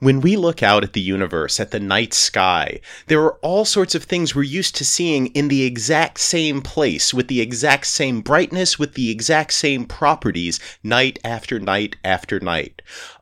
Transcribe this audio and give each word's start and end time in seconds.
When 0.00 0.22
we 0.22 0.34
look 0.34 0.62
out 0.62 0.82
at 0.82 0.94
the 0.94 1.00
universe, 1.00 1.60
at 1.60 1.72
the 1.72 1.78
night 1.78 2.14
sky, 2.14 2.80
there 3.08 3.20
are 3.20 3.34
all 3.42 3.66
sorts 3.66 3.94
of 3.94 4.04
things 4.04 4.34
we're 4.34 4.44
used 4.44 4.74
to 4.76 4.84
seeing 4.84 5.26
in 5.28 5.48
the 5.48 5.64
exact 5.64 6.20
same 6.20 6.62
place, 6.62 7.12
with 7.12 7.28
the 7.28 7.42
exact 7.42 7.86
same 7.86 8.22
brightness, 8.22 8.78
with 8.78 8.94
the 8.94 9.10
exact 9.10 9.52
same 9.52 9.84
properties, 9.84 10.58
night 10.82 11.18
after 11.22 11.60
night 11.60 11.96
after 12.02 12.40
night 12.40 12.80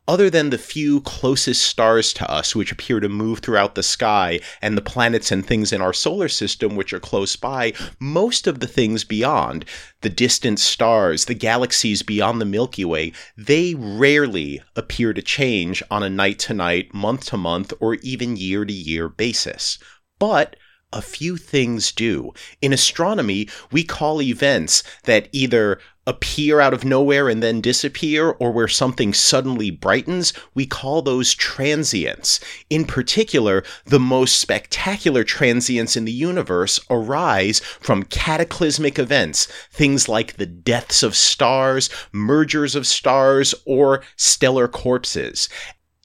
other 0.08 0.30
than 0.30 0.48
the 0.48 0.58
few 0.58 1.02
closest 1.02 1.62
stars 1.62 2.14
to 2.14 2.28
us, 2.30 2.56
which 2.56 2.72
appear 2.72 2.98
to 2.98 3.08
move 3.08 3.40
throughout 3.40 3.74
the 3.74 3.82
sky, 3.82 4.40
and 4.62 4.76
the 4.76 4.82
planets 4.82 5.30
and 5.30 5.46
things 5.46 5.72
in 5.72 5.82
our 5.82 5.92
solar 5.92 6.28
system, 6.28 6.74
which 6.74 6.94
are 6.94 6.98
close 6.98 7.36
by, 7.36 7.74
most 8.00 8.46
of 8.46 8.60
the 8.60 8.66
things 8.66 9.04
beyond, 9.04 9.66
the 10.00 10.08
distant 10.08 10.58
stars, 10.58 11.26
the 11.26 11.34
galaxies 11.34 12.02
beyond 12.02 12.40
the 12.40 12.46
Milky 12.46 12.86
Way, 12.86 13.12
they 13.36 13.74
rarely 13.74 14.62
appear 14.74 15.12
to 15.12 15.20
change 15.20 15.82
on 15.90 16.02
a 16.02 16.10
night 16.10 16.38
to 16.40 16.54
night, 16.54 16.94
month 16.94 17.26
to 17.26 17.36
month, 17.36 17.74
or 17.78 17.96
even 17.96 18.36
year 18.36 18.64
to 18.64 18.72
year 18.72 19.10
basis. 19.10 19.78
But 20.18 20.56
a 20.92 21.02
few 21.02 21.36
things 21.36 21.92
do. 21.92 22.32
In 22.62 22.72
astronomy, 22.72 23.48
we 23.70 23.84
call 23.84 24.22
events 24.22 24.82
that 25.04 25.28
either 25.32 25.78
appear 26.08 26.58
out 26.58 26.72
of 26.72 26.86
nowhere 26.86 27.28
and 27.28 27.42
then 27.42 27.60
disappear, 27.60 28.30
or 28.30 28.50
where 28.50 28.66
something 28.66 29.12
suddenly 29.12 29.70
brightens, 29.70 30.32
we 30.54 30.64
call 30.64 31.02
those 31.02 31.34
transients. 31.34 32.40
In 32.70 32.86
particular, 32.86 33.62
the 33.84 34.00
most 34.00 34.40
spectacular 34.40 35.22
transients 35.22 35.98
in 35.98 36.06
the 36.06 36.12
universe 36.12 36.80
arise 36.88 37.60
from 37.60 38.04
cataclysmic 38.04 38.98
events, 38.98 39.48
things 39.70 40.08
like 40.08 40.38
the 40.38 40.46
deaths 40.46 41.02
of 41.02 41.14
stars, 41.14 41.90
mergers 42.10 42.74
of 42.74 42.86
stars, 42.86 43.54
or 43.66 44.02
stellar 44.16 44.66
corpses 44.66 45.50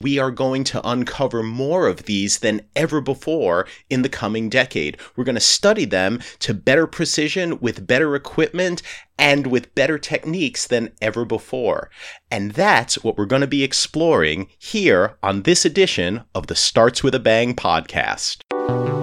we 0.04 0.20
are 0.20 0.30
going 0.30 0.64
to 0.66 0.88
uncover 0.88 1.42
more 1.42 1.88
of 1.88 2.04
these 2.04 2.40
than 2.40 2.62
ever 2.76 3.02
before 3.02 3.66
in 3.90 4.04
the 4.04 4.10
coming 4.10 4.50
decade. 4.50 4.98
We're 5.16 5.24
going 5.24 5.36
to 5.36 5.42
study 5.42 5.86
them 5.86 6.20
to 6.40 6.54
better 6.54 6.86
precision 6.86 7.60
with 7.60 7.88
better 7.88 8.16
equipment 8.16 8.84
and 9.18 9.48
with 9.48 9.74
better 9.74 9.98
techniques 9.98 10.68
than 10.68 10.92
ever 11.02 11.26
before. 11.26 11.90
And 12.30 12.52
that's 12.52 13.04
what 13.04 13.18
we're 13.18 13.26
going 13.26 13.42
to 13.42 13.48
be 13.48 13.64
exploring 13.64 14.50
here 14.60 15.18
on 15.24 15.44
this 15.44 15.66
edition 15.66 16.24
of 16.36 16.48
the 16.48 16.56
Starts 16.56 17.02
with 17.02 17.16
a 17.16 17.20
Bang 17.20 17.56
podcast. 17.56 19.03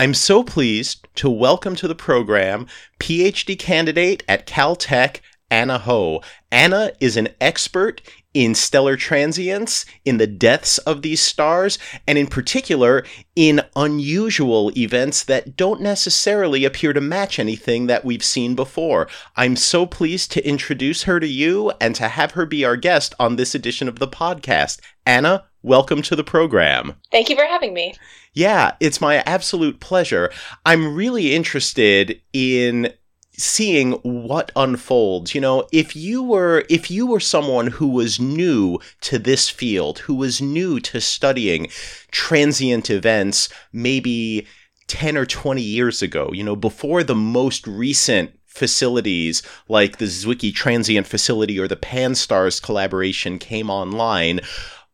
I'm 0.00 0.14
so 0.14 0.44
pleased 0.44 1.08
to 1.16 1.28
welcome 1.28 1.74
to 1.74 1.88
the 1.88 1.94
program 1.96 2.68
PhD 3.00 3.58
candidate 3.58 4.22
at 4.28 4.46
Caltech, 4.46 5.18
Anna 5.50 5.76
Ho. 5.76 6.22
Anna 6.52 6.92
is 7.00 7.16
an 7.16 7.30
expert 7.40 8.00
in 8.32 8.54
stellar 8.54 8.96
transients, 8.96 9.84
in 10.04 10.18
the 10.18 10.26
deaths 10.28 10.78
of 10.78 11.02
these 11.02 11.20
stars, 11.20 11.80
and 12.06 12.16
in 12.16 12.28
particular 12.28 13.04
in 13.34 13.60
unusual 13.74 14.70
events 14.78 15.24
that 15.24 15.56
don't 15.56 15.80
necessarily 15.80 16.64
appear 16.64 16.92
to 16.92 17.00
match 17.00 17.40
anything 17.40 17.88
that 17.88 18.04
we've 18.04 18.22
seen 18.22 18.54
before. 18.54 19.08
I'm 19.34 19.56
so 19.56 19.84
pleased 19.84 20.30
to 20.30 20.46
introduce 20.46 21.02
her 21.02 21.18
to 21.18 21.26
you 21.26 21.72
and 21.80 21.96
to 21.96 22.06
have 22.06 22.32
her 22.32 22.46
be 22.46 22.64
our 22.64 22.76
guest 22.76 23.16
on 23.18 23.34
this 23.34 23.52
edition 23.52 23.88
of 23.88 23.98
the 23.98 24.06
podcast. 24.06 24.78
Anna, 25.04 25.47
welcome 25.62 26.02
to 26.02 26.16
the 26.16 26.24
program. 26.24 26.94
Thank 27.10 27.28
you 27.28 27.36
for 27.36 27.44
having 27.44 27.74
me. 27.74 27.94
Yeah, 28.32 28.72
it's 28.80 29.00
my 29.00 29.16
absolute 29.18 29.80
pleasure. 29.80 30.30
I'm 30.64 30.94
really 30.94 31.34
interested 31.34 32.20
in 32.32 32.92
seeing 33.32 33.92
what 33.92 34.50
unfolds 34.56 35.32
you 35.32 35.40
know 35.40 35.64
if 35.70 35.94
you 35.94 36.24
were 36.24 36.64
if 36.68 36.90
you 36.90 37.06
were 37.06 37.20
someone 37.20 37.68
who 37.68 37.86
was 37.86 38.18
new 38.18 38.80
to 39.00 39.16
this 39.16 39.48
field 39.48 40.00
who 40.00 40.14
was 40.16 40.42
new 40.42 40.80
to 40.80 41.00
studying 41.00 41.68
transient 42.10 42.90
events 42.90 43.48
maybe 43.72 44.44
10 44.88 45.16
or 45.16 45.24
20 45.24 45.62
years 45.62 46.02
ago 46.02 46.30
you 46.32 46.42
know 46.42 46.56
before 46.56 47.04
the 47.04 47.14
most 47.14 47.64
recent 47.64 48.32
facilities 48.58 49.42
like 49.68 49.98
the 49.98 50.06
Zwicky 50.06 50.52
Transient 50.52 51.06
Facility 51.06 51.60
or 51.60 51.68
the 51.68 51.76
Pan-STARRS 51.76 52.60
collaboration 52.60 53.38
came 53.38 53.70
online, 53.70 54.40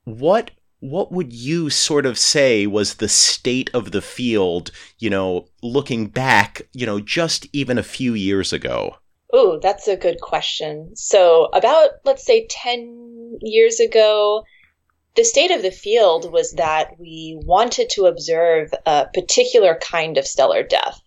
what 0.04 0.50
what 0.80 1.10
would 1.10 1.32
you 1.32 1.70
sort 1.70 2.04
of 2.04 2.18
say 2.18 2.66
was 2.66 2.94
the 2.94 3.08
state 3.08 3.70
of 3.72 3.90
the 3.90 4.02
field, 4.02 4.70
you 4.98 5.08
know, 5.08 5.46
looking 5.62 6.08
back, 6.08 6.60
you 6.74 6.84
know, 6.84 7.00
just 7.00 7.46
even 7.54 7.78
a 7.78 7.82
few 7.82 8.12
years 8.12 8.52
ago? 8.52 8.96
Oh, 9.32 9.58
that's 9.62 9.88
a 9.88 9.96
good 9.96 10.20
question. 10.20 10.94
So, 10.94 11.46
about, 11.54 11.90
let's 12.04 12.24
say, 12.26 12.46
10 12.50 13.38
years 13.40 13.80
ago, 13.80 14.44
the 15.16 15.24
state 15.24 15.50
of 15.50 15.62
the 15.62 15.70
field 15.70 16.30
was 16.30 16.52
that 16.52 17.00
we 17.00 17.38
wanted 17.44 17.88
to 17.90 18.04
observe 18.04 18.74
a 18.84 19.06
particular 19.14 19.78
kind 19.80 20.18
of 20.18 20.26
stellar 20.26 20.62
death. 20.62 21.00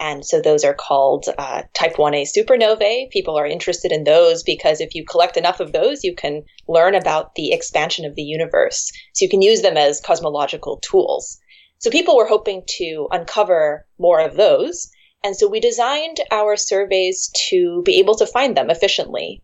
And 0.00 0.24
so 0.24 0.40
those 0.40 0.64
are 0.64 0.72
called 0.72 1.26
uh, 1.36 1.62
type 1.74 1.96
1a 1.96 2.26
supernovae. 2.26 3.10
People 3.10 3.36
are 3.36 3.46
interested 3.46 3.92
in 3.92 4.04
those 4.04 4.42
because 4.42 4.80
if 4.80 4.94
you 4.94 5.04
collect 5.04 5.36
enough 5.36 5.60
of 5.60 5.72
those, 5.72 6.02
you 6.02 6.14
can 6.14 6.42
learn 6.66 6.94
about 6.94 7.34
the 7.34 7.52
expansion 7.52 8.06
of 8.06 8.14
the 8.14 8.22
universe. 8.22 8.90
So 9.12 9.26
you 9.26 9.28
can 9.28 9.42
use 9.42 9.60
them 9.60 9.76
as 9.76 10.00
cosmological 10.00 10.78
tools. 10.78 11.38
So 11.80 11.90
people 11.90 12.16
were 12.16 12.26
hoping 12.26 12.62
to 12.78 13.08
uncover 13.10 13.86
more 13.98 14.20
of 14.20 14.36
those. 14.36 14.90
And 15.22 15.36
so 15.36 15.46
we 15.46 15.60
designed 15.60 16.16
our 16.30 16.56
surveys 16.56 17.30
to 17.50 17.82
be 17.84 17.98
able 17.98 18.16
to 18.16 18.26
find 18.26 18.56
them 18.56 18.70
efficiently. 18.70 19.42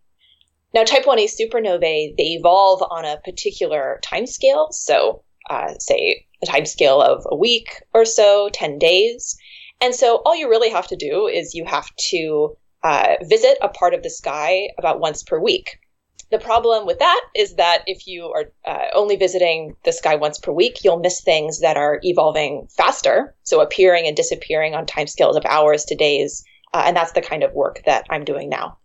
Now, 0.72 0.84
type 0.84 1.04
1a 1.04 1.28
supernovae, 1.28 2.16
they 2.16 2.32
evolve 2.38 2.82
on 2.90 3.04
a 3.04 3.20
particular 3.24 4.00
time 4.02 4.26
scale. 4.26 4.68
So, 4.70 5.22
uh, 5.50 5.74
say, 5.78 6.26
a 6.42 6.46
time 6.46 6.64
scale 6.64 7.02
of 7.02 7.26
a 7.30 7.36
week 7.36 7.82
or 7.92 8.06
so, 8.06 8.48
10 8.50 8.78
days. 8.78 9.36
And 9.80 9.94
so 9.94 10.22
all 10.24 10.34
you 10.34 10.48
really 10.48 10.70
have 10.70 10.86
to 10.88 10.96
do 10.96 11.26
is 11.26 11.54
you 11.54 11.64
have 11.64 11.88
to 12.10 12.56
uh, 12.82 13.16
visit 13.22 13.58
a 13.60 13.68
part 13.68 13.94
of 13.94 14.02
the 14.02 14.10
sky 14.10 14.68
about 14.78 15.00
once 15.00 15.22
per 15.22 15.38
week. 15.38 15.78
The 16.30 16.38
problem 16.38 16.86
with 16.86 16.98
that 16.98 17.20
is 17.36 17.54
that 17.54 17.84
if 17.86 18.06
you 18.06 18.24
are 18.26 18.52
uh, 18.64 18.86
only 18.94 19.16
visiting 19.16 19.76
the 19.84 19.92
sky 19.92 20.16
once 20.16 20.38
per 20.38 20.50
week, 20.50 20.82
you'll 20.82 20.98
miss 20.98 21.20
things 21.20 21.60
that 21.60 21.76
are 21.76 22.00
evolving 22.02 22.66
faster, 22.76 23.34
so 23.44 23.60
appearing 23.60 24.06
and 24.06 24.16
disappearing 24.16 24.74
on 24.74 24.86
timescales 24.86 25.36
of 25.36 25.44
hours 25.46 25.84
to 25.84 25.94
days. 25.94 26.44
Uh, 26.74 26.82
and 26.86 26.96
that's 26.96 27.12
the 27.12 27.22
kind 27.22 27.44
of 27.44 27.52
work 27.52 27.82
that 27.86 28.06
I'm 28.10 28.24
doing 28.24 28.48
now. 28.48 28.76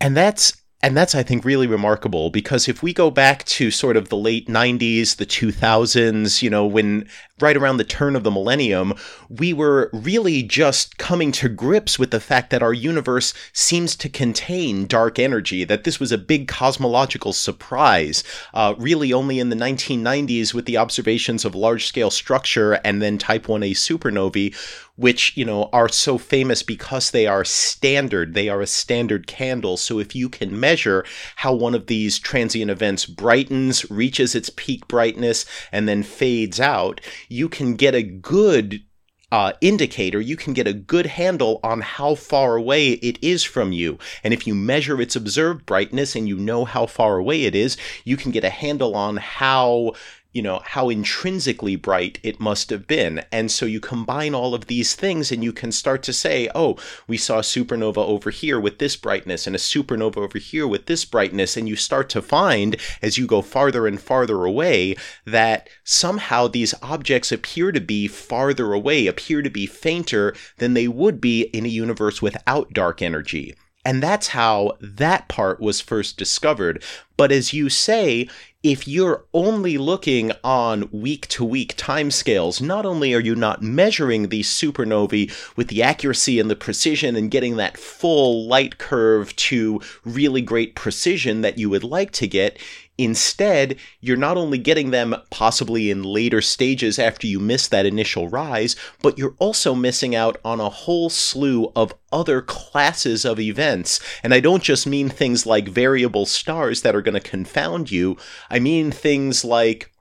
And 0.00 0.16
that's 0.16 0.52
and 0.80 0.96
that's, 0.96 1.16
I 1.16 1.24
think, 1.24 1.44
really 1.44 1.66
remarkable 1.66 2.30
because 2.30 2.68
if 2.68 2.84
we 2.84 2.92
go 2.92 3.10
back 3.10 3.44
to 3.46 3.72
sort 3.72 3.96
of 3.96 4.10
the 4.10 4.16
late 4.16 4.46
90s, 4.46 5.16
the 5.16 5.26
2000s, 5.26 6.40
you 6.40 6.48
know, 6.48 6.64
when 6.66 7.08
right 7.40 7.56
around 7.56 7.78
the 7.78 7.84
turn 7.84 8.14
of 8.14 8.22
the 8.22 8.30
millennium, 8.30 8.94
we 9.28 9.52
were 9.52 9.90
really 9.92 10.44
just 10.44 10.96
coming 10.96 11.32
to 11.32 11.48
grips 11.48 11.98
with 11.98 12.12
the 12.12 12.20
fact 12.20 12.50
that 12.50 12.62
our 12.62 12.72
universe 12.72 13.34
seems 13.52 13.96
to 13.96 14.08
contain 14.08 14.86
dark 14.86 15.18
energy, 15.18 15.64
that 15.64 15.82
this 15.82 15.98
was 15.98 16.12
a 16.12 16.18
big 16.18 16.46
cosmological 16.46 17.32
surprise. 17.32 18.22
Uh, 18.54 18.74
really, 18.78 19.12
only 19.12 19.40
in 19.40 19.48
the 19.48 19.56
1990s, 19.56 20.54
with 20.54 20.66
the 20.66 20.76
observations 20.76 21.44
of 21.44 21.56
large 21.56 21.86
scale 21.88 22.10
structure 22.10 22.74
and 22.84 23.02
then 23.02 23.18
type 23.18 23.46
1a 23.46 23.72
supernovae, 23.72 24.54
which, 24.98 25.36
you 25.36 25.44
know, 25.44 25.70
are 25.72 25.88
so 25.88 26.18
famous 26.18 26.64
because 26.64 27.12
they 27.12 27.26
are 27.26 27.44
standard. 27.44 28.34
They 28.34 28.48
are 28.48 28.60
a 28.60 28.66
standard 28.66 29.28
candle. 29.28 29.76
So 29.76 30.00
if 30.00 30.14
you 30.14 30.28
can 30.28 30.58
measure 30.58 31.04
how 31.36 31.54
one 31.54 31.74
of 31.74 31.86
these 31.86 32.18
transient 32.18 32.70
events 32.70 33.06
brightens, 33.06 33.88
reaches 33.90 34.34
its 34.34 34.50
peak 34.50 34.88
brightness, 34.88 35.46
and 35.70 35.88
then 35.88 36.02
fades 36.02 36.58
out, 36.58 37.00
you 37.28 37.48
can 37.48 37.76
get 37.76 37.94
a 37.94 38.02
good 38.02 38.82
uh, 39.30 39.52
indicator, 39.60 40.20
you 40.20 40.36
can 40.36 40.52
get 40.52 40.66
a 40.66 40.72
good 40.72 41.06
handle 41.06 41.60
on 41.62 41.80
how 41.80 42.14
far 42.14 42.56
away 42.56 42.92
it 42.92 43.22
is 43.22 43.44
from 43.44 43.72
you. 43.72 43.98
And 44.24 44.32
if 44.32 44.46
you 44.46 44.54
measure 44.54 45.00
its 45.00 45.16
observed 45.16 45.66
brightness 45.66 46.16
and 46.16 46.26
you 46.26 46.36
know 46.36 46.64
how 46.64 46.86
far 46.86 47.18
away 47.18 47.44
it 47.44 47.54
is, 47.54 47.76
you 48.04 48.16
can 48.16 48.32
get 48.32 48.44
a 48.44 48.50
handle 48.50 48.96
on 48.96 49.18
how 49.18 49.92
you 50.32 50.42
know, 50.42 50.60
how 50.64 50.90
intrinsically 50.90 51.74
bright 51.74 52.18
it 52.22 52.38
must 52.38 52.68
have 52.70 52.86
been. 52.86 53.24
And 53.32 53.50
so 53.50 53.64
you 53.64 53.80
combine 53.80 54.34
all 54.34 54.54
of 54.54 54.66
these 54.66 54.94
things 54.94 55.32
and 55.32 55.42
you 55.42 55.52
can 55.52 55.72
start 55.72 56.02
to 56.04 56.12
say, 56.12 56.50
oh, 56.54 56.76
we 57.06 57.16
saw 57.16 57.38
a 57.38 57.42
supernova 57.42 57.96
over 57.96 58.30
here 58.30 58.60
with 58.60 58.78
this 58.78 58.94
brightness 58.94 59.46
and 59.46 59.56
a 59.56 59.58
supernova 59.58 60.18
over 60.18 60.38
here 60.38 60.68
with 60.68 60.86
this 60.86 61.06
brightness. 61.06 61.56
And 61.56 61.68
you 61.68 61.76
start 61.76 62.10
to 62.10 62.20
find, 62.20 62.76
as 63.00 63.16
you 63.16 63.26
go 63.26 63.40
farther 63.40 63.86
and 63.86 64.00
farther 64.00 64.44
away, 64.44 64.96
that 65.24 65.68
somehow 65.82 66.46
these 66.46 66.74
objects 66.82 67.32
appear 67.32 67.72
to 67.72 67.80
be 67.80 68.06
farther 68.06 68.74
away, 68.74 69.06
appear 69.06 69.40
to 69.40 69.50
be 69.50 69.66
fainter 69.66 70.34
than 70.58 70.74
they 70.74 70.88
would 70.88 71.20
be 71.22 71.42
in 71.42 71.64
a 71.64 71.68
universe 71.68 72.20
without 72.20 72.74
dark 72.74 73.00
energy. 73.00 73.54
And 73.84 74.02
that's 74.02 74.28
how 74.28 74.76
that 74.82 75.28
part 75.28 75.60
was 75.60 75.80
first 75.80 76.18
discovered. 76.18 76.82
But 77.16 77.32
as 77.32 77.54
you 77.54 77.70
say, 77.70 78.28
if 78.64 78.88
you're 78.88 79.24
only 79.32 79.78
looking 79.78 80.32
on 80.42 80.88
week 80.90 81.28
to 81.28 81.44
week 81.44 81.76
timescales, 81.76 82.60
not 82.60 82.84
only 82.84 83.14
are 83.14 83.20
you 83.20 83.36
not 83.36 83.62
measuring 83.62 84.28
these 84.28 84.48
supernovae 84.48 85.30
with 85.56 85.68
the 85.68 85.82
accuracy 85.82 86.40
and 86.40 86.50
the 86.50 86.56
precision 86.56 87.14
and 87.14 87.30
getting 87.30 87.56
that 87.56 87.78
full 87.78 88.48
light 88.48 88.78
curve 88.78 89.34
to 89.36 89.80
really 90.04 90.42
great 90.42 90.74
precision 90.74 91.40
that 91.42 91.56
you 91.56 91.70
would 91.70 91.84
like 91.84 92.10
to 92.10 92.26
get, 92.26 92.58
Instead, 92.98 93.76
you're 94.00 94.16
not 94.16 94.36
only 94.36 94.58
getting 94.58 94.90
them 94.90 95.14
possibly 95.30 95.88
in 95.88 96.02
later 96.02 96.42
stages 96.42 96.98
after 96.98 97.28
you 97.28 97.38
miss 97.38 97.68
that 97.68 97.86
initial 97.86 98.28
rise, 98.28 98.74
but 99.00 99.16
you're 99.16 99.36
also 99.38 99.72
missing 99.72 100.16
out 100.16 100.36
on 100.44 100.60
a 100.60 100.68
whole 100.68 101.08
slew 101.08 101.70
of 101.76 101.94
other 102.10 102.42
classes 102.42 103.24
of 103.24 103.38
events. 103.38 104.00
And 104.24 104.34
I 104.34 104.40
don't 104.40 104.64
just 104.64 104.84
mean 104.84 105.08
things 105.08 105.46
like 105.46 105.68
variable 105.68 106.26
stars 106.26 106.82
that 106.82 106.96
are 106.96 107.02
going 107.02 107.14
to 107.14 107.20
confound 107.20 107.92
you, 107.92 108.16
I 108.50 108.58
mean 108.58 108.90
things 108.90 109.44
like 109.44 109.92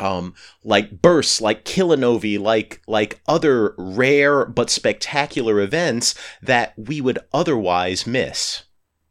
um, 0.00 0.34
like 0.64 1.02
bursts, 1.02 1.40
like 1.40 1.64
kilonovae, 1.64 2.40
like 2.40 2.82
like 2.88 3.20
other 3.28 3.74
rare 3.76 4.44
but 4.46 4.70
spectacular 4.70 5.60
events 5.60 6.14
that 6.42 6.74
we 6.76 7.00
would 7.00 7.18
otherwise 7.32 8.06
miss. 8.06 8.64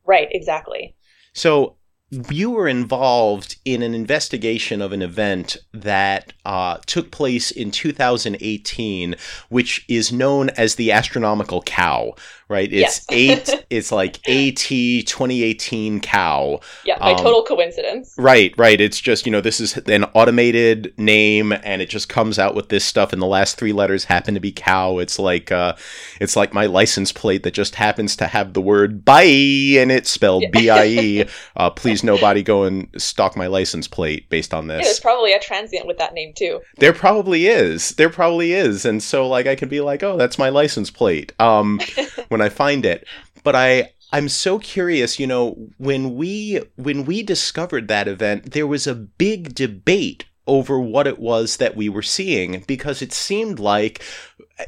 Right, 0.06 0.28
exactly. 0.32 0.96
So 1.34 1.78
you 2.10 2.50
were 2.52 2.68
involved 2.68 3.58
in 3.66 3.82
an 3.82 3.94
investigation 3.94 4.82
of 4.82 4.92
an 4.92 5.02
event 5.02 5.58
that 5.74 6.34
uh, 6.46 6.78
took 6.86 7.12
place 7.12 7.52
in 7.52 7.72
2018, 7.72 9.16
which 9.50 9.86
is 9.88 10.12
known 10.12 10.50
as 10.52 10.76
the 10.76 10.92
astronomical 10.92 11.62
cow 11.62 12.16
right? 12.50 12.74
It's 12.74 13.06
yes. 13.10 13.50
eight. 13.50 13.56
It's 13.70 13.92
like 13.92 14.18
AT 14.28 14.58
2018 14.58 16.00
cow. 16.00 16.60
Yeah, 16.84 16.98
by 16.98 17.12
um, 17.12 17.18
total 17.18 17.44
coincidence. 17.44 18.16
Right, 18.18 18.52
right. 18.58 18.82
It's 18.82 19.00
just 19.00 19.28
you 19.28 19.32
know 19.32 19.42
this 19.42 19.60
is 19.60 19.78
an 19.78 20.06
automated 20.16 20.92
name, 20.98 21.52
and 21.52 21.84
it 21.84 21.90
just 21.90 22.10
comes 22.10 22.40
out 22.40 22.56
with 22.56 22.70
this 22.70 22.84
stuff, 22.84 23.14
and 23.14 23.22
the 23.22 23.28
last 23.28 23.58
three 23.58 23.74
letters 23.74 24.06
happen 24.06 24.34
to 24.34 24.40
be 24.40 24.52
cow. 24.52 24.98
It's 24.98 25.20
like 25.20 25.52
uh, 25.52 25.76
it's 26.20 26.36
like 26.36 26.52
my 26.52 26.66
license 26.66 27.12
plate 27.12 27.44
that 27.44 27.54
just 27.54 27.76
happens 27.76 28.16
to 28.16 28.26
have 28.26 28.54
the 28.54 28.62
word 28.62 29.06
"bye" 29.06 29.22
and 29.24 29.92
it's 29.92 30.10
spelled 30.10 30.44
yeah. 30.44 30.50
B 30.52 30.70
I 30.70 30.86
E. 30.86 31.26
Uh, 31.56 31.70
please, 31.70 31.99
nobody 32.04 32.44
go 32.44 32.64
and 32.64 32.88
stalk 32.98 33.36
my 33.36 33.48
license 33.48 33.88
plate 33.88 34.30
based 34.30 34.54
on 34.54 34.68
this. 34.68 34.80
Yeah, 34.80 34.86
there's 34.86 35.00
probably 35.00 35.34
a 35.34 35.40
transient 35.40 35.88
with 35.88 35.98
that 35.98 36.14
name 36.14 36.34
too. 36.36 36.62
There 36.78 36.94
probably 36.94 37.48
is. 37.48 37.90
There 37.92 38.10
probably 38.10 38.54
is, 38.54 38.86
and 38.86 39.02
so 39.02 39.28
like 39.28 39.48
I 39.48 39.56
could 39.56 39.70
be 39.70 39.82
like, 39.82 40.04
oh, 40.04 40.18
that's 40.18 40.38
my 40.38 40.50
license 40.50 40.92
plate. 40.92 41.34
Um, 41.40 41.80
when 41.96 42.08
when 42.40 42.42
I 42.42 42.50
find 42.50 42.86
it. 42.86 43.08
But 43.44 43.56
I 43.56 43.92
I'm 44.12 44.30
so 44.30 44.60
curious, 44.60 45.20
you 45.20 45.28
know, 45.28 45.56
when 45.78 46.16
we 46.16 46.62
when 46.76 47.06
we 47.06 47.22
discovered 47.22 47.88
that 47.88 48.08
event, 48.08 48.52
there 48.52 48.68
was 48.68 48.88
a 48.88 48.96
big 48.96 49.54
debate 49.54 50.26
over 50.48 50.80
what 50.80 51.06
it 51.06 51.20
was 51.20 51.58
that 51.58 51.76
we 51.76 51.88
were 51.88 52.02
seeing 52.02 52.64
because 52.68 53.04
it 53.04 53.14
seemed 53.14 53.60
like 53.60 54.02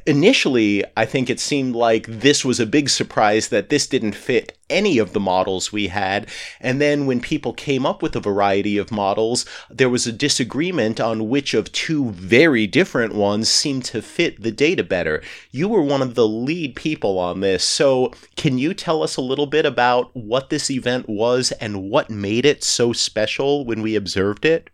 initially 0.06 0.84
I 0.96 1.06
think 1.06 1.30
it 1.30 1.40
seemed 1.40 1.76
like 1.76 2.08
this 2.08 2.46
was 2.46 2.60
a 2.60 2.66
big 2.66 2.90
surprise 2.90 3.50
that 3.50 3.70
this 3.70 3.88
didn't 3.88 4.14
fit 4.14 4.58
any 4.70 4.98
of 5.00 5.12
the 5.12 5.20
models 5.20 5.74
we 5.74 5.88
had. 5.88 6.30
And 6.62 6.80
then 6.80 7.06
when 7.06 7.20
people 7.20 7.52
came 7.52 7.86
up 7.86 8.02
with 8.02 8.16
a 8.16 8.22
variety 8.22 8.78
of 8.78 8.92
models 8.92 9.46
there 9.70 9.90
was 9.90 10.08
a 10.08 10.14
disagreement 10.14 11.00
on 11.00 11.30
which 11.30 11.54
of 11.54 11.72
two 11.72 12.12
very 12.12 12.68
different 12.68 13.14
ones 13.14 13.50
seemed 13.50 13.86
to 13.86 14.02
fit 14.02 14.42
the 14.42 14.52
data 14.52 14.84
better. 14.84 15.22
You 15.52 15.68
were 15.68 15.82
one 15.82 16.02
of 16.02 16.16
the 16.16 16.28
lead 16.28 16.76
people 16.76 17.20
on 17.20 17.42
this. 17.42 17.64
So 17.64 18.14
can 18.36 18.58
you 18.58 18.74
tell 18.74 19.04
us 19.04 19.18
a 19.18 19.22
little 19.22 19.48
bit 19.48 19.66
about 19.66 20.16
what 20.16 20.50
this 20.50 20.72
event 20.72 21.10
was 21.10 21.52
and 21.54 21.90
what 21.90 22.10
made 22.10 22.46
it 22.46 22.64
so 22.64 22.94
special 22.94 23.66
when 23.66 23.82
we 23.82 23.96
observed 23.96 24.46
it 24.46 24.70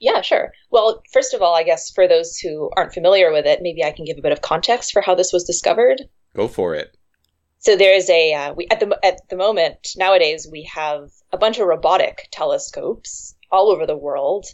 yeah, 0.00 0.22
sure. 0.22 0.52
Well, 0.70 1.02
first 1.12 1.34
of 1.34 1.42
all, 1.42 1.54
I 1.54 1.62
guess 1.62 1.90
for 1.90 2.08
those 2.08 2.38
who 2.38 2.70
aren't 2.76 2.94
familiar 2.94 3.30
with 3.30 3.46
it, 3.46 3.60
maybe 3.62 3.84
I 3.84 3.92
can 3.92 4.06
give 4.06 4.18
a 4.18 4.22
bit 4.22 4.32
of 4.32 4.40
context 4.40 4.92
for 4.92 5.02
how 5.02 5.14
this 5.14 5.32
was 5.32 5.44
discovered. 5.44 6.02
Go 6.34 6.48
for 6.48 6.74
it. 6.74 6.96
So 7.58 7.76
there 7.76 7.94
is 7.94 8.08
a 8.08 8.32
uh, 8.32 8.54
we 8.54 8.66
at 8.70 8.80
the 8.80 8.98
at 9.04 9.28
the 9.28 9.36
moment 9.36 9.90
nowadays 9.94 10.48
we 10.50 10.62
have 10.72 11.10
a 11.30 11.36
bunch 11.36 11.58
of 11.58 11.66
robotic 11.66 12.28
telescopes 12.32 13.36
all 13.52 13.70
over 13.70 13.86
the 13.86 13.96
world 13.96 14.46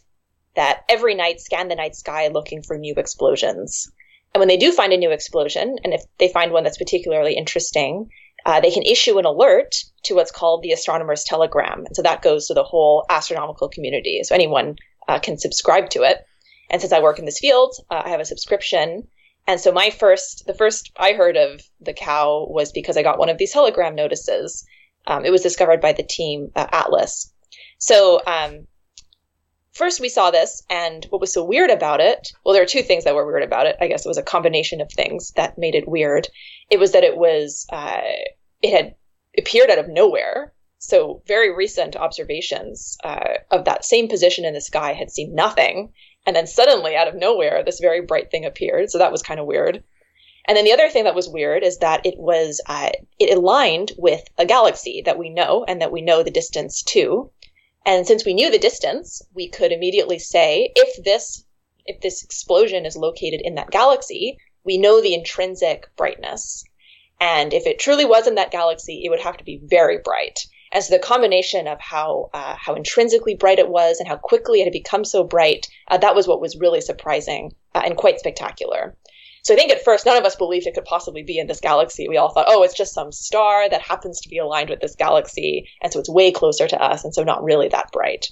that 0.57 0.83
every 0.89 1.15
night 1.15 1.41
scan 1.41 1.69
the 1.69 1.77
night 1.77 1.95
sky 1.95 2.29
looking 2.29 2.63
for 2.63 2.77
new 2.77 2.95
explosions. 2.97 3.91
And 4.35 4.41
when 4.41 4.49
they 4.49 4.57
do 4.57 4.73
find 4.73 4.93
a 4.93 4.97
new 4.97 5.13
explosion, 5.13 5.77
and 5.85 5.95
if 5.95 6.03
they 6.19 6.29
find 6.29 6.51
one 6.51 6.65
that's 6.65 6.79
particularly 6.79 7.35
interesting, 7.35 8.11
uh, 8.45 8.61
they 8.61 8.71
can 8.71 8.83
issue 8.83 9.19
an 9.19 9.25
alert 9.25 9.77
to 10.05 10.15
what's 10.15 10.33
called 10.33 10.63
the 10.63 10.73
astronomer's 10.73 11.25
telegram. 11.25 11.85
And 11.87 11.95
so 11.95 12.03
that 12.03 12.23
goes 12.23 12.47
to 12.47 12.55
the 12.55 12.65
whole 12.65 13.05
astronomical 13.09 13.69
community. 13.69 14.21
So 14.25 14.35
anyone 14.35 14.77
uh, 15.09 15.19
can 15.19 15.39
subscribe 15.39 15.91
to 15.91 16.03
it. 16.03 16.25
And 16.71 16.81
since 16.81 16.93
I 16.93 17.01
work 17.01 17.19
in 17.19 17.25
this 17.25 17.39
field, 17.39 17.75
uh, 17.91 18.03
I 18.05 18.09
have 18.11 18.21
a 18.21 18.25
subscription. 18.25 19.07
And 19.47 19.61
so 19.61 19.73
my 19.73 19.91
first, 19.91 20.45
the 20.47 20.55
first 20.55 20.91
I 20.97 21.13
heard 21.13 21.37
of 21.37 21.63
the 21.81 21.93
cow 21.93 22.47
was 22.51 22.73
because 22.73 22.97
I 22.97 23.03
got 23.03 23.19
one 23.19 23.29
of 23.29 23.39
these 23.39 23.53
telegram 23.53 23.95
notices. 23.95 24.67
Um, 25.07 25.25
it 25.25 25.31
was 25.31 25.43
discovered 25.43 25.81
by 25.81 25.93
the 25.93 26.03
team 26.03 26.51
at 26.57 26.75
Atlas. 26.75 27.33
So 27.79 28.21
um, 28.27 28.67
first 29.73 30.01
we 30.01 30.09
saw 30.09 30.31
this, 30.31 30.63
and 30.69 31.07
what 31.11 31.21
was 31.21 31.33
so 31.33 31.45
weird 31.45 31.71
about 31.71 32.01
it? 32.01 32.29
Well, 32.45 32.55
there 32.55 32.63
are 32.63 32.67
two 32.67 32.83
things 32.83 33.05
that 33.05 33.15
were 33.15 33.27
weird 33.27 33.45
about 33.45 33.67
it. 33.67 33.77
I 33.81 33.87
guess 33.87 34.05
it 34.05 34.09
was 34.09 34.19
a 34.19 34.23
combination 34.23 34.81
of 34.81 34.91
things 34.91 35.33
that 35.37 35.59
made 35.59 35.75
it 35.75 35.89
weird. 35.89 36.27
It 36.71 36.81
was 36.81 36.93
that 36.93 37.05
it 37.05 37.17
was 37.17 37.67
uh, 37.71 38.01
it 38.63 38.77
had 38.77 38.95
appeared 39.39 39.71
out 39.71 39.79
of 39.79 39.89
nowhere. 39.89 40.53
So, 40.79 41.23
very 41.27 41.55
recent 41.55 41.97
observations 41.97 42.99
uh, 43.03 43.39
of 43.51 43.65
that 43.65 43.85
same 43.85 44.09
position 44.09 44.45
in 44.45 44.55
the 44.55 44.61
sky 44.61 44.93
had 44.93 45.11
seen 45.11 45.35
nothing. 45.35 45.93
And 46.27 46.37
then 46.37 46.47
suddenly, 46.47 46.95
out 46.97 47.09
of 47.09 47.15
nowhere, 47.15 47.63
this 47.63 47.81
very 47.81 48.03
bright 48.03 48.31
thing 48.31 48.45
appeared. 48.45 48.91
So, 48.91 48.99
that 48.99 49.13
was 49.13 49.23
kind 49.23 49.41
of 49.41 49.47
weird. 49.47 49.83
And 50.47 50.57
then 50.57 50.65
the 50.65 50.73
other 50.73 50.89
thing 50.89 51.05
that 51.05 51.15
was 51.15 51.29
weird 51.29 51.65
is 51.65 51.79
that 51.79 52.07
it 52.07 52.19
was, 52.19 52.61
uh, 52.67 52.91
it 53.19 53.37
aligned 53.37 53.93
with 53.99 54.23
a 54.39 54.47
galaxy 54.47 55.03
that 55.05 55.19
we 55.19 55.29
know 55.29 55.65
and 55.67 55.81
that 55.81 55.91
we 55.91 56.03
know 56.03 56.23
the 56.23 56.31
distance 56.31 56.83
to. 56.85 57.31
And 57.85 58.07
since 58.07 58.25
we 58.25 58.35
knew 58.35 58.51
the 58.51 58.59
distance, 58.59 59.23
we 59.35 59.49
could 59.49 59.73
immediately 59.73 60.19
say 60.19 60.73
if 60.77 61.03
this 61.05 61.45
if 61.87 62.01
this 62.01 62.23
explosion 62.23 62.85
is 62.85 62.97
located 62.97 63.41
in 63.41 63.55
that 63.55 63.71
galaxy, 63.71 64.37
we 64.65 64.77
know 64.77 65.01
the 65.01 65.15
intrinsic 65.15 65.89
brightness. 65.97 66.65
And 67.21 67.55
if 67.55 67.67
it 67.67 67.79
truly 67.79 68.05
was 68.05 68.27
in 68.27 68.35
that 68.35 68.51
galaxy, 68.51 69.05
it 69.05 69.09
would 69.09 69.21
have 69.21 69.37
to 69.37 69.45
be 69.45 69.61
very 69.63 69.99
bright. 69.99 70.47
So 70.81 70.95
the 70.95 70.99
combination 70.99 71.67
of 71.67 71.81
how 71.81 72.31
uh, 72.35 72.57
how 72.59 72.75
intrinsically 72.75 73.35
bright 73.35 73.59
it 73.59 73.69
was 73.69 73.99
and 73.99 74.09
how 74.09 74.17
quickly 74.17 74.61
it 74.61 74.65
had 74.65 74.73
become 74.73 75.05
so 75.05 75.25
bright, 75.25 75.67
uh, 75.89 75.99
that 75.99 76.15
was 76.15 76.29
what 76.29 76.41
was 76.41 76.57
really 76.57 76.81
surprising 76.81 77.55
uh, 77.75 77.83
and 77.85 77.97
quite 77.97 78.19
spectacular. 78.19 78.97
So 79.43 79.55
I 79.55 79.57
think 79.57 79.71
at 79.71 79.85
first 79.85 80.07
none 80.07 80.17
of 80.17 80.25
us 80.25 80.35
believed 80.35 80.67
it 80.67 80.75
could 80.75 80.85
possibly 80.85 81.23
be 81.23 81.39
in 81.39 81.47
this 81.47 81.61
galaxy. 81.61 82.09
We 82.09 82.17
all 82.17 82.31
thought, 82.31 82.47
oh, 82.49 82.63
it's 82.63 82.77
just 82.77 82.95
some 82.95 83.13
star 83.13 83.69
that 83.71 83.81
happens 83.81 84.21
to 84.21 84.29
be 84.29 84.39
aligned 84.39 84.71
with 84.71 84.81
this 84.81 84.97
galaxy, 84.97 85.69
and 85.83 85.93
so 85.93 86.01
it's 86.01 86.11
way 86.11 86.33
closer 86.33 86.67
to 86.67 86.83
us, 86.83 87.05
and 87.05 87.15
so 87.15 87.23
not 87.23 87.45
really 87.45 87.69
that 87.69 87.93
bright. 87.93 88.27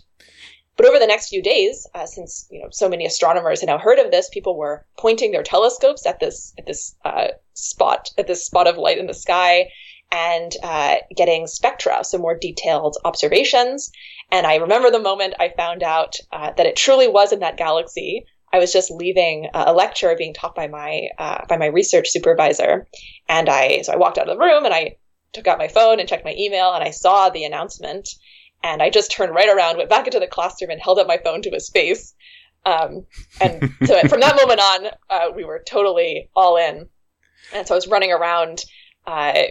But 0.77 0.87
over 0.87 0.99
the 0.99 1.07
next 1.07 1.29
few 1.29 1.41
days, 1.41 1.87
uh, 1.95 2.05
since 2.05 2.49
you 2.51 2.61
know 2.61 2.69
so 2.73 2.89
many 2.89 3.07
astronomers 3.07 3.61
had 3.61 3.69
now 3.69 3.79
heard 3.79 4.01
of 4.01 4.11
this, 4.11 4.29
people 4.29 4.57
were 4.57 4.85
pointing 4.99 5.31
their 5.31 5.45
telescopes 5.45 6.05
at 6.05 6.19
this 6.19 6.53
at 6.59 6.67
this 6.67 6.97
uh, 7.05 7.29
spot 7.53 8.11
at 8.19 8.27
this 8.27 8.45
spot 8.45 8.67
of 8.67 8.77
light 8.77 8.99
in 8.99 9.07
the 9.07 9.15
sky 9.15 9.69
and 10.15 10.53
uh, 10.63 10.95
getting 11.17 11.49
spectra, 11.49 12.05
so 12.05 12.19
more 12.19 12.39
detailed 12.39 12.97
observations. 13.05 13.91
And 14.31 14.47
I 14.47 14.57
remember 14.57 14.91
the 14.91 15.01
moment 15.01 15.35
I 15.41 15.53
found 15.57 15.83
out 15.83 16.15
uh, 16.33 16.53
that 16.57 16.67
it 16.67 16.77
truly 16.77 17.09
was 17.09 17.33
in 17.33 17.41
that 17.41 17.57
galaxy. 17.57 18.25
I 18.53 18.59
was 18.59 18.73
just 18.73 18.93
leaving 18.93 19.49
a 19.53 19.75
lecture 19.75 20.15
being 20.17 20.33
taught 20.33 20.55
by 20.55 20.69
my 20.69 21.09
uh, 21.19 21.45
by 21.49 21.57
my 21.57 21.67
research 21.67 22.09
supervisor, 22.11 22.87
and 23.29 23.49
I 23.49 23.83
so 23.83 23.93
I 23.93 23.97
walked 23.97 24.17
out 24.17 24.29
of 24.29 24.39
the 24.39 24.45
room 24.45 24.65
and 24.65 24.73
I 24.73 24.97
took 25.33 25.49
out 25.49 25.59
my 25.59 25.67
phone 25.67 25.99
and 25.99 26.09
checked 26.09 26.25
my 26.25 26.37
email 26.39 26.73
and 26.73 26.85
I 26.85 26.91
saw 26.91 27.29
the 27.29 27.43
announcement, 27.43 28.09
and 28.63 28.81
I 28.81 28.91
just 28.91 29.11
turned 29.11 29.35
right 29.35 29.49
around, 29.49 29.79
went 29.79 29.91
back 29.91 30.07
into 30.07 30.21
the 30.21 30.29
classroom, 30.29 30.71
and 30.71 30.81
held 30.81 31.01
up 31.01 31.09
my 31.09 31.19
phone 31.19 31.43
to 31.43 31.51
his 31.51 31.69
face. 31.69 32.15
Um, 32.65 33.05
and 33.41 33.75
so 33.85 34.01
from 34.09 34.21
that 34.21 34.37
moment 34.37 34.61
on, 34.61 34.87
uh, 35.11 35.33
we 35.35 35.45
were 35.45 35.63
totally 35.67 36.31
all 36.37 36.57
in. 36.57 36.89
And 37.53 37.67
so 37.67 37.75
I 37.75 37.77
was 37.77 37.89
running 37.89 38.13
around 38.13 38.65
uh, 39.07 39.43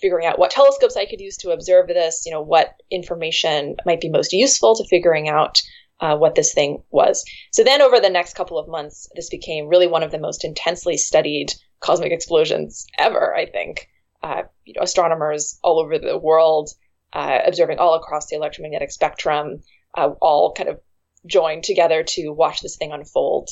figuring 0.00 0.26
out 0.26 0.38
what 0.38 0.50
telescopes 0.50 0.96
I 0.96 1.06
could 1.06 1.20
use 1.20 1.36
to 1.38 1.50
observe 1.50 1.88
this, 1.88 2.24
you 2.26 2.32
know, 2.32 2.42
what 2.42 2.74
information 2.90 3.76
might 3.86 4.00
be 4.00 4.08
most 4.08 4.32
useful 4.32 4.74
to 4.76 4.88
figuring 4.88 5.28
out 5.28 5.60
uh, 6.00 6.16
what 6.16 6.34
this 6.34 6.52
thing 6.52 6.82
was. 6.90 7.24
So 7.52 7.64
then 7.64 7.82
over 7.82 8.00
the 8.00 8.10
next 8.10 8.34
couple 8.34 8.58
of 8.58 8.68
months, 8.68 9.08
this 9.14 9.30
became 9.30 9.68
really 9.68 9.86
one 9.86 10.02
of 10.02 10.10
the 10.10 10.18
most 10.18 10.44
intensely 10.44 10.96
studied 10.96 11.52
cosmic 11.80 12.12
explosions 12.12 12.86
ever, 12.98 13.34
I 13.34 13.46
think. 13.46 13.88
Uh, 14.22 14.42
you 14.64 14.72
know, 14.74 14.82
astronomers 14.82 15.58
all 15.62 15.78
over 15.78 15.98
the 15.98 16.18
world 16.18 16.70
uh, 17.12 17.38
observing 17.46 17.78
all 17.78 17.94
across 17.94 18.26
the 18.26 18.36
electromagnetic 18.36 18.90
spectrum, 18.90 19.62
uh, 19.96 20.10
all 20.20 20.52
kind 20.52 20.68
of 20.68 20.80
joined 21.26 21.64
together 21.64 22.02
to 22.02 22.30
watch 22.30 22.60
this 22.60 22.76
thing 22.76 22.92
unfold. 22.92 23.50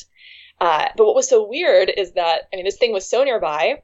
Uh, 0.61 0.89
but 0.97 1.07
what 1.07 1.15
was 1.15 1.29
so 1.29 1.47
weird 1.49 1.91
is 1.97 2.13
that, 2.13 2.43
I 2.53 2.57
mean, 2.57 2.65
this 2.65 2.79
thing 2.79 2.93
was 2.93 3.09
so 3.09 3.25
nearby 3.25 3.83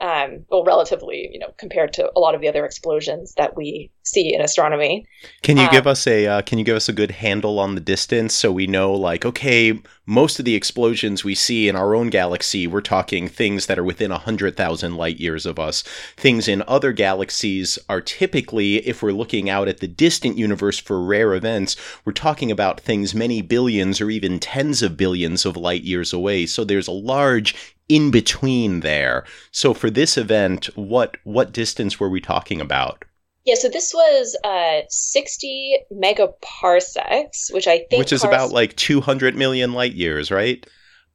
um, 0.00 0.44
well, 0.48 0.62
relatively, 0.62 1.28
you 1.32 1.40
know, 1.40 1.52
compared 1.58 1.92
to 1.94 2.10
a 2.14 2.20
lot 2.20 2.36
of 2.36 2.40
the 2.40 2.48
other 2.48 2.64
explosions 2.64 3.34
that 3.36 3.56
we 3.56 3.90
see 4.04 4.32
in 4.32 4.40
astronomy. 4.40 5.04
Can 5.42 5.56
you 5.56 5.64
um, 5.64 5.70
give 5.72 5.88
us 5.88 6.06
a 6.06 6.26
uh, 6.26 6.42
Can 6.42 6.58
you 6.58 6.64
give 6.64 6.76
us 6.76 6.88
a 6.88 6.92
good 6.92 7.10
handle 7.10 7.58
on 7.58 7.74
the 7.74 7.80
distance 7.80 8.32
so 8.32 8.52
we 8.52 8.68
know, 8.68 8.92
like, 8.92 9.26
okay, 9.26 9.80
most 10.06 10.38
of 10.38 10.44
the 10.44 10.54
explosions 10.54 11.24
we 11.24 11.34
see 11.34 11.68
in 11.68 11.74
our 11.74 11.96
own 11.96 12.10
galaxy, 12.10 12.68
we're 12.68 12.80
talking 12.80 13.28
things 13.28 13.66
that 13.66 13.78
are 13.78 13.84
within 13.84 14.12
a 14.12 14.18
hundred 14.18 14.56
thousand 14.56 14.96
light 14.96 15.18
years 15.18 15.44
of 15.44 15.58
us. 15.58 15.82
Things 16.16 16.46
in 16.46 16.62
other 16.68 16.92
galaxies 16.92 17.76
are 17.88 18.00
typically, 18.00 18.76
if 18.86 19.02
we're 19.02 19.10
looking 19.10 19.50
out 19.50 19.66
at 19.66 19.78
the 19.78 19.88
distant 19.88 20.38
universe 20.38 20.78
for 20.78 21.02
rare 21.02 21.34
events, 21.34 21.74
we're 22.04 22.12
talking 22.12 22.52
about 22.52 22.80
things 22.80 23.16
many 23.16 23.42
billions 23.42 24.00
or 24.00 24.10
even 24.10 24.38
tens 24.38 24.80
of 24.80 24.96
billions 24.96 25.44
of 25.44 25.56
light 25.56 25.82
years 25.82 26.12
away. 26.12 26.46
So 26.46 26.62
there's 26.62 26.88
a 26.88 26.92
large 26.92 27.76
in 27.88 28.10
between 28.10 28.80
there. 28.80 29.24
So 29.50 29.74
for 29.74 29.90
this 29.90 30.16
event, 30.16 30.66
what 30.76 31.16
what 31.24 31.52
distance 31.52 31.98
were 31.98 32.08
we 32.08 32.20
talking 32.20 32.60
about? 32.60 33.04
Yeah, 33.44 33.54
so 33.54 33.68
this 33.68 33.94
was 33.94 34.36
uh, 34.44 34.82
60 34.90 35.78
megaparsecs, 35.90 37.52
which 37.52 37.66
I 37.66 37.78
think 37.78 37.98
which 37.98 38.12
is 38.12 38.22
about 38.22 38.50
like 38.50 38.76
200 38.76 39.36
million 39.36 39.72
light 39.72 39.94
years, 39.94 40.30
right? 40.30 40.66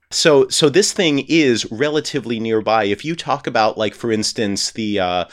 So 0.10 0.48
so 0.48 0.70
this 0.70 0.94
thing 0.94 1.26
is 1.28 1.72
relatively 1.72 2.40
nearby. 2.40 2.86
If 2.86 3.06
you 3.06 3.16
talk 3.16 3.46
about 3.46 3.78
like 3.78 3.94
for 3.94 4.12
instance 4.12 4.72
the 4.72 5.00
uh, 5.00 5.26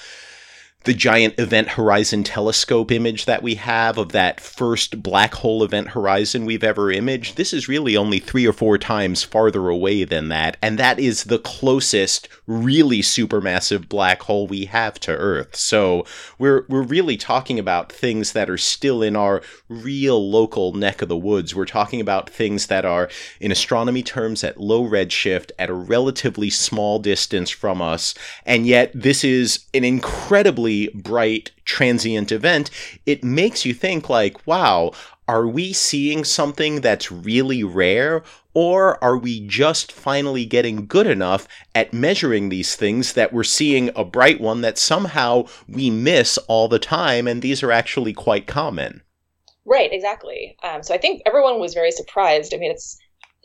the 0.84 0.94
giant 0.94 1.38
event 1.38 1.68
horizon 1.68 2.25
telescope 2.25 2.90
image 2.90 3.26
that 3.26 3.42
we 3.42 3.56
have 3.56 3.99
of 3.99 4.12
that 4.12 4.40
first 4.40 5.02
black 5.02 5.34
hole 5.34 5.62
event 5.62 5.88
horizon 5.88 6.46
we've 6.46 6.64
ever 6.64 6.90
imaged, 6.90 7.37
this 7.37 7.52
is 7.52 7.68
really 7.68 7.96
only 7.96 8.18
three 8.18 8.46
or 8.46 8.52
four 8.52 8.78
times 8.78 9.22
farther 9.22 9.68
away 9.68 10.04
than 10.04 10.28
that. 10.28 10.56
And 10.62 10.78
that 10.78 10.99
is 10.99 11.25
the 11.25 11.38
closest 11.38 12.28
really 12.46 13.02
supermassive 13.02 13.88
black 13.90 14.22
hole 14.22 14.46
we 14.46 14.64
have 14.66 14.99
to 15.00 15.12
Earth. 15.12 15.54
So 15.54 16.06
we're, 16.38 16.64
we're 16.68 16.82
really 16.82 17.18
talking 17.18 17.58
about 17.58 17.92
things 17.92 18.32
that 18.32 18.49
are 18.49 18.58
still 18.58 19.02
in 19.02 19.16
our 19.16 19.42
real 19.68 20.30
local 20.30 20.72
neck 20.72 21.02
of 21.02 21.08
the 21.08 21.16
woods. 21.16 21.54
We're 21.54 21.66
talking 21.66 22.00
about 22.00 22.30
things 22.30 22.68
that 22.68 22.87
are, 22.87 23.10
in 23.38 23.52
astronomy 23.52 24.02
terms, 24.02 24.42
at 24.42 24.58
low 24.58 24.88
redshift, 24.88 25.50
at 25.58 25.68
a 25.68 25.75
relatively 25.75 26.49
small 26.49 26.99
distance 26.99 27.50
from 27.50 27.82
us. 27.82 28.14
And 28.46 28.66
yet, 28.66 28.92
this 28.94 29.25
is 29.25 29.66
an 29.75 29.84
incredibly 29.84 30.70
bright 30.95 31.50
transient 31.65 32.33
event, 32.33 32.71
it 33.07 33.23
makes 33.25 33.65
you 33.65 33.75
think 33.75 34.09
like, 34.09 34.47
wow, 34.47 34.93
are 35.29 35.47
we 35.47 35.73
seeing 35.73 36.25
something 36.25 36.81
that's 36.81 37.12
really 37.12 37.62
rare 37.62 38.23
or 38.53 39.03
are 39.03 39.17
we 39.17 39.47
just 39.47 39.93
finally 39.93 40.45
getting 40.45 40.87
good 40.87 41.07
enough 41.07 41.47
at 41.75 41.93
measuring 41.93 42.49
these 42.49 42.75
things 42.75 43.12
that 43.12 43.33
we're 43.33 43.45
seeing 43.45 43.91
a 43.95 44.05
bright 44.05 44.41
one 44.41 44.61
that 44.62 44.77
somehow 44.77 45.45
we 45.69 45.89
miss 45.89 46.37
all 46.49 46.67
the 46.67 46.81
time 46.81 47.29
and 47.29 47.43
these 47.43 47.62
are 47.62 47.71
actually 47.71 48.12
quite 48.12 48.47
common? 48.47 49.03
Right, 49.65 49.93
exactly. 49.93 50.57
Um, 50.65 50.83
so 50.83 50.95
I 50.95 50.99
think 50.99 51.23
everyone 51.27 51.61
was 51.61 51.75
very 51.75 51.93
surprised. 51.93 52.53
I 52.53 52.57
mean, 52.57 52.73
it's 52.73 52.99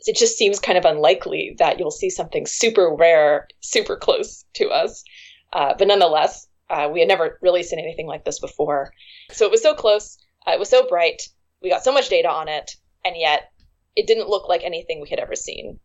it 0.06 0.16
just 0.16 0.36
seems 0.36 0.60
kind 0.60 0.78
of 0.78 0.84
unlikely 0.84 1.54
that 1.58 1.78
you'll 1.78 1.90
see 1.90 2.10
something 2.10 2.46
super 2.46 2.94
rare, 2.94 3.48
super 3.60 3.96
close 3.96 4.44
to 4.54 4.68
us. 4.68 5.04
Uh, 5.52 5.74
but 5.78 5.88
nonetheless, 5.88 6.46
uh, 6.68 6.88
we 6.92 7.00
had 7.00 7.08
never 7.08 7.38
really 7.42 7.62
seen 7.62 7.78
anything 7.78 8.06
like 8.06 8.24
this 8.24 8.40
before. 8.40 8.92
So 9.32 9.44
it 9.44 9.50
was 9.50 9.62
so 9.62 9.74
close. 9.74 10.18
Uh, 10.46 10.52
it 10.52 10.58
was 10.58 10.68
so 10.68 10.86
bright. 10.88 11.22
We 11.62 11.70
got 11.70 11.84
so 11.84 11.92
much 11.92 12.08
data 12.08 12.28
on 12.30 12.48
it, 12.48 12.76
and 13.04 13.16
yet 13.16 13.50
it 13.94 14.06
didn't 14.06 14.28
look 14.28 14.48
like 14.48 14.62
anything 14.64 15.00
we 15.00 15.08
had 15.08 15.18
ever 15.18 15.34
seen. 15.34 15.80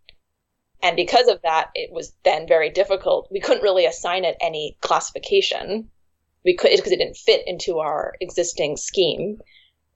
And 0.83 0.95
because 0.95 1.27
of 1.27 1.41
that, 1.43 1.69
it 1.75 1.91
was 1.91 2.13
then 2.23 2.47
very 2.47 2.69
difficult. 2.69 3.27
We 3.31 3.39
couldn't 3.39 3.63
really 3.63 3.85
assign 3.85 4.25
it 4.25 4.37
any 4.41 4.77
classification. 4.81 5.89
We 6.43 6.55
could 6.55 6.71
because 6.75 6.91
it 6.91 6.97
didn't 6.97 7.17
fit 7.17 7.47
into 7.47 7.79
our 7.79 8.15
existing 8.19 8.77
scheme. 8.77 9.39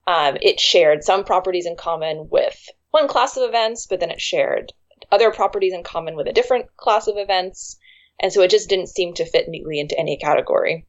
Um, 0.08 0.38
it 0.42 0.60
shared 0.60 1.04
some 1.04 1.24
properties 1.24 1.66
in 1.66 1.76
common 1.76 2.30
with 2.30 2.70
one 2.92 3.08
class 3.08 3.36
of 3.36 3.50
events, 3.50 3.88
but 3.88 4.00
then 4.00 4.12
it 4.12 4.22
shared 4.22 4.72
other 5.12 5.32
properties 5.32 5.74
in 5.74 5.84
common 5.84 6.16
with 6.16 6.28
a 6.28 6.34
different 6.34 6.76
class 6.78 7.08
of 7.08 7.18
events. 7.18 7.78
And 8.22 8.32
so 8.32 8.42
it 8.42 8.50
just 8.50 8.70
didn't 8.70 8.90
seem 8.90 9.14
to 9.16 9.26
fit 9.26 9.50
neatly 9.50 9.80
into 9.80 9.98
any 10.00 10.18
category. 10.18 10.86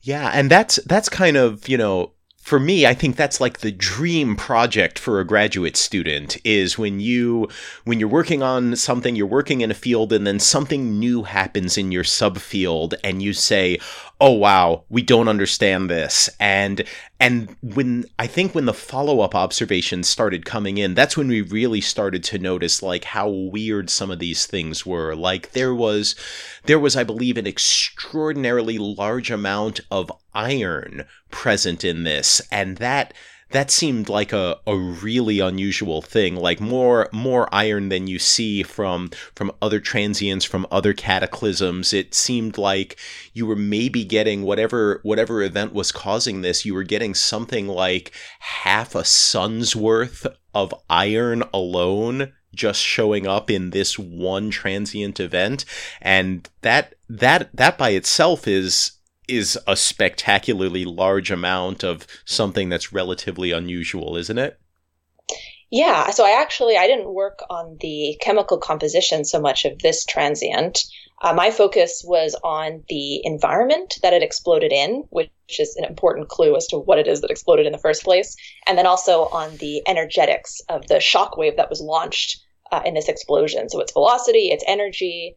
Yeah, 0.00 0.30
and 0.34 0.50
that's 0.50 0.76
that's 0.86 1.08
kind 1.08 1.36
of, 1.36 1.68
you 1.68 1.78
know, 1.78 2.12
for 2.44 2.60
me, 2.60 2.86
I 2.86 2.92
think 2.92 3.16
that's 3.16 3.40
like 3.40 3.60
the 3.60 3.72
dream 3.72 4.36
project 4.36 4.98
for 4.98 5.18
a 5.18 5.24
graduate 5.24 5.78
student 5.78 6.36
is 6.44 6.76
when 6.76 7.00
you 7.00 7.48
when 7.84 7.98
you're 7.98 8.06
working 8.06 8.42
on 8.42 8.76
something, 8.76 9.16
you're 9.16 9.26
working 9.26 9.62
in 9.62 9.70
a 9.70 9.74
field 9.74 10.12
and 10.12 10.26
then 10.26 10.38
something 10.38 10.98
new 10.98 11.22
happens 11.22 11.78
in 11.78 11.90
your 11.90 12.04
subfield 12.04 12.92
and 13.02 13.22
you 13.22 13.32
say, 13.32 13.78
"Oh 14.20 14.32
wow, 14.32 14.84
we 14.90 15.00
don't 15.00 15.28
understand 15.28 15.88
this." 15.88 16.28
And 16.38 16.84
and 17.20 17.54
when 17.62 18.06
I 18.18 18.26
think 18.26 18.54
when 18.54 18.66
the 18.66 18.74
follow-up 18.74 19.34
observations 19.34 20.08
started 20.08 20.44
coming 20.44 20.78
in, 20.78 20.94
that's 20.94 21.16
when 21.16 21.28
we 21.28 21.42
really 21.42 21.80
started 21.80 22.24
to 22.24 22.38
notice 22.38 22.82
like 22.82 23.04
how 23.04 23.28
weird 23.28 23.88
some 23.88 24.10
of 24.10 24.18
these 24.18 24.46
things 24.46 24.84
were. 24.84 25.14
Like 25.14 25.52
there 25.52 25.74
was 25.74 26.16
there 26.64 26.78
was 26.78 26.96
I 26.96 27.04
believe 27.04 27.38
an 27.38 27.46
extraordinarily 27.46 28.78
large 28.78 29.30
amount 29.30 29.80
of 29.90 30.10
iron 30.34 31.04
present 31.30 31.84
in 31.84 32.02
this 32.02 32.42
and 32.50 32.78
that 32.78 33.14
that 33.54 33.70
seemed 33.70 34.08
like 34.08 34.32
a, 34.32 34.58
a 34.66 34.76
really 34.76 35.38
unusual 35.38 36.02
thing 36.02 36.34
like 36.34 36.60
more 36.60 37.08
more 37.12 37.48
iron 37.54 37.88
than 37.88 38.08
you 38.08 38.18
see 38.18 38.64
from 38.64 39.10
from 39.36 39.52
other 39.62 39.78
transients 39.78 40.44
from 40.44 40.66
other 40.72 40.92
cataclysms. 40.92 41.92
It 41.92 42.14
seemed 42.14 42.58
like 42.58 42.96
you 43.32 43.46
were 43.46 43.54
maybe 43.54 44.04
getting 44.04 44.42
whatever 44.42 44.98
whatever 45.04 45.40
event 45.40 45.72
was 45.72 45.92
causing 45.92 46.40
this 46.40 46.64
you 46.64 46.74
were 46.74 46.82
getting 46.82 47.14
something 47.14 47.68
like 47.68 48.10
half 48.40 48.96
a 48.96 49.04
sun's 49.04 49.76
worth 49.76 50.26
of 50.52 50.74
iron 50.90 51.44
alone 51.54 52.32
just 52.54 52.80
showing 52.80 53.24
up 53.26 53.50
in 53.50 53.70
this 53.70 53.98
one 53.98 54.50
transient 54.50 55.20
event. 55.20 55.64
And 56.00 56.48
that 56.62 56.94
that 57.08 57.50
that 57.54 57.78
by 57.78 57.90
itself 57.90 58.48
is 58.48 58.92
is 59.28 59.58
a 59.66 59.76
spectacularly 59.76 60.84
large 60.84 61.30
amount 61.30 61.82
of 61.82 62.06
something 62.24 62.68
that's 62.68 62.92
relatively 62.92 63.50
unusual, 63.50 64.16
isn't 64.16 64.38
it? 64.38 64.58
Yeah, 65.70 66.10
so 66.10 66.24
I 66.24 66.40
actually 66.40 66.76
I 66.76 66.86
didn't 66.86 67.12
work 67.12 67.40
on 67.50 67.78
the 67.80 68.16
chemical 68.20 68.58
composition 68.58 69.24
so 69.24 69.40
much 69.40 69.64
of 69.64 69.80
this 69.80 70.04
transient. 70.04 70.84
Uh, 71.22 71.32
my 71.32 71.50
focus 71.50 72.04
was 72.06 72.36
on 72.44 72.84
the 72.88 73.24
environment 73.24 73.94
that 74.02 74.12
it 74.12 74.22
exploded 74.22 74.72
in, 74.72 75.04
which 75.10 75.30
is 75.58 75.74
an 75.76 75.84
important 75.84 76.28
clue 76.28 76.54
as 76.54 76.66
to 76.68 76.78
what 76.78 76.98
it 76.98 77.08
is 77.08 77.22
that 77.22 77.30
exploded 77.30 77.66
in 77.66 77.72
the 77.72 77.78
first 77.78 78.04
place, 78.04 78.36
and 78.66 78.76
then 78.76 78.86
also 78.86 79.22
on 79.26 79.56
the 79.56 79.82
energetics 79.88 80.60
of 80.68 80.86
the 80.86 81.00
shock 81.00 81.36
wave 81.36 81.56
that 81.56 81.70
was 81.70 81.80
launched 81.80 82.44
uh, 82.70 82.82
in 82.84 82.94
this 82.94 83.08
explosion. 83.08 83.68
So 83.68 83.80
its 83.80 83.92
velocity, 83.92 84.50
its 84.50 84.64
energy, 84.66 85.34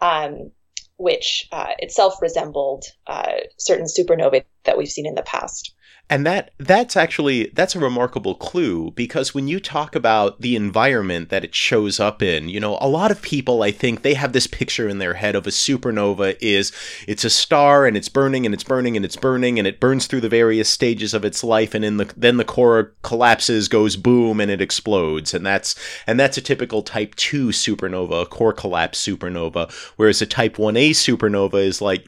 um, 0.00 0.50
which 0.96 1.48
uh, 1.52 1.72
itself 1.78 2.20
resembled 2.22 2.84
uh, 3.06 3.34
certain 3.58 3.86
supernovae 3.86 4.44
that 4.64 4.78
we've 4.78 4.88
seen 4.88 5.06
in 5.06 5.14
the 5.14 5.22
past. 5.22 5.73
And 6.10 6.26
that 6.26 6.50
that's 6.58 6.96
actually 6.96 7.50
that's 7.54 7.74
a 7.74 7.80
remarkable 7.80 8.34
clue 8.34 8.90
because 8.90 9.34
when 9.34 9.48
you 9.48 9.58
talk 9.58 9.94
about 9.94 10.38
the 10.38 10.54
environment 10.54 11.30
that 11.30 11.44
it 11.44 11.54
shows 11.54 11.98
up 11.98 12.22
in, 12.22 12.50
you 12.50 12.60
know, 12.60 12.76
a 12.78 12.88
lot 12.88 13.10
of 13.10 13.22
people 13.22 13.62
I 13.62 13.70
think 13.70 14.02
they 14.02 14.12
have 14.12 14.34
this 14.34 14.46
picture 14.46 14.86
in 14.86 14.98
their 14.98 15.14
head 15.14 15.34
of 15.34 15.46
a 15.46 15.50
supernova 15.50 16.36
is 16.42 16.72
it's 17.08 17.24
a 17.24 17.30
star 17.30 17.86
and 17.86 17.96
it's 17.96 18.10
burning 18.10 18.44
and 18.44 18.54
it's 18.54 18.64
burning 18.64 18.96
and 18.96 19.04
it's 19.04 19.16
burning 19.16 19.58
and 19.58 19.66
it 19.66 19.80
burns 19.80 20.06
through 20.06 20.20
the 20.20 20.28
various 20.28 20.68
stages 20.68 21.14
of 21.14 21.24
its 21.24 21.42
life 21.42 21.74
and 21.74 21.86
in 21.86 21.96
the 21.96 22.12
then 22.14 22.36
the 22.36 22.44
core 22.44 22.92
collapses, 23.02 23.68
goes 23.68 23.96
boom 23.96 24.40
and 24.40 24.50
it 24.50 24.60
explodes. 24.60 25.32
And 25.32 25.44
that's 25.44 25.74
and 26.06 26.20
that's 26.20 26.36
a 26.36 26.42
typical 26.42 26.82
type 26.82 27.14
2 27.14 27.48
supernova, 27.48 28.22
a 28.22 28.26
core 28.26 28.52
collapse 28.52 29.02
supernova, 29.02 29.72
whereas 29.96 30.20
a 30.20 30.26
type 30.26 30.56
1a 30.56 30.90
supernova 30.90 31.64
is 31.64 31.80
like 31.80 32.06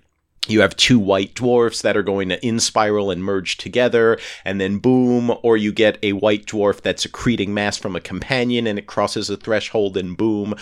you 0.49 0.61
have 0.61 0.77
two 0.77 0.99
white 0.99 1.35
dwarfs 1.35 1.83
that 1.83 1.97
are 1.97 2.03
going 2.03 2.29
to 2.29 2.41
inspiral 2.41 3.13
and 3.13 3.25
merge 3.25 3.57
together, 3.57 4.19
and 4.45 4.61
then 4.61 4.79
boom, 4.79 5.37
or 5.43 5.57
you 5.57 5.73
get 5.73 5.99
a 6.03 6.13
white 6.13 6.47
dwarf 6.47 6.81
that's 6.81 7.07
accreting 7.07 7.49
mass 7.49 7.77
from 7.77 7.97
a 7.97 8.01
companion 8.01 8.67
and 8.67 8.79
it 8.79 8.87
crosses 8.87 9.31
a 9.31 9.37
threshold 9.37 9.97
and 9.97 10.17
boom. 10.17 10.55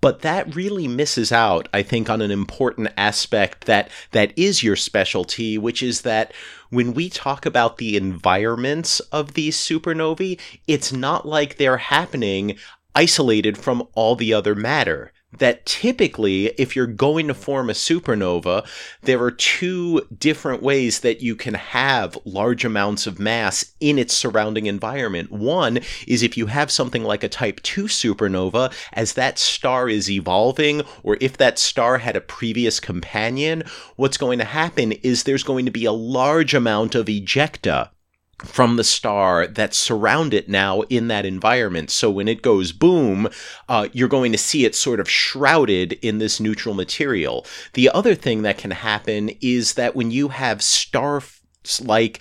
But 0.00 0.22
that 0.22 0.56
really 0.56 0.88
misses 0.88 1.30
out, 1.30 1.68
I 1.72 1.84
think, 1.84 2.10
on 2.10 2.20
an 2.20 2.32
important 2.32 2.88
aspect 2.96 3.66
that 3.66 3.88
that 4.10 4.36
is 4.36 4.62
your 4.62 4.74
specialty, 4.74 5.56
which 5.56 5.80
is 5.80 6.02
that 6.02 6.34
when 6.70 6.92
we 6.92 7.08
talk 7.08 7.46
about 7.46 7.78
the 7.78 7.96
environments 7.96 8.98
of 8.98 9.34
these 9.34 9.56
supernovae, 9.56 10.40
it's 10.66 10.92
not 10.92 11.24
like 11.24 11.56
they're 11.56 11.76
happening 11.76 12.56
isolated 12.96 13.56
from 13.56 13.86
all 13.94 14.16
the 14.16 14.34
other 14.34 14.56
matter 14.56 15.11
that 15.38 15.64
typically, 15.66 16.46
if 16.58 16.76
you're 16.76 16.86
going 16.86 17.28
to 17.28 17.34
form 17.34 17.70
a 17.70 17.74
supernova, 17.74 18.66
there 19.02 19.22
are 19.22 19.30
two 19.30 20.02
different 20.18 20.62
ways 20.62 21.00
that 21.00 21.22
you 21.22 21.34
can 21.34 21.54
have 21.54 22.18
large 22.24 22.64
amounts 22.64 23.06
of 23.06 23.18
mass 23.18 23.72
in 23.80 23.98
its 23.98 24.14
surrounding 24.14 24.66
environment. 24.66 25.30
One 25.30 25.80
is 26.06 26.22
if 26.22 26.36
you 26.36 26.46
have 26.46 26.70
something 26.70 27.02
like 27.02 27.24
a 27.24 27.28
type 27.28 27.60
2 27.62 27.84
supernova, 27.84 28.72
as 28.92 29.14
that 29.14 29.38
star 29.38 29.88
is 29.88 30.10
evolving, 30.10 30.82
or 31.02 31.16
if 31.20 31.36
that 31.38 31.58
star 31.58 31.98
had 31.98 32.16
a 32.16 32.20
previous 32.20 32.80
companion, 32.80 33.64
what's 33.96 34.16
going 34.16 34.38
to 34.38 34.44
happen 34.44 34.92
is 34.92 35.22
there's 35.22 35.42
going 35.42 35.64
to 35.64 35.72
be 35.72 35.84
a 35.84 35.92
large 35.92 36.54
amount 36.54 36.94
of 36.94 37.06
ejecta 37.06 37.90
from 38.44 38.76
the 38.76 38.84
star 38.84 39.46
that 39.46 39.74
surround 39.74 40.34
it 40.34 40.48
now 40.48 40.82
in 40.82 41.08
that 41.08 41.24
environment. 41.24 41.90
So 41.90 42.10
when 42.10 42.28
it 42.28 42.42
goes 42.42 42.72
boom, 42.72 43.28
uh, 43.68 43.88
you're 43.92 44.08
going 44.08 44.32
to 44.32 44.38
see 44.38 44.64
it 44.64 44.74
sort 44.74 45.00
of 45.00 45.08
shrouded 45.08 45.94
in 46.02 46.18
this 46.18 46.40
neutral 46.40 46.74
material. 46.74 47.46
The 47.74 47.90
other 47.90 48.14
thing 48.14 48.42
that 48.42 48.58
can 48.58 48.72
happen 48.72 49.30
is 49.40 49.74
that 49.74 49.94
when 49.94 50.10
you 50.10 50.28
have 50.28 50.62
star 50.62 51.22
like 51.80 52.20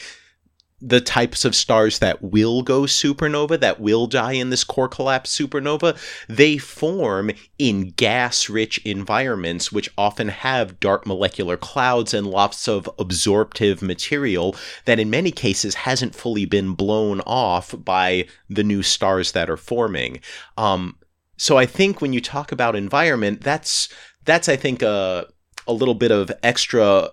the 0.81 1.01
types 1.01 1.45
of 1.45 1.55
stars 1.55 2.00
that 2.00 2.21
will 2.21 2.63
go 2.63 2.81
supernova, 2.81 3.59
that 3.59 3.79
will 3.79 4.07
die 4.07 4.33
in 4.33 4.50
this 4.50 4.63
core 4.63 4.88
collapse 4.88 5.35
supernova, 5.35 5.97
they 6.27 6.57
form 6.57 7.31
in 7.59 7.91
gas 7.91 8.50
rich 8.50 8.79
environments, 8.79 9.71
which 9.71 9.91
often 9.97 10.29
have 10.29 10.79
dark 10.79 11.05
molecular 11.05 11.55
clouds 11.55 12.13
and 12.13 12.27
lots 12.27 12.67
of 12.67 12.89
absorptive 12.97 13.81
material 13.81 14.55
that 14.85 15.00
in 15.00 15.09
many 15.09 15.31
cases 15.31 15.75
hasn't 15.75 16.15
fully 16.15 16.45
been 16.45 16.73
blown 16.73 17.21
off 17.21 17.75
by 17.77 18.25
the 18.50 18.63
new 18.63 18.81
stars 18.81 19.33
that 19.33 19.50
are 19.50 19.57
forming. 19.57 20.19
Um, 20.57 20.97
so 21.38 21.57
I 21.57 21.65
think 21.65 22.01
when 22.01 22.13
you 22.13 22.21
talk 22.21 22.51
about 22.51 22.75
environment, 22.75 23.41
that's 23.41 23.89
that's 24.25 24.50
I 24.50 24.55
think 24.55 24.81
a 24.81 25.27
a 25.67 25.73
little 25.73 25.95
bit 25.95 26.11
of 26.11 26.31
extra 26.43 27.09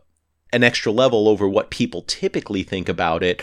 an 0.53 0.65
extra 0.65 0.93
level 0.93 1.29
over 1.29 1.49
what 1.49 1.71
people 1.71 2.03
typically 2.03 2.63
think 2.63 2.89
about 2.89 3.23
it. 3.23 3.43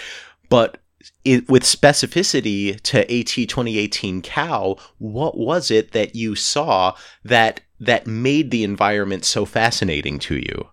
But 0.50 0.78
it, 1.24 1.48
with 1.50 1.64
specificity 1.64 2.80
to 2.82 3.00
AT 3.02 3.28
2018 3.28 4.22
Cow, 4.22 4.78
what 4.98 5.38
was 5.38 5.72
it 5.72 5.92
that 5.92 6.16
you 6.16 6.36
saw 6.36 6.96
that 7.24 7.62
that 7.80 8.08
made 8.08 8.52
the 8.52 8.64
environment 8.64 9.26
so 9.26 9.46
fascinating 9.46 10.18
to 10.20 10.36
you? 10.36 10.70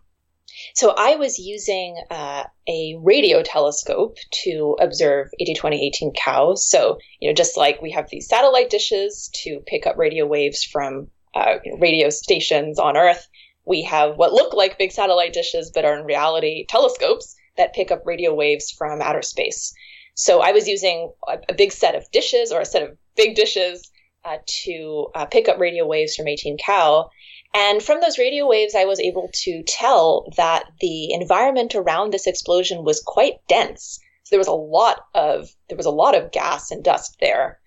So 0.75 0.95
I 0.97 1.17
was 1.17 1.39
using 1.39 2.01
uh, 2.11 2.45
a 2.69 2.97
radio 3.01 3.43
telescope 3.43 4.17
to 4.45 4.77
observe 4.81 5.29
AT 5.41 5.47
2018 5.47 6.13
Cow. 6.13 6.55
So 6.55 6.99
you 7.21 7.29
know, 7.29 7.35
just 7.35 7.57
like 7.57 7.83
we 7.83 7.91
have 7.93 8.09
these 8.11 8.29
satellite 8.29 8.71
dishes 8.71 9.31
to 9.45 9.61
pick 9.67 9.87
up 9.87 9.97
radio 9.97 10.27
waves 10.27 10.63
from 10.63 11.09
uh, 11.35 11.57
radio 11.79 12.11
stations 12.11 12.79
on 12.79 12.97
Earth, 12.97 13.27
we 13.65 13.83
have 13.83 14.17
what 14.17 14.33
look 14.33 14.55
like 14.55 14.79
big 14.79 14.93
satellite 14.93 15.33
dishes, 15.33 15.71
but 15.73 15.85
are 15.85 15.99
in 15.99 16.05
reality 16.05 16.67
telescopes 16.69 17.37
that 17.57 17.75
pick 17.75 17.91
up 17.91 18.03
radio 18.05 18.35
waves 18.35 18.71
from 18.71 19.01
outer 19.01 19.23
space. 19.23 19.73
So 20.15 20.41
I 20.41 20.53
was 20.53 20.69
using 20.69 21.13
a, 21.29 21.55
big 21.55 21.73
set 21.73 21.95
of 21.95 22.11
dishes 22.11 22.53
or 22.53 22.61
a 22.61 22.67
set 22.67 22.83
of 22.83 22.97
big 23.17 23.35
dishes 23.35 23.91
uh, 24.25 24.39
to 24.47 25.09
uh, 25.15 25.27
pick 25.27 25.49
up 25.49 25.59
radio 25.59 25.87
waves 25.87 26.15
from 26.15 26.29
18 26.29 26.59
Cow. 26.59 27.11
And 27.55 27.83
from 27.83 28.01
those 28.01 28.19
radio 28.19 28.47
waves, 28.47 28.75
I 28.75 28.85
was 28.85 29.01
able 29.01 29.31
to 29.45 29.63
tell 29.67 30.31
that 30.37 30.65
the 30.81 31.13
environment 31.13 31.75
around 31.75 32.13
this 32.13 32.27
explosion 32.27 32.85
was 32.85 33.03
quite 33.05 33.35
dense. 33.49 33.99
So 34.25 34.29
there 34.31 34.39
was 34.39 34.49
a 34.49 34.53
lot 34.53 35.01
of 35.15 35.51
there 35.69 35.77
was 35.77 35.87
a 35.87 35.91
lot 35.91 36.15
of 36.15 36.33
gas 36.33 36.71
and 36.71 36.83
dust 36.83 37.17
there, 37.21 37.61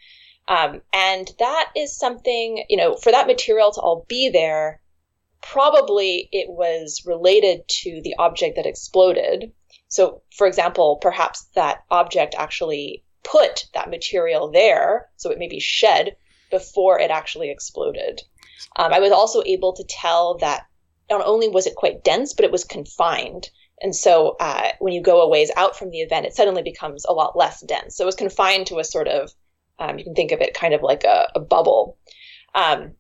um, 0.48 0.82
and 0.94 1.30
that 1.38 1.72
is 1.76 1.96
something 1.96 2.64
you 2.70 2.78
know 2.78 2.96
for 2.96 3.12
that 3.12 3.28
material 3.28 3.72
to 3.74 3.82
all 3.82 4.06
be 4.08 4.30
there 4.30 4.82
probably 5.52 6.28
it 6.32 6.50
was 6.50 7.04
related 7.06 7.62
to 7.68 8.02
the 8.04 8.16
object 8.18 8.56
that 8.56 8.66
exploded. 8.66 9.52
So, 9.88 10.24
for 10.36 10.48
example, 10.48 10.98
perhaps 11.02 11.48
that 11.56 11.84
object 11.90 12.36
actually 12.38 13.04
put 13.24 13.66
that 13.74 13.90
material 13.90 14.52
there, 14.52 15.08
so 15.16 15.30
it 15.30 15.40
may 15.40 15.48
be 15.48 15.60
shed 15.60 16.16
before 16.52 17.00
it 17.00 17.12
actually 17.12 17.52
exploded. 17.52 18.22
Um, 18.76 18.92
I 18.94 19.00
was 19.00 19.12
also 19.12 19.44
able 19.46 19.74
to 19.74 19.86
tell 19.88 20.38
that 20.40 20.66
not 21.10 21.26
only 21.26 21.48
was 21.48 21.68
it 21.68 21.76
quite 21.76 22.04
dense, 22.04 22.34
but 22.34 22.46
it 22.46 22.52
was 22.52 22.64
confined. 22.64 23.50
And 23.82 23.96
so 23.96 24.36
uh, 24.40 24.72
when 24.80 24.94
you 24.94 25.02
go 25.02 25.22
a 25.22 25.30
ways 25.30 25.52
out 25.56 25.78
from 25.78 25.92
the 25.92 26.00
event, 26.00 26.26
it 26.26 26.36
suddenly 26.36 26.64
becomes 26.64 27.06
a 27.06 27.14
lot 27.14 27.38
less 27.38 27.62
dense. 27.62 27.96
So 27.96 28.04
it 28.04 28.08
was 28.08 28.16
confined 28.16 28.68
to 28.68 28.80
a 28.80 28.84
sort 28.84 29.08
of, 29.08 29.32
um, 29.78 30.00
you 30.00 30.06
can 30.06 30.16
think 30.16 30.32
of 30.32 30.42
it 30.42 30.54
kind 30.54 30.74
of 30.74 30.82
like 30.82 31.04
a, 31.04 31.28
a 31.36 31.40
bubble. 31.40 31.98
Um, 32.56 32.94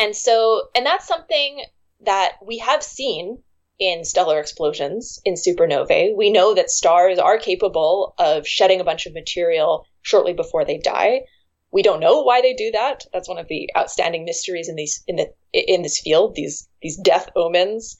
and 0.00 0.16
so, 0.16 0.68
and 0.74 0.84
that's 0.84 1.06
something 1.06 1.62
that 2.00 2.32
we 2.44 2.58
have 2.58 2.82
seen 2.82 3.42
in 3.78 4.04
stellar 4.04 4.40
explosions 4.40 5.20
in 5.24 5.34
supernovae. 5.34 6.16
We 6.16 6.30
know 6.30 6.54
that 6.54 6.70
stars 6.70 7.18
are 7.18 7.38
capable 7.38 8.14
of 8.18 8.46
shedding 8.46 8.80
a 8.80 8.84
bunch 8.84 9.06
of 9.06 9.14
material 9.14 9.86
shortly 10.02 10.32
before 10.32 10.64
they 10.64 10.78
die. 10.78 11.22
We 11.70 11.82
don't 11.82 12.00
know 12.00 12.22
why 12.22 12.40
they 12.40 12.54
do 12.54 12.70
that. 12.72 13.04
That's 13.12 13.28
one 13.28 13.38
of 13.38 13.48
the 13.48 13.70
outstanding 13.76 14.24
mysteries 14.24 14.68
in 14.68 14.76
these 14.76 15.04
in 15.06 15.16
the 15.16 15.32
in 15.52 15.82
this 15.82 16.00
field. 16.00 16.34
These 16.34 16.68
these 16.82 16.96
death 16.96 17.30
omens. 17.36 17.96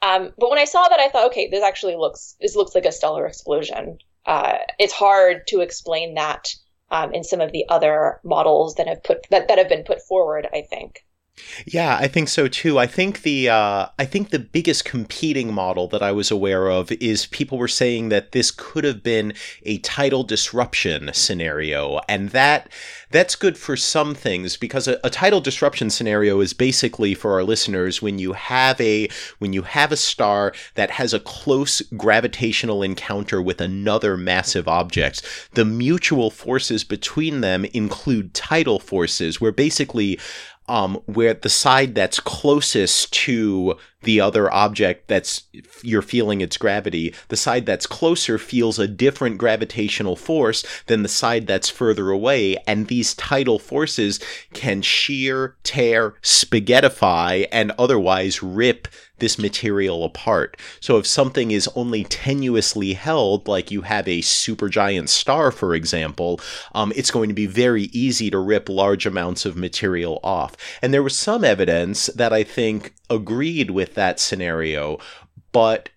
Um, 0.00 0.32
but 0.38 0.50
when 0.50 0.58
I 0.58 0.64
saw 0.64 0.88
that, 0.88 1.00
I 1.00 1.08
thought, 1.08 1.26
okay, 1.26 1.48
this 1.48 1.62
actually 1.62 1.96
looks 1.96 2.34
this 2.40 2.56
looks 2.56 2.74
like 2.74 2.86
a 2.86 2.92
stellar 2.92 3.26
explosion. 3.26 3.98
Uh, 4.26 4.58
it's 4.78 4.92
hard 4.92 5.46
to 5.48 5.60
explain 5.60 6.14
that 6.14 6.48
um, 6.90 7.12
in 7.14 7.24
some 7.24 7.40
of 7.40 7.52
the 7.52 7.64
other 7.68 8.20
models 8.24 8.74
that 8.76 8.88
have 8.88 9.02
put 9.02 9.26
that, 9.30 9.48
that 9.48 9.58
have 9.58 9.68
been 9.68 9.84
put 9.84 10.02
forward. 10.02 10.48
I 10.52 10.62
think. 10.62 11.04
Yeah, 11.66 11.96
I 11.96 12.08
think 12.08 12.28
so 12.28 12.46
too. 12.46 12.78
I 12.78 12.86
think 12.86 13.22
the 13.22 13.48
uh, 13.48 13.86
I 13.98 14.04
think 14.04 14.30
the 14.30 14.38
biggest 14.38 14.84
competing 14.84 15.52
model 15.52 15.88
that 15.88 16.02
I 16.02 16.12
was 16.12 16.30
aware 16.30 16.68
of 16.70 16.92
is 16.92 17.26
people 17.26 17.56
were 17.56 17.68
saying 17.68 18.10
that 18.10 18.32
this 18.32 18.50
could 18.50 18.84
have 18.84 19.02
been 19.02 19.32
a 19.62 19.78
tidal 19.78 20.24
disruption 20.24 21.10
scenario, 21.14 22.00
and 22.06 22.30
that 22.30 22.70
that's 23.10 23.34
good 23.34 23.56
for 23.56 23.76
some 23.76 24.14
things 24.14 24.56
because 24.58 24.86
a, 24.86 25.00
a 25.04 25.10
tidal 25.10 25.40
disruption 25.40 25.88
scenario 25.88 26.40
is 26.40 26.52
basically 26.52 27.14
for 27.14 27.32
our 27.32 27.44
listeners 27.44 28.02
when 28.02 28.18
you 28.18 28.34
have 28.34 28.78
a 28.80 29.08
when 29.38 29.54
you 29.54 29.62
have 29.62 29.90
a 29.90 29.96
star 29.96 30.52
that 30.74 30.90
has 30.90 31.14
a 31.14 31.20
close 31.20 31.80
gravitational 31.96 32.82
encounter 32.82 33.40
with 33.40 33.60
another 33.60 34.18
massive 34.18 34.68
object. 34.68 35.22
The 35.52 35.64
mutual 35.64 36.30
forces 36.30 36.84
between 36.84 37.40
them 37.40 37.64
include 37.66 38.34
tidal 38.34 38.78
forces, 38.78 39.40
where 39.40 39.52
basically 39.52 40.18
um, 40.68 40.96
where 41.06 41.34
the 41.34 41.48
side 41.48 41.94
that's 41.94 42.20
closest 42.20 43.12
to 43.12 43.76
the 44.02 44.20
other 44.20 44.52
object 44.52 45.08
that's 45.08 45.44
you're 45.82 46.02
feeling 46.02 46.40
its 46.40 46.56
gravity, 46.56 47.14
the 47.28 47.36
side 47.36 47.66
that's 47.66 47.86
closer 47.86 48.38
feels 48.38 48.78
a 48.78 48.88
different 48.88 49.38
gravitational 49.38 50.16
force 50.16 50.64
than 50.86 51.02
the 51.02 51.08
side 51.08 51.46
that's 51.46 51.68
further 51.68 52.10
away, 52.10 52.56
and 52.66 52.88
these 52.88 53.14
tidal 53.14 53.58
forces 53.58 54.20
can 54.52 54.82
shear, 54.82 55.56
tear, 55.62 56.14
spaghettify, 56.22 57.46
and 57.52 57.72
otherwise 57.78 58.42
rip 58.42 58.88
this 59.22 59.38
material 59.38 60.04
apart. 60.04 60.56
So 60.80 60.98
if 60.98 61.06
something 61.06 61.52
is 61.52 61.68
only 61.76 62.04
tenuously 62.04 62.96
held, 62.96 63.46
like 63.46 63.70
you 63.70 63.82
have 63.82 64.08
a 64.08 64.20
supergiant 64.20 65.08
star, 65.08 65.52
for 65.52 65.76
example, 65.76 66.40
um, 66.74 66.92
it's 66.96 67.12
going 67.12 67.28
to 67.28 67.34
be 67.34 67.46
very 67.46 67.84
easy 67.92 68.30
to 68.30 68.38
rip 68.38 68.68
large 68.68 69.06
amounts 69.06 69.46
of 69.46 69.56
material 69.56 70.18
off. 70.24 70.56
And 70.82 70.92
there 70.92 71.04
was 71.04 71.16
some 71.16 71.44
evidence 71.44 72.06
that 72.06 72.32
I 72.32 72.42
think 72.42 72.94
agreed 73.12 73.70
with 73.70 73.94
that 73.94 74.18
scenario, 74.18 74.98
but 75.52 75.90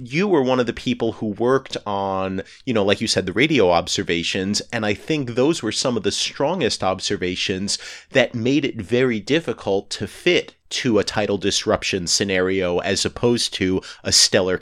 you 0.00 0.26
were 0.28 0.42
one 0.42 0.60
of 0.60 0.66
the 0.66 0.72
people 0.72 1.12
who 1.12 1.26
worked 1.26 1.76
on, 1.86 2.42
you 2.64 2.74
know, 2.74 2.84
like 2.84 3.00
you 3.00 3.06
said, 3.06 3.26
the 3.26 3.32
radio 3.32 3.70
observations. 3.70 4.60
And 4.72 4.84
I 4.84 4.94
think 4.94 5.30
those 5.30 5.62
were 5.62 5.72
some 5.72 5.96
of 5.96 6.02
the 6.02 6.12
strongest 6.12 6.82
observations 6.82 7.78
that 8.10 8.34
made 8.34 8.64
it 8.64 8.80
very 8.80 9.20
difficult 9.20 9.90
to 9.90 10.06
fit 10.06 10.54
to 10.70 10.98
a 10.98 11.04
tidal 11.04 11.38
disruption 11.38 12.06
scenario 12.06 12.78
as 12.78 13.04
opposed 13.04 13.54
to 13.54 13.80
a 14.04 14.12
stellar 14.12 14.58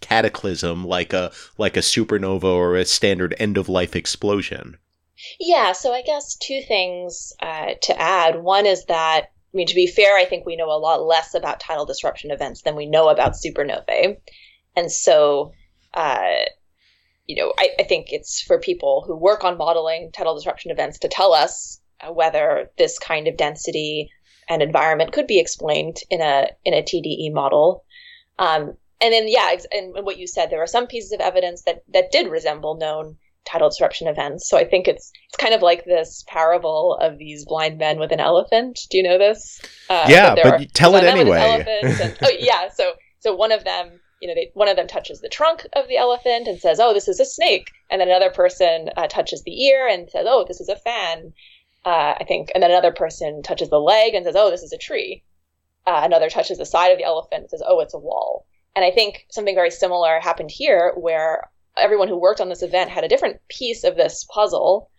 cataclysm 0.00 0.84
like 0.86 1.12
a 1.12 1.30
like 1.58 1.76
a 1.76 1.80
supernova 1.80 2.44
or 2.44 2.76
a 2.76 2.86
standard 2.86 3.34
end 3.38 3.58
of 3.58 3.68
life 3.68 3.94
explosion. 3.94 4.78
Yeah, 5.40 5.72
so 5.72 5.92
I 5.92 6.02
guess 6.02 6.36
two 6.36 6.62
things 6.62 7.32
uh, 7.40 7.74
to 7.82 8.00
add. 8.00 8.42
One 8.42 8.66
is 8.66 8.84
that 8.86 9.30
I 9.56 9.64
mean, 9.64 9.68
to 9.68 9.74
be 9.74 9.86
fair, 9.86 10.18
I 10.18 10.26
think 10.26 10.44
we 10.44 10.54
know 10.54 10.70
a 10.70 10.76
lot 10.76 11.02
less 11.02 11.32
about 11.32 11.60
tidal 11.60 11.86
disruption 11.86 12.30
events 12.30 12.60
than 12.60 12.76
we 12.76 12.84
know 12.84 13.08
about 13.08 13.32
supernovae. 13.32 14.18
And 14.76 14.92
so, 14.92 15.52
uh, 15.94 16.44
you 17.24 17.36
know, 17.36 17.54
I, 17.58 17.70
I, 17.78 17.84
think 17.84 18.08
it's 18.12 18.42
for 18.42 18.60
people 18.60 19.02
who 19.06 19.16
work 19.16 19.44
on 19.44 19.56
modeling 19.56 20.10
tidal 20.12 20.34
disruption 20.34 20.72
events 20.72 20.98
to 20.98 21.08
tell 21.08 21.32
us 21.32 21.80
uh, 22.02 22.12
whether 22.12 22.70
this 22.76 22.98
kind 22.98 23.28
of 23.28 23.38
density 23.38 24.10
and 24.46 24.60
environment 24.60 25.12
could 25.12 25.26
be 25.26 25.40
explained 25.40 25.96
in 26.10 26.20
a 26.20 26.48
in 26.66 26.74
a 26.74 26.82
TDE 26.82 27.32
model. 27.32 27.82
Um, 28.38 28.76
and 29.00 29.14
then, 29.14 29.24
yeah, 29.26 29.56
and, 29.72 29.96
and 29.96 30.04
what 30.04 30.18
you 30.18 30.26
said, 30.26 30.50
there 30.50 30.62
are 30.62 30.66
some 30.66 30.86
pieces 30.86 31.12
of 31.12 31.20
evidence 31.20 31.62
that 31.62 31.82
that 31.94 32.12
did 32.12 32.28
resemble 32.28 32.76
known 32.76 33.16
tidal 33.46 33.68
disruption 33.68 34.08
events. 34.08 34.48
So 34.48 34.56
I 34.58 34.64
think 34.64 34.88
it's 34.88 35.12
it's 35.28 35.36
kind 35.36 35.54
of 35.54 35.62
like 35.62 35.84
this 35.84 36.24
parable 36.26 36.98
of 37.00 37.18
these 37.18 37.44
blind 37.46 37.78
men 37.78 37.98
with 37.98 38.12
an 38.12 38.20
elephant. 38.20 38.80
Do 38.90 38.98
you 38.98 39.02
know 39.02 39.18
this? 39.18 39.60
Uh, 39.88 40.06
yeah, 40.08 40.34
but 40.42 40.72
tell 40.74 40.96
it 40.96 41.04
anyway. 41.04 41.64
And, 41.66 42.18
oh 42.22 42.32
yeah, 42.38 42.68
so 42.74 42.92
so 43.20 43.34
one 43.34 43.52
of 43.52 43.64
them, 43.64 44.00
you 44.20 44.28
know, 44.28 44.34
they, 44.34 44.50
one 44.54 44.68
of 44.68 44.76
them 44.76 44.86
touches 44.86 45.20
the 45.20 45.28
trunk 45.28 45.66
of 45.74 45.88
the 45.88 45.96
elephant 45.96 46.48
and 46.48 46.60
says, 46.60 46.78
"Oh, 46.80 46.92
this 46.92 47.08
is 47.08 47.20
a 47.20 47.24
snake," 47.24 47.70
and 47.90 48.00
then 48.00 48.08
another 48.08 48.30
person 48.30 48.90
uh, 48.96 49.06
touches 49.06 49.42
the 49.44 49.64
ear 49.64 49.88
and 49.88 50.10
says, 50.10 50.26
"Oh, 50.28 50.44
this 50.46 50.60
is 50.60 50.68
a 50.68 50.76
fan." 50.76 51.32
Uh, 51.84 52.14
I 52.18 52.24
think, 52.26 52.50
and 52.52 52.62
then 52.62 52.72
another 52.72 52.92
person 52.92 53.42
touches 53.42 53.70
the 53.70 53.78
leg 53.78 54.14
and 54.14 54.24
says, 54.24 54.36
"Oh, 54.36 54.50
this 54.50 54.62
is 54.62 54.72
a 54.72 54.78
tree." 54.78 55.24
Uh, 55.86 56.00
another 56.02 56.28
touches 56.28 56.58
the 56.58 56.66
side 56.66 56.90
of 56.90 56.98
the 56.98 57.04
elephant 57.04 57.42
and 57.42 57.50
says, 57.50 57.62
"Oh, 57.64 57.80
it's 57.80 57.94
a 57.94 57.98
wall." 57.98 58.46
And 58.74 58.84
I 58.84 58.90
think 58.90 59.24
something 59.30 59.54
very 59.54 59.70
similar 59.70 60.20
happened 60.20 60.50
here, 60.50 60.92
where 60.96 61.48
everyone 61.76 62.08
who 62.08 62.16
worked 62.18 62.40
on 62.40 62.48
this 62.48 62.62
event 62.62 62.90
had 62.90 63.04
a 63.04 63.08
different 63.08 63.40
piece 63.48 63.84
of 63.84 63.96
this 63.96 64.24
puzzle 64.24 64.90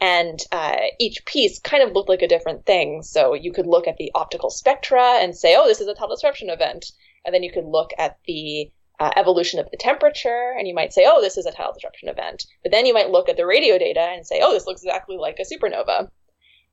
and 0.00 0.40
uh, 0.50 0.76
each 0.98 1.24
piece 1.26 1.58
kind 1.58 1.82
of 1.82 1.92
looked 1.92 2.08
like 2.08 2.22
a 2.22 2.28
different 2.28 2.64
thing. 2.64 3.02
So 3.02 3.34
you 3.34 3.52
could 3.52 3.66
look 3.66 3.86
at 3.86 3.98
the 3.98 4.10
optical 4.14 4.48
spectra 4.50 5.18
and 5.20 5.36
say, 5.36 5.56
oh, 5.58 5.66
this 5.66 5.80
is 5.80 5.88
a 5.88 5.94
tidal 5.94 6.16
disruption 6.16 6.48
event. 6.48 6.92
And 7.24 7.34
then 7.34 7.42
you 7.42 7.52
could 7.52 7.66
look 7.66 7.90
at 7.98 8.18
the 8.26 8.70
uh, 8.98 9.10
evolution 9.16 9.60
of 9.60 9.70
the 9.70 9.76
temperature 9.76 10.54
and 10.58 10.66
you 10.66 10.74
might 10.74 10.92
say, 10.92 11.04
oh, 11.06 11.20
this 11.20 11.36
is 11.36 11.44
a 11.44 11.52
tidal 11.52 11.74
disruption 11.74 12.08
event. 12.08 12.46
But 12.62 12.72
then 12.72 12.86
you 12.86 12.94
might 12.94 13.10
look 13.10 13.28
at 13.28 13.36
the 13.36 13.46
radio 13.46 13.78
data 13.78 14.00
and 14.00 14.26
say, 14.26 14.40
oh, 14.42 14.52
this 14.54 14.66
looks 14.66 14.82
exactly 14.82 15.18
like 15.18 15.38
a 15.38 15.44
supernova. 15.44 16.10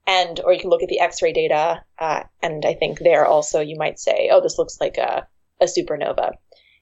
And, 0.06 0.40
or 0.40 0.54
you 0.54 0.60
can 0.60 0.70
look 0.70 0.84
at 0.84 0.90
the 0.90 1.02
X-ray 1.02 1.34
data, 1.34 1.84
uh, 2.00 2.24
and 2.42 2.66
I 2.66 2.76
think 2.76 3.00
there 3.00 3.26
also 3.26 3.60
you 3.60 3.76
might 3.78 4.00
say, 4.00 4.30
oh, 4.32 4.40
this 4.40 4.58
looks 4.58 4.80
like 4.80 4.98
a, 4.98 5.28
a 5.60 5.66
supernova. 5.66 6.36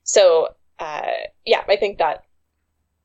So, 0.03 0.49
uh, 0.77 1.07
yeah, 1.43 1.63
I 1.67 1.75
think 1.77 1.97
that 1.97 2.24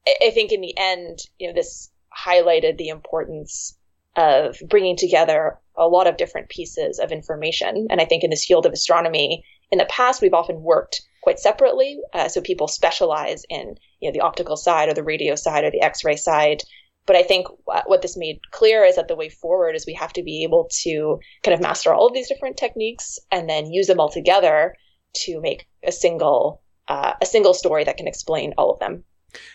I 0.06 0.30
think 0.30 0.52
in 0.52 0.60
the 0.60 0.74
end, 0.76 1.20
you 1.38 1.48
know, 1.48 1.54
this 1.54 1.90
highlighted 2.26 2.78
the 2.78 2.88
importance 2.88 3.76
of 4.16 4.58
bringing 4.68 4.96
together 4.96 5.58
a 5.76 5.86
lot 5.86 6.06
of 6.06 6.16
different 6.16 6.48
pieces 6.48 6.98
of 6.98 7.12
information. 7.12 7.86
And 7.90 8.00
I 8.00 8.04
think 8.04 8.24
in 8.24 8.30
this 8.30 8.44
field 8.44 8.66
of 8.66 8.72
astronomy, 8.72 9.44
in 9.70 9.78
the 9.78 9.84
past, 9.86 10.20
we've 10.20 10.34
often 10.34 10.62
worked 10.62 11.02
quite 11.22 11.38
separately. 11.38 12.00
Uh, 12.12 12.28
so 12.28 12.40
people 12.40 12.66
specialize 12.66 13.44
in 13.48 13.76
you 14.00 14.08
know 14.08 14.12
the 14.12 14.20
optical 14.20 14.56
side 14.56 14.88
or 14.88 14.94
the 14.94 15.04
radio 15.04 15.34
side 15.34 15.64
or 15.64 15.70
the 15.70 15.82
X-ray 15.82 16.16
side. 16.16 16.62
But 17.06 17.16
I 17.16 17.22
think 17.22 17.46
what 17.64 18.02
this 18.02 18.16
made 18.16 18.38
clear 18.50 18.84
is 18.84 18.96
that 18.96 19.08
the 19.08 19.16
way 19.16 19.28
forward 19.28 19.74
is 19.74 19.86
we 19.86 19.94
have 19.94 20.12
to 20.12 20.22
be 20.22 20.44
able 20.44 20.68
to 20.82 21.18
kind 21.42 21.54
of 21.54 21.60
master 21.60 21.92
all 21.92 22.06
of 22.06 22.14
these 22.14 22.28
different 22.28 22.56
techniques 22.56 23.18
and 23.32 23.48
then 23.48 23.72
use 23.72 23.86
them 23.86 23.98
all 23.98 24.10
together 24.10 24.76
to 25.24 25.40
make 25.40 25.66
a 25.82 25.92
single 25.92 26.62
uh, 26.88 27.14
a 27.20 27.26
single 27.26 27.54
story 27.54 27.84
that 27.84 27.96
can 27.96 28.06
explain 28.06 28.54
all 28.58 28.70
of 28.70 28.80
them. 28.80 29.04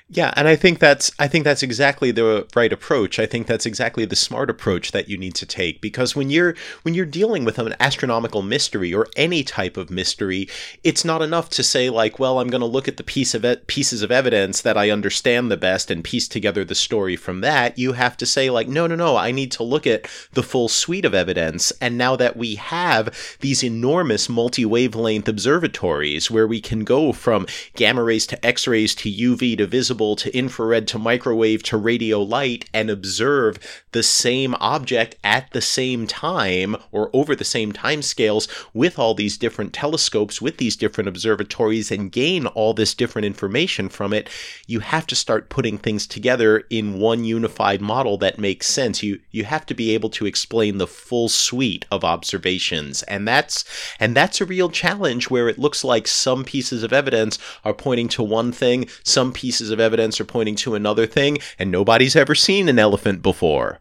Yeah, 0.07 0.31
and 0.35 0.47
I 0.47 0.55
think 0.55 0.77
that's 0.77 1.11
I 1.17 1.27
think 1.27 1.45
that's 1.45 1.63
exactly 1.63 2.11
the 2.11 2.47
right 2.55 2.71
approach. 2.71 3.17
I 3.17 3.25
think 3.25 3.47
that's 3.47 3.65
exactly 3.65 4.05
the 4.05 4.15
smart 4.15 4.51
approach 4.51 4.91
that 4.91 5.09
you 5.09 5.17
need 5.17 5.33
to 5.35 5.47
take 5.47 5.81
because 5.81 6.15
when 6.15 6.29
you're 6.29 6.55
when 6.83 6.93
you're 6.93 7.07
dealing 7.07 7.43
with 7.43 7.57
an 7.57 7.75
astronomical 7.79 8.43
mystery 8.43 8.93
or 8.93 9.07
any 9.15 9.43
type 9.43 9.77
of 9.77 9.89
mystery, 9.89 10.47
it's 10.83 11.03
not 11.03 11.23
enough 11.23 11.49
to 11.51 11.63
say 11.63 11.89
like, 11.89 12.19
well, 12.19 12.39
I'm 12.39 12.49
going 12.49 12.61
to 12.61 12.67
look 12.67 12.87
at 12.87 12.97
the 12.97 13.03
piece 13.03 13.33
of 13.33 13.43
e- 13.43 13.57
pieces 13.65 14.03
of 14.03 14.11
evidence 14.11 14.61
that 14.61 14.77
I 14.77 14.91
understand 14.91 15.49
the 15.49 15.57
best 15.57 15.89
and 15.89 16.03
piece 16.03 16.27
together 16.27 16.63
the 16.63 16.75
story 16.75 17.15
from 17.15 17.41
that. 17.41 17.79
You 17.79 17.93
have 17.93 18.15
to 18.17 18.27
say 18.27 18.51
like, 18.51 18.67
no, 18.67 18.85
no, 18.85 18.95
no, 18.95 19.17
I 19.17 19.31
need 19.31 19.51
to 19.53 19.63
look 19.63 19.87
at 19.87 20.07
the 20.33 20.43
full 20.43 20.67
suite 20.67 21.05
of 21.05 21.15
evidence. 21.15 21.73
And 21.81 21.97
now 21.97 22.15
that 22.15 22.37
we 22.37 22.55
have 22.55 23.37
these 23.39 23.63
enormous 23.63 24.29
multi-wavelength 24.29 25.27
observatories 25.27 26.29
where 26.29 26.45
we 26.45 26.61
can 26.61 26.83
go 26.83 27.11
from 27.11 27.47
gamma 27.75 28.03
rays 28.03 28.27
to 28.27 28.45
X-rays 28.45 28.93
to 28.95 29.09
UV 29.11 29.57
to 29.57 29.64
visible 29.65 30.15
to 30.15 30.35
infrared 30.35 30.87
to 30.87 30.99
microwave 30.99 31.63
to 31.63 31.77
radio 31.77 32.21
light 32.21 32.69
and 32.73 32.89
observe 32.89 33.59
the 33.91 34.03
same 34.03 34.55
object 34.55 35.15
at 35.23 35.51
the 35.51 35.61
same 35.61 36.05
time 36.07 36.75
or 36.91 37.09
over 37.13 37.35
the 37.35 37.43
same 37.43 37.71
time 37.71 38.01
scales 38.01 38.47
with 38.73 38.99
all 38.99 39.13
these 39.13 39.37
different 39.37 39.73
telescopes, 39.73 40.41
with 40.41 40.57
these 40.57 40.75
different 40.75 41.07
observatories, 41.07 41.91
and 41.91 42.11
gain 42.11 42.45
all 42.47 42.73
this 42.73 42.93
different 42.93 43.25
information 43.25 43.89
from 43.89 44.13
it, 44.13 44.29
you 44.67 44.79
have 44.79 45.07
to 45.07 45.15
start 45.15 45.49
putting 45.49 45.77
things 45.77 46.05
together 46.07 46.63
in 46.69 46.99
one 46.99 47.23
unified 47.23 47.81
model 47.81 48.17
that 48.17 48.39
makes 48.39 48.67
sense. 48.67 49.01
You 49.01 49.19
you 49.31 49.45
have 49.45 49.65
to 49.67 49.73
be 49.73 49.93
able 49.93 50.09
to 50.11 50.25
explain 50.25 50.77
the 50.77 50.87
full 50.87 51.29
suite 51.29 51.85
of 51.91 52.03
observations. 52.03 53.03
And 53.03 53.27
that's 53.27 53.63
and 53.99 54.15
that's 54.15 54.41
a 54.41 54.45
real 54.45 54.69
challenge 54.69 55.29
where 55.29 55.47
it 55.47 55.59
looks 55.59 55.83
like 55.83 56.07
some 56.07 56.43
pieces 56.43 56.83
of 56.83 56.93
evidence 56.93 57.37
are 57.63 57.73
pointing 57.73 58.07
to 58.09 58.23
one 58.23 58.51
thing, 58.51 58.87
some 59.03 59.31
pieces 59.31 59.54
of 59.61 59.79
evidence 59.79 60.19
are 60.19 60.25
pointing 60.25 60.55
to 60.57 60.75
another 60.75 61.05
thing, 61.05 61.37
and 61.59 61.71
nobody's 61.71 62.15
ever 62.15 62.35
seen 62.35 62.69
an 62.69 62.79
elephant 62.79 63.21
before. 63.21 63.79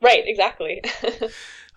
Right, 0.00 0.22
exactly. 0.26 0.82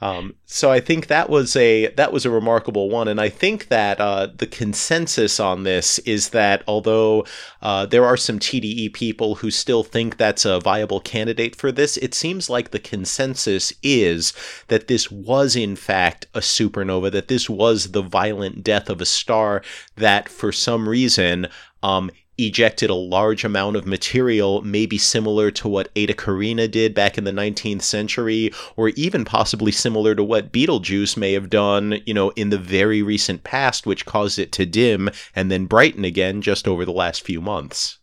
Um, 0.04 0.36
so 0.46 0.70
I 0.70 0.82
think 0.82 1.08
that 1.08 1.30
was 1.30 1.56
a 1.56 1.88
that 1.94 2.12
was 2.12 2.26
a 2.26 2.30
remarkable 2.30 2.90
one, 2.90 3.08
and 3.08 3.22
I 3.22 3.30
think 3.30 3.70
that 3.70 4.02
uh, 4.02 4.28
the 4.36 4.46
consensus 4.46 5.40
on 5.40 5.64
this 5.64 5.98
is 6.00 6.30
that 6.30 6.62
although 6.68 7.26
uh, 7.62 7.86
there 7.86 8.04
are 8.04 8.18
some 8.18 8.38
TDE 8.38 8.92
people 8.92 9.36
who 9.36 9.50
still 9.50 9.82
think 9.82 10.18
that's 10.18 10.44
a 10.44 10.60
viable 10.60 11.00
candidate 11.00 11.56
for 11.56 11.72
this, 11.72 11.96
it 11.96 12.14
seems 12.14 12.50
like 12.50 12.72
the 12.72 12.80
consensus 12.80 13.72
is 13.82 14.34
that 14.68 14.90
this 14.90 15.10
was 15.10 15.56
in 15.56 15.78
fact 15.78 16.26
a 16.34 16.40
supernova, 16.42 17.10
that 17.10 17.30
this 17.30 17.50
was 17.50 17.94
the 17.94 18.02
violent 18.02 18.62
death 18.62 18.90
of 18.90 19.00
a 19.00 19.06
star 19.06 19.62
that 19.96 20.28
for 20.28 20.52
some 20.52 20.90
reason 20.90 21.48
um, 21.82 22.12
ejected 22.38 22.90
a 22.90 22.96
large 22.96 23.44
amount 23.44 23.76
of 23.76 23.86
material, 23.86 24.62
maybe 24.62 24.98
similar 24.98 25.52
to 25.52 25.68
what 25.68 25.90
Eta 25.96 26.14
Carinae 26.14 26.70
did 26.70 26.94
back 26.94 27.18
in 27.18 27.24
the 27.24 27.32
19th 27.32 27.84
century, 27.84 28.52
or 28.76 28.90
even 28.90 29.26
possibly 29.26 29.72
similar 29.72 30.16
to 30.16 30.24
what 30.24 30.52
Betelgeuse 30.52 31.16
may 31.16 31.34
have 31.34 31.50
done, 31.50 32.02
you 32.06 32.14
know, 32.14 32.30
in 32.32 32.50
the 32.50 32.58
very 32.58 33.02
recent 33.02 33.44
past, 33.44 33.86
which 33.86 34.06
caused 34.06 34.40
it 34.40 34.52
to 34.54 34.66
dim 34.66 35.10
and 35.36 35.52
then 35.52 35.66
brighten 35.66 36.06
again 36.06 36.42
just 36.42 36.68
over 36.68 36.86
the 36.86 36.92
last 36.92 37.24
few 37.24 37.42
months. 37.42 38.00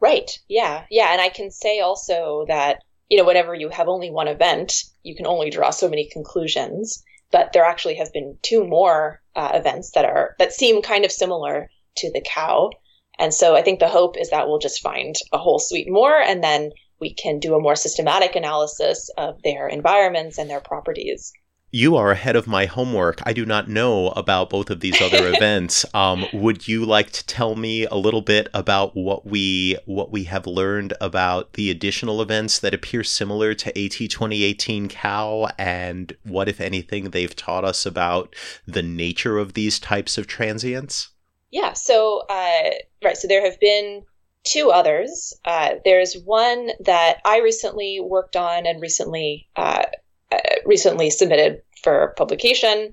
Right. 0.00 0.38
Yeah. 0.48 0.84
Yeah. 0.90 1.12
And 1.12 1.20
I 1.20 1.28
can 1.28 1.50
say 1.50 1.80
also 1.80 2.44
that, 2.48 2.84
you 3.08 3.16
know, 3.18 3.24
whenever 3.24 3.54
you 3.54 3.68
have 3.70 3.88
only 3.88 4.10
one 4.10 4.28
event, 4.28 4.84
you 5.02 5.16
can 5.16 5.26
only 5.26 5.50
draw 5.50 5.70
so 5.70 5.88
many 5.88 6.08
conclusions. 6.08 7.02
But 7.30 7.52
there 7.52 7.64
actually 7.64 7.96
have 7.96 8.12
been 8.12 8.38
two 8.42 8.66
more 8.66 9.20
uh, 9.36 9.50
events 9.54 9.90
that 9.90 10.04
are 10.04 10.34
that 10.38 10.52
seem 10.52 10.82
kind 10.82 11.04
of 11.04 11.12
similar 11.12 11.70
to 11.96 12.10
the 12.12 12.22
cow. 12.22 12.70
And 13.18 13.34
so 13.34 13.56
I 13.56 13.62
think 13.62 13.80
the 13.80 13.88
hope 13.88 14.16
is 14.16 14.30
that 14.30 14.48
we'll 14.48 14.58
just 14.58 14.82
find 14.82 15.14
a 15.32 15.38
whole 15.38 15.58
suite 15.58 15.90
more 15.90 16.20
and 16.20 16.42
then 16.42 16.70
we 17.00 17.14
can 17.14 17.38
do 17.38 17.54
a 17.54 17.60
more 17.60 17.76
systematic 17.76 18.36
analysis 18.36 19.10
of 19.16 19.40
their 19.42 19.68
environments 19.68 20.38
and 20.38 20.50
their 20.50 20.60
properties. 20.60 21.32
You 21.70 21.96
are 21.96 22.10
ahead 22.10 22.34
of 22.34 22.46
my 22.46 22.64
homework. 22.64 23.20
I 23.24 23.34
do 23.34 23.44
not 23.44 23.68
know 23.68 24.08
about 24.08 24.48
both 24.48 24.70
of 24.70 24.80
these 24.80 25.02
other 25.02 25.28
events. 25.34 25.84
Um, 25.92 26.24
would 26.32 26.66
you 26.66 26.86
like 26.86 27.10
to 27.10 27.26
tell 27.26 27.56
me 27.56 27.84
a 27.84 27.94
little 27.94 28.22
bit 28.22 28.48
about 28.54 28.96
what 28.96 29.26
we 29.26 29.76
what 29.84 30.10
we 30.10 30.24
have 30.24 30.46
learned 30.46 30.94
about 30.98 31.52
the 31.52 31.70
additional 31.70 32.22
events 32.22 32.58
that 32.60 32.72
appear 32.72 33.04
similar 33.04 33.52
to 33.52 33.68
AT 33.78 33.92
2018 33.92 34.88
Cow, 34.88 35.50
and 35.58 36.16
what, 36.24 36.48
if 36.48 36.58
anything, 36.58 37.10
they've 37.10 37.36
taught 37.36 37.66
us 37.66 37.84
about 37.84 38.34
the 38.66 38.82
nature 38.82 39.36
of 39.36 39.52
these 39.52 39.78
types 39.78 40.16
of 40.16 40.26
transients? 40.26 41.10
Yeah. 41.50 41.72
So, 41.72 42.22
uh, 42.28 42.70
right. 43.02 43.16
So 43.16 43.28
there 43.28 43.44
have 43.44 43.58
been 43.60 44.04
two 44.44 44.70
others. 44.70 45.34
Uh, 45.44 45.74
there's 45.84 46.16
one 46.24 46.70
that 46.80 47.18
I 47.24 47.40
recently 47.40 48.00
worked 48.00 48.36
on 48.36 48.66
and 48.66 48.80
recently 48.80 49.48
uh, 49.56 49.84
uh 50.30 50.38
recently 50.64 51.10
submitted 51.10 51.62
for 51.82 52.14
publication. 52.16 52.92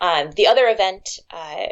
Um, 0.00 0.30
the 0.36 0.46
other 0.46 0.66
event, 0.66 1.18
uh, 1.30 1.66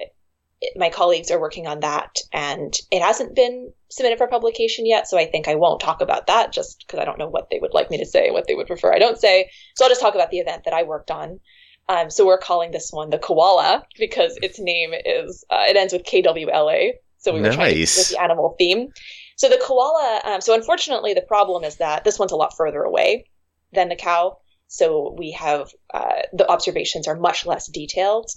my 0.76 0.90
colleagues 0.90 1.30
are 1.30 1.40
working 1.40 1.66
on 1.66 1.80
that, 1.80 2.18
and 2.32 2.74
it 2.90 3.00
hasn't 3.00 3.34
been 3.34 3.72
submitted 3.90 4.18
for 4.18 4.26
publication 4.26 4.86
yet. 4.86 5.08
So 5.08 5.16
I 5.16 5.26
think 5.26 5.48
I 5.48 5.54
won't 5.54 5.80
talk 5.80 6.00
about 6.00 6.26
that 6.26 6.52
just 6.52 6.84
because 6.86 7.00
I 7.00 7.04
don't 7.04 7.18
know 7.18 7.28
what 7.28 7.48
they 7.50 7.58
would 7.58 7.72
like 7.72 7.90
me 7.90 7.98
to 7.98 8.06
say, 8.06 8.30
what 8.30 8.46
they 8.46 8.54
would 8.54 8.66
prefer 8.66 8.92
I 8.92 8.98
don't 8.98 9.18
say. 9.18 9.50
So 9.76 9.84
I'll 9.84 9.90
just 9.90 10.00
talk 10.00 10.14
about 10.14 10.30
the 10.30 10.40
event 10.40 10.64
that 10.64 10.74
I 10.74 10.82
worked 10.82 11.10
on. 11.10 11.40
Um, 11.88 12.10
so 12.10 12.26
we're 12.26 12.38
calling 12.38 12.70
this 12.70 12.90
one 12.92 13.10
the 13.10 13.18
koala 13.18 13.84
because 13.98 14.38
its 14.42 14.58
name 14.58 14.92
is 14.92 15.44
uh, 15.50 15.64
it 15.68 15.76
ends 15.76 15.92
with 15.92 16.04
KWLA. 16.04 16.92
So 17.18 17.32
we 17.32 17.40
were 17.40 17.46
nice. 17.46 17.56
trying 17.56 17.74
to 17.74 17.80
with 17.80 18.08
the 18.10 18.22
animal 18.22 18.54
theme. 18.58 18.88
So 19.36 19.48
the 19.48 19.60
koala. 19.62 20.20
Um, 20.24 20.40
so 20.40 20.54
unfortunately, 20.54 21.14
the 21.14 21.22
problem 21.22 21.64
is 21.64 21.76
that 21.76 22.04
this 22.04 22.18
one's 22.18 22.32
a 22.32 22.36
lot 22.36 22.56
further 22.56 22.82
away 22.82 23.26
than 23.72 23.88
the 23.88 23.96
cow. 23.96 24.38
So 24.66 25.14
we 25.16 25.32
have 25.32 25.70
uh, 25.94 26.22
the 26.32 26.48
observations 26.50 27.08
are 27.08 27.16
much 27.16 27.46
less 27.46 27.66
detailed, 27.68 28.30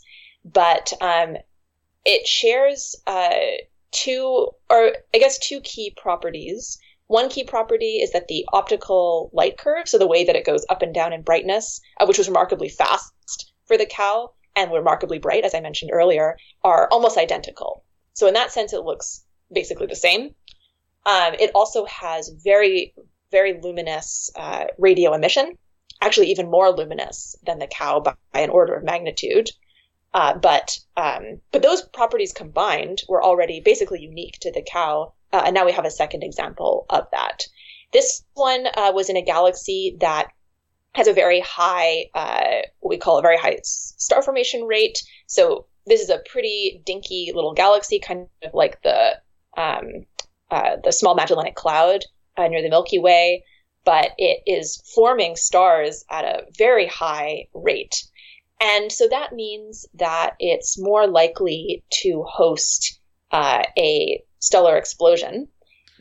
but 0.46 0.94
um, 1.02 1.36
it 2.06 2.26
shares 2.26 2.96
uh, 3.06 3.36
two, 3.92 4.48
or 4.70 4.94
I 5.14 5.18
guess 5.18 5.38
two 5.38 5.60
key 5.62 5.94
properties. 6.02 6.80
One 7.08 7.28
key 7.28 7.44
property 7.44 7.98
is 7.98 8.14
that 8.14 8.30
the 8.30 8.46
optical 8.54 9.30
light 9.34 9.58
curve, 9.58 9.90
so 9.90 9.98
the 9.98 10.08
way 10.08 10.24
that 10.24 10.38
it 10.38 10.46
goes 10.46 10.66
up 10.70 10.82
and 10.82 10.94
down 10.94 11.12
in 11.12 11.24
brightness, 11.24 11.82
uh, 12.00 12.06
which 12.06 12.18
was 12.18 12.30
remarkably 12.30 12.70
fast 12.70 13.12
for 13.72 13.78
the 13.78 13.86
cow 13.86 14.34
and 14.54 14.70
remarkably 14.74 15.18
bright, 15.18 15.46
as 15.46 15.56
I 15.56 15.62
mentioned 15.62 15.92
earlier, 15.94 16.38
are 16.62 16.90
almost 16.92 17.18
identical. 17.18 17.86
So 18.14 18.28
in 18.28 18.34
that 18.34 18.52
sense, 18.52 18.74
it 18.74 18.84
looks 18.84 19.24
basically 19.50 19.88
the 19.88 19.96
same. 19.96 20.36
Um, 21.06 21.36
it 21.40 21.52
also 21.56 21.86
has 21.86 22.36
very, 22.44 22.94
very 23.32 23.62
luminous 23.64 24.30
uh, 24.36 24.66
radio 24.78 25.14
emission, 25.14 25.58
actually 26.02 26.32
even 26.32 26.52
more 26.52 26.70
luminous 26.70 27.38
than 27.46 27.60
the 27.60 27.68
cow 27.68 28.02
by, 28.02 28.14
an 28.34 28.50
order 28.50 28.74
of 28.74 28.84
magnitude. 28.84 29.50
Uh, 30.14 30.34
but 30.38 30.78
um, 30.98 31.40
but 31.54 31.62
those 31.62 31.84
properties 31.84 32.34
combined 32.34 33.00
were 33.08 33.24
already 33.24 33.62
basically 33.62 34.02
unique 34.02 34.38
to 34.42 34.52
the 34.52 34.62
cow, 34.62 35.14
uh, 35.32 35.44
and 35.46 35.54
now 35.54 35.66
we 35.66 35.72
have 35.72 35.86
a 35.86 35.92
second 35.92 36.24
example 36.24 36.86
of 36.90 37.08
that. 37.14 37.44
This 37.94 38.22
one 38.34 38.68
uh, 38.76 38.92
was 38.94 39.10
in 39.10 39.16
a 39.16 39.22
galaxy 39.22 39.96
that 40.02 40.28
has 40.93 41.08
a 41.08 41.13
very 41.13 41.39
high, 41.39 42.06
uh, 42.13 42.62
what 42.80 42.89
we 42.89 42.97
call 42.97 43.17
a 43.17 43.21
very 43.21 43.38
high 43.38 43.60
star 43.63 44.21
formation 44.21 44.63
rate. 44.63 45.01
So 45.27 45.67
this 45.86 46.01
is 46.01 46.10
a 46.10 46.21
pretty 46.30 46.82
dinky 46.86 47.32
little 47.34 47.54
galaxy, 47.54 47.99
kind 47.99 48.27
of 48.43 48.54
like 48.54 48.82
the 48.84 49.19
um, 49.58 50.06
uh, 50.49 50.77
the 50.84 50.91
Small 50.91 51.15
Magellanic 51.15 51.56
Cloud 51.56 52.04
uh, 52.38 52.47
near 52.47 52.62
the 52.62 52.69
Milky 52.69 52.99
Way, 52.99 53.45
but 53.86 54.12
it 54.17 54.43
is 54.45 54.84
forming 54.93 55.36
stars 55.36 56.04
at 56.10 56.25
a 56.25 56.45
very 56.58 56.88
high 56.88 57.47
rate. 57.54 58.04
And 58.60 58.91
so 58.91 59.08
that 59.08 59.34
means 59.34 59.88
that 59.95 60.36
it's 60.39 60.80
more 60.80 61.08
likely 61.08 61.84
to 62.01 62.23
host 62.27 62.99
uh, 63.32 63.63
a 63.77 64.23
stellar 64.39 64.77
explosion 64.77 65.47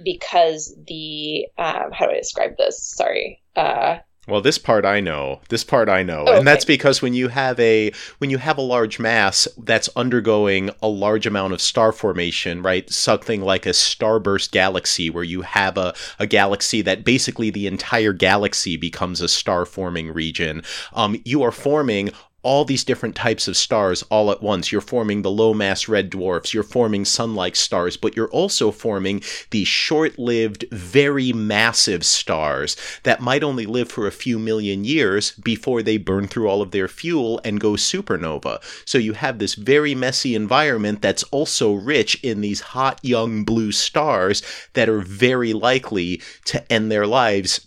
because 0.04 0.76
the 0.86 1.46
um, 1.56 1.90
how 1.92 2.06
do 2.06 2.12
I 2.12 2.18
describe 2.18 2.56
this? 2.56 2.86
Sorry. 2.86 3.42
Uh, 3.56 3.98
well, 4.30 4.40
this 4.40 4.58
part 4.58 4.84
I 4.84 5.00
know. 5.00 5.40
This 5.48 5.64
part 5.64 5.88
I 5.88 6.02
know. 6.02 6.24
Oh, 6.26 6.36
and 6.36 6.46
that's 6.46 6.64
because 6.64 7.02
when 7.02 7.14
you 7.14 7.28
have 7.28 7.58
a 7.58 7.92
when 8.18 8.30
you 8.30 8.38
have 8.38 8.58
a 8.58 8.62
large 8.62 8.98
mass 8.98 9.48
that's 9.58 9.88
undergoing 9.96 10.70
a 10.82 10.88
large 10.88 11.26
amount 11.26 11.52
of 11.52 11.60
star 11.60 11.92
formation, 11.92 12.62
right? 12.62 12.88
Something 12.90 13.42
like 13.42 13.66
a 13.66 13.70
starburst 13.70 14.52
galaxy 14.52 15.10
where 15.10 15.24
you 15.24 15.42
have 15.42 15.76
a, 15.76 15.94
a 16.18 16.26
galaxy 16.26 16.82
that 16.82 17.04
basically 17.04 17.50
the 17.50 17.66
entire 17.66 18.12
galaxy 18.12 18.76
becomes 18.76 19.20
a 19.20 19.28
star 19.28 19.66
forming 19.66 20.12
region. 20.12 20.62
Um, 20.92 21.20
you 21.24 21.42
are 21.42 21.52
forming 21.52 22.10
all 22.42 22.64
these 22.64 22.84
different 22.84 23.14
types 23.14 23.48
of 23.48 23.56
stars 23.56 24.02
all 24.04 24.30
at 24.30 24.42
once. 24.42 24.72
You're 24.72 24.80
forming 24.80 25.22
the 25.22 25.30
low 25.30 25.54
mass 25.54 25.88
red 25.88 26.10
dwarfs, 26.10 26.54
you're 26.54 26.62
forming 26.62 27.04
sun 27.04 27.34
like 27.34 27.56
stars, 27.56 27.96
but 27.96 28.16
you're 28.16 28.30
also 28.30 28.70
forming 28.70 29.22
these 29.50 29.68
short 29.68 30.18
lived, 30.18 30.64
very 30.70 31.32
massive 31.32 32.04
stars 32.04 32.76
that 33.02 33.20
might 33.20 33.42
only 33.42 33.66
live 33.66 33.90
for 33.90 34.06
a 34.06 34.12
few 34.12 34.38
million 34.38 34.84
years 34.84 35.32
before 35.32 35.82
they 35.82 35.96
burn 35.96 36.26
through 36.26 36.48
all 36.48 36.62
of 36.62 36.70
their 36.70 36.88
fuel 36.88 37.40
and 37.44 37.60
go 37.60 37.72
supernova. 37.72 38.62
So 38.86 38.98
you 38.98 39.12
have 39.14 39.38
this 39.38 39.54
very 39.54 39.94
messy 39.94 40.34
environment 40.34 41.02
that's 41.02 41.22
also 41.24 41.72
rich 41.72 42.22
in 42.22 42.40
these 42.40 42.60
hot 42.60 43.00
young 43.02 43.44
blue 43.44 43.72
stars 43.72 44.42
that 44.74 44.88
are 44.88 45.00
very 45.00 45.52
likely 45.52 46.22
to 46.46 46.72
end 46.72 46.90
their 46.90 47.06
lives 47.06 47.66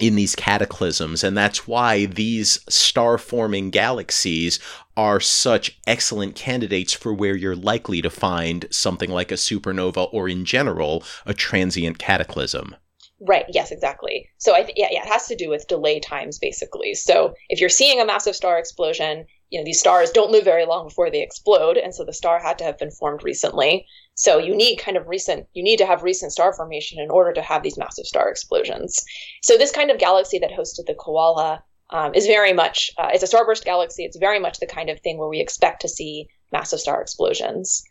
in 0.00 0.16
these 0.16 0.34
cataclysms. 0.34 1.22
And 1.22 1.36
that's 1.36 1.68
why 1.68 2.06
these 2.06 2.60
star 2.68 3.16
forming 3.18 3.70
galaxies 3.70 4.58
are 4.96 5.20
such 5.20 5.78
excellent 5.86 6.34
candidates 6.34 6.92
for 6.92 7.12
where 7.12 7.36
you're 7.36 7.56
likely 7.56 8.02
to 8.02 8.10
find 8.10 8.66
something 8.70 9.10
like 9.10 9.30
a 9.30 9.36
supernova 9.36 10.08
or, 10.12 10.28
in 10.28 10.44
general, 10.44 11.04
a 11.26 11.34
transient 11.34 11.98
cataclysm. 11.98 12.76
Right. 13.20 13.46
Yes, 13.48 13.70
exactly. 13.70 14.28
So 14.38 14.54
I 14.54 14.62
th- 14.64 14.76
yeah, 14.76 14.88
yeah, 14.90 15.02
it 15.02 15.08
has 15.08 15.26
to 15.28 15.36
do 15.36 15.48
with 15.48 15.68
delay 15.68 16.00
times 16.00 16.38
basically. 16.38 16.94
So 16.94 17.34
if 17.48 17.60
you're 17.60 17.68
seeing 17.68 18.00
a 18.00 18.04
massive 18.04 18.36
star 18.36 18.58
explosion, 18.58 19.24
you 19.50 19.60
know, 19.60 19.64
these 19.64 19.80
stars 19.80 20.10
don't 20.10 20.30
live 20.30 20.44
very 20.44 20.66
long 20.66 20.88
before 20.88 21.10
they 21.10 21.22
explode, 21.22 21.76
and 21.76 21.94
so 21.94 22.04
the 22.04 22.12
star 22.12 22.40
had 22.40 22.58
to 22.58 22.64
have 22.64 22.78
been 22.78 22.90
formed 22.90 23.22
recently. 23.22 23.86
So 24.14 24.38
you 24.38 24.54
need 24.54 24.76
kind 24.76 24.96
of 24.96 25.08
recent, 25.08 25.46
you 25.54 25.62
need 25.62 25.78
to 25.78 25.86
have 25.86 26.02
recent 26.02 26.32
star 26.32 26.52
formation 26.54 27.00
in 27.00 27.10
order 27.10 27.32
to 27.32 27.42
have 27.42 27.62
these 27.62 27.78
massive 27.78 28.06
star 28.06 28.28
explosions. 28.28 29.04
So 29.42 29.56
this 29.56 29.72
kind 29.72 29.90
of 29.90 29.98
galaxy 29.98 30.38
that 30.38 30.52
hosted 30.52 30.86
the 30.86 30.94
koala 30.94 31.62
um, 31.90 32.14
is 32.14 32.26
very 32.26 32.52
much, 32.52 32.90
uh, 32.98 33.10
it's 33.12 33.22
a 33.22 33.36
starburst 33.36 33.64
galaxy. 33.64 34.04
It's 34.04 34.16
very 34.16 34.40
much 34.40 34.58
the 34.58 34.66
kind 34.66 34.90
of 34.90 35.00
thing 35.00 35.18
where 35.18 35.28
we 35.28 35.40
expect 35.40 35.82
to 35.82 35.88
see 35.88 36.28
massive 36.52 36.80
star 36.80 37.00
explosions. 37.00 37.82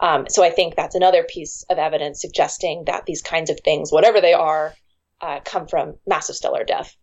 Um, 0.00 0.26
so 0.28 0.42
I 0.42 0.50
think 0.50 0.76
that's 0.76 0.94
another 0.94 1.24
piece 1.24 1.64
of 1.68 1.78
evidence 1.78 2.20
suggesting 2.20 2.84
that 2.86 3.04
these 3.06 3.22
kinds 3.22 3.50
of 3.50 3.60
things, 3.60 3.92
whatever 3.92 4.20
they 4.20 4.32
are, 4.32 4.74
uh, 5.20 5.40
come 5.44 5.66
from 5.66 5.98
massive 6.06 6.36
stellar 6.36 6.64
death. 6.64 6.96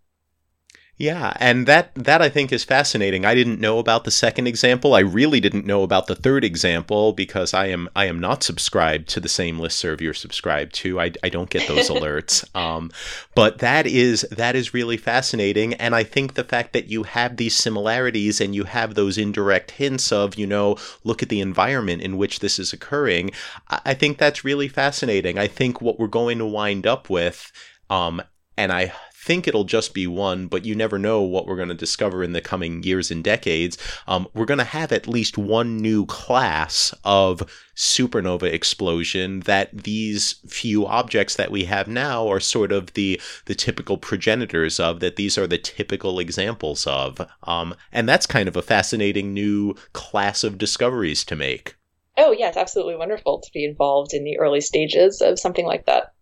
Yeah, 1.00 1.34
and 1.40 1.68
that 1.68 1.94
that 1.94 2.24
I 2.24 2.30
think 2.30 2.52
is 2.52 2.64
fascinating. 2.64 3.24
I 3.24 3.36
didn't 3.36 3.60
know 3.60 3.78
about 3.78 4.04
the 4.04 4.10
second 4.10 4.48
example. 4.48 4.96
I 4.96 5.02
really 5.02 5.40
didn't 5.40 5.68
know 5.68 5.84
about 5.84 6.08
the 6.08 6.16
third 6.16 6.44
example 6.44 7.14
because 7.14 7.54
I 7.54 7.68
am 7.68 7.88
I 7.96 8.06
am 8.06 8.20
not 8.20 8.42
subscribed 8.42 9.08
to 9.10 9.20
the 9.20 9.30
same 9.30 9.60
list 9.60 9.78
serve 9.78 10.02
you're 10.02 10.16
subscribed 10.16 10.74
to. 10.76 11.00
I, 11.00 11.12
I 11.22 11.30
don't 11.30 11.52
get 11.52 11.68
those 11.68 11.90
alerts. 11.92 12.44
Um, 12.56 12.90
but 13.36 13.60
that 13.60 13.86
is 13.86 14.22
that 14.32 14.56
is 14.56 14.74
really 14.74 14.98
fascinating, 14.98 15.76
and 15.76 15.94
I 15.94 16.04
think 16.04 16.34
the 16.34 16.44
fact 16.44 16.74
that 16.74 16.88
you 16.88 17.04
have 17.04 17.38
these 17.38 17.56
similarities 17.56 18.42
and 18.42 18.56
you 18.56 18.64
have 18.64 18.96
those 18.96 19.20
indirect 19.20 19.72
hints 19.72 20.12
of 20.12 20.34
you 20.34 20.48
know 20.48 20.78
look 21.04 21.22
at 21.22 21.30
the 21.30 21.42
environment 21.42 22.02
in 22.02 22.18
which 22.18 22.40
this 22.40 22.58
is 22.58 22.74
occurring. 22.74 23.30
I, 23.70 23.82
I 23.86 23.94
think 23.94 24.18
that's 24.18 24.44
really 24.44 24.68
fascinating. 24.68 25.38
I 25.38 25.46
think 25.46 25.80
what 25.80 26.00
we're 26.00 26.08
going 26.08 26.40
to 26.40 26.46
wind 26.48 26.88
up 26.88 27.08
with. 27.08 27.52
Um, 27.88 28.24
and 28.58 28.72
I 28.72 28.92
think 29.28 29.46
it'll 29.46 29.66
just 29.66 29.94
be 29.94 30.08
one, 30.08 30.48
but 30.48 30.64
you 30.64 30.74
never 30.74 30.98
know 30.98 31.22
what 31.22 31.46
we're 31.46 31.58
going 31.58 31.68
to 31.68 31.76
discover 31.76 32.24
in 32.24 32.32
the 32.32 32.40
coming 32.40 32.82
years 32.82 33.12
and 33.12 33.22
decades. 33.22 33.78
Um, 34.08 34.26
we're 34.34 34.46
going 34.46 34.58
to 34.58 34.64
have 34.64 34.94
at 34.94 35.06
least 35.06 35.38
one 35.38 35.76
new 35.76 36.06
class 36.06 36.96
of 37.04 37.44
supernova 37.76 38.44
explosion 38.44 39.42
that 39.42 39.84
these 39.84 40.36
few 40.48 40.88
objects 40.88 41.36
that 41.36 41.52
we 41.52 41.66
have 41.66 41.90
now 41.90 42.26
are 42.32 42.40
sort 42.40 42.72
of 42.72 42.94
the 42.94 43.20
the 43.46 43.54
typical 43.54 43.98
progenitors 43.98 44.80
of 44.80 45.02
that 45.02 45.18
these 45.18 45.38
are 45.38 45.46
the 45.46 45.58
typical 45.58 46.20
examples 46.20 46.88
of. 46.88 47.20
Um, 47.44 47.76
and 47.92 48.08
that's 48.08 48.26
kind 48.26 48.48
of 48.48 48.56
a 48.56 48.62
fascinating 48.62 49.34
new 49.34 49.76
class 49.92 50.46
of 50.46 50.58
discoveries 50.58 51.26
to 51.26 51.36
make. 51.36 51.76
Oh 52.16 52.32
yeah 52.32 52.48
it's 52.48 52.56
absolutely 52.56 52.96
wonderful 52.96 53.42
to 53.42 53.50
be 53.54 53.66
involved 53.66 54.14
in 54.14 54.24
the 54.24 54.40
early 54.40 54.62
stages 54.62 55.22
of 55.22 55.38
something 55.38 55.66
like 55.66 55.86
that. 55.86 56.14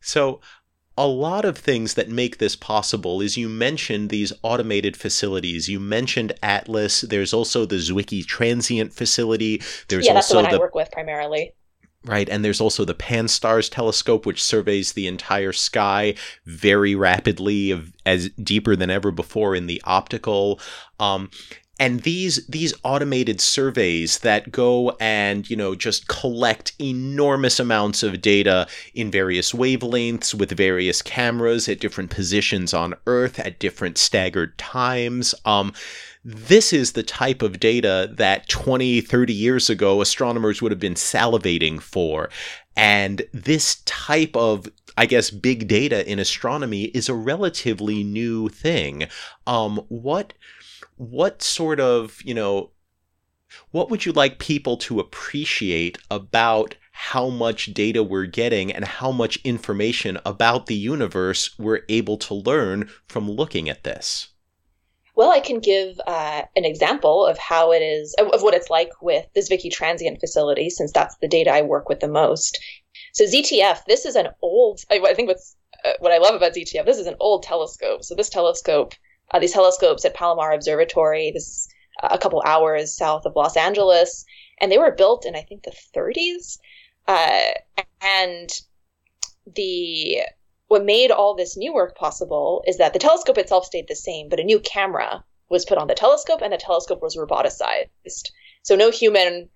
So 0.00 0.40
a 1.00 1.06
lot 1.06 1.46
of 1.46 1.56
things 1.56 1.94
that 1.94 2.10
make 2.10 2.36
this 2.36 2.54
possible 2.54 3.22
is 3.22 3.38
you 3.38 3.48
mentioned 3.48 4.10
these 4.10 4.34
automated 4.42 4.98
facilities. 4.98 5.66
You 5.66 5.80
mentioned 5.80 6.34
Atlas. 6.42 7.00
There's 7.00 7.32
also 7.32 7.64
the 7.64 7.76
Zwicky 7.76 8.24
transient 8.24 8.92
facility. 8.92 9.62
There's 9.88 10.04
yeah, 10.04 10.12
that's 10.12 10.30
also 10.30 10.42
the 10.42 10.48
one 10.48 10.54
I 10.54 10.58
work 10.58 10.74
with 10.74 10.90
primarily. 10.92 11.54
Right, 12.04 12.28
and 12.28 12.44
there's 12.44 12.60
also 12.60 12.84
the 12.84 12.94
Pan-STARRS 12.94 13.70
telescope, 13.70 14.26
which 14.26 14.42
surveys 14.42 14.92
the 14.92 15.06
entire 15.06 15.52
sky 15.52 16.14
very 16.44 16.94
rapidly, 16.94 17.78
as 18.04 18.28
deeper 18.30 18.76
than 18.76 18.90
ever 18.90 19.10
before 19.10 19.54
in 19.54 19.66
the 19.66 19.80
optical. 19.84 20.60
Um, 20.98 21.30
and 21.80 22.00
these 22.02 22.46
these 22.46 22.74
automated 22.84 23.40
surveys 23.40 24.18
that 24.18 24.52
go 24.52 24.90
and 25.00 25.48
you 25.48 25.56
know 25.56 25.74
just 25.74 26.06
collect 26.06 26.74
enormous 26.78 27.58
amounts 27.58 28.02
of 28.02 28.20
data 28.20 28.68
in 28.94 29.10
various 29.10 29.52
wavelengths 29.52 30.34
with 30.34 30.52
various 30.52 31.02
cameras 31.02 31.68
at 31.68 31.80
different 31.80 32.10
positions 32.10 32.74
on 32.74 32.94
earth 33.06 33.40
at 33.40 33.58
different 33.58 33.98
staggered 33.98 34.56
times 34.58 35.34
um, 35.46 35.72
this 36.22 36.70
is 36.70 36.92
the 36.92 37.02
type 37.02 37.40
of 37.40 37.58
data 37.58 38.10
that 38.12 38.46
20 38.48 39.00
30 39.00 39.32
years 39.32 39.70
ago 39.70 40.02
astronomers 40.02 40.60
would 40.60 40.70
have 40.70 40.78
been 40.78 40.94
salivating 40.94 41.80
for 41.80 42.28
and 42.76 43.22
this 43.32 43.76
type 43.86 44.36
of 44.36 44.68
I 44.96 45.06
guess 45.06 45.30
big 45.30 45.66
data 45.66 46.06
in 46.10 46.18
astronomy 46.18 46.84
is 46.84 47.08
a 47.08 47.14
relatively 47.14 48.04
new 48.04 48.50
thing. 48.50 49.06
Um, 49.46 49.78
what 49.88 50.34
what 51.00 51.40
sort 51.40 51.80
of, 51.80 52.20
you 52.22 52.34
know, 52.34 52.72
what 53.70 53.88
would 53.88 54.04
you 54.04 54.12
like 54.12 54.38
people 54.38 54.76
to 54.76 55.00
appreciate 55.00 55.96
about 56.10 56.74
how 56.92 57.30
much 57.30 57.72
data 57.72 58.02
we're 58.02 58.26
getting 58.26 58.70
and 58.70 58.84
how 58.84 59.10
much 59.10 59.38
information 59.42 60.18
about 60.26 60.66
the 60.66 60.74
universe 60.74 61.58
we're 61.58 61.80
able 61.88 62.18
to 62.18 62.34
learn 62.34 62.90
from 63.06 63.30
looking 63.30 63.70
at 63.70 63.82
this? 63.82 64.28
Well, 65.14 65.30
I 65.30 65.40
can 65.40 65.58
give 65.58 65.98
uh, 66.06 66.42
an 66.54 66.66
example 66.66 67.24
of 67.24 67.38
how 67.38 67.72
it 67.72 67.80
is, 67.80 68.14
of 68.18 68.42
what 68.42 68.52
it's 68.52 68.68
like 68.68 68.90
with 69.00 69.24
the 69.34 69.40
Zwicky 69.40 69.72
Transient 69.72 70.20
Facility, 70.20 70.68
since 70.68 70.92
that's 70.92 71.16
the 71.22 71.28
data 71.28 71.50
I 71.50 71.62
work 71.62 71.88
with 71.88 72.00
the 72.00 72.08
most. 72.08 72.62
So 73.14 73.24
ZTF, 73.24 73.86
this 73.86 74.04
is 74.04 74.16
an 74.16 74.28
old, 74.42 74.80
I 74.90 75.14
think 75.14 75.28
what's, 75.28 75.56
uh, 75.82 75.92
what 76.00 76.12
I 76.12 76.18
love 76.18 76.34
about 76.34 76.52
ZTF, 76.52 76.84
this 76.84 76.98
is 76.98 77.06
an 77.06 77.16
old 77.20 77.42
telescope. 77.42 78.04
So 78.04 78.14
this 78.14 78.28
telescope 78.28 78.94
uh, 79.30 79.38
these 79.38 79.52
telescopes 79.52 80.04
at 80.04 80.14
Palomar 80.14 80.52
Observatory. 80.52 81.30
This 81.32 81.46
is 81.46 81.68
a 82.02 82.18
couple 82.18 82.42
hours 82.44 82.96
south 82.96 83.26
of 83.26 83.36
Los 83.36 83.56
Angeles, 83.56 84.24
and 84.60 84.70
they 84.70 84.78
were 84.78 84.92
built 84.92 85.26
in 85.26 85.36
I 85.36 85.42
think 85.42 85.62
the 85.62 85.74
30s. 85.96 86.58
Uh, 87.06 87.50
and 88.02 88.50
the 89.54 90.22
what 90.68 90.84
made 90.84 91.10
all 91.10 91.34
this 91.34 91.56
new 91.56 91.74
work 91.74 91.96
possible 91.96 92.62
is 92.66 92.78
that 92.78 92.92
the 92.92 93.00
telescope 93.00 93.38
itself 93.38 93.64
stayed 93.64 93.88
the 93.88 93.96
same, 93.96 94.28
but 94.28 94.38
a 94.38 94.44
new 94.44 94.60
camera 94.60 95.24
was 95.48 95.64
put 95.64 95.78
on 95.78 95.88
the 95.88 95.94
telescope, 95.94 96.42
and 96.42 96.52
the 96.52 96.58
telescope 96.58 97.02
was 97.02 97.16
roboticized. 97.16 98.30
So 98.62 98.76
no 98.76 98.90
human, 98.90 99.48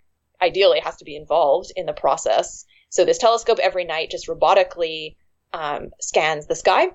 ideally, 0.42 0.80
has 0.80 0.96
to 0.96 1.04
be 1.04 1.14
involved 1.14 1.70
in 1.76 1.86
the 1.86 1.92
process. 1.92 2.64
So 2.88 3.04
this 3.04 3.18
telescope 3.18 3.60
every 3.62 3.84
night 3.84 4.10
just 4.10 4.26
robotically 4.26 5.14
um, 5.52 5.90
scans 6.00 6.46
the 6.46 6.56
sky. 6.56 6.88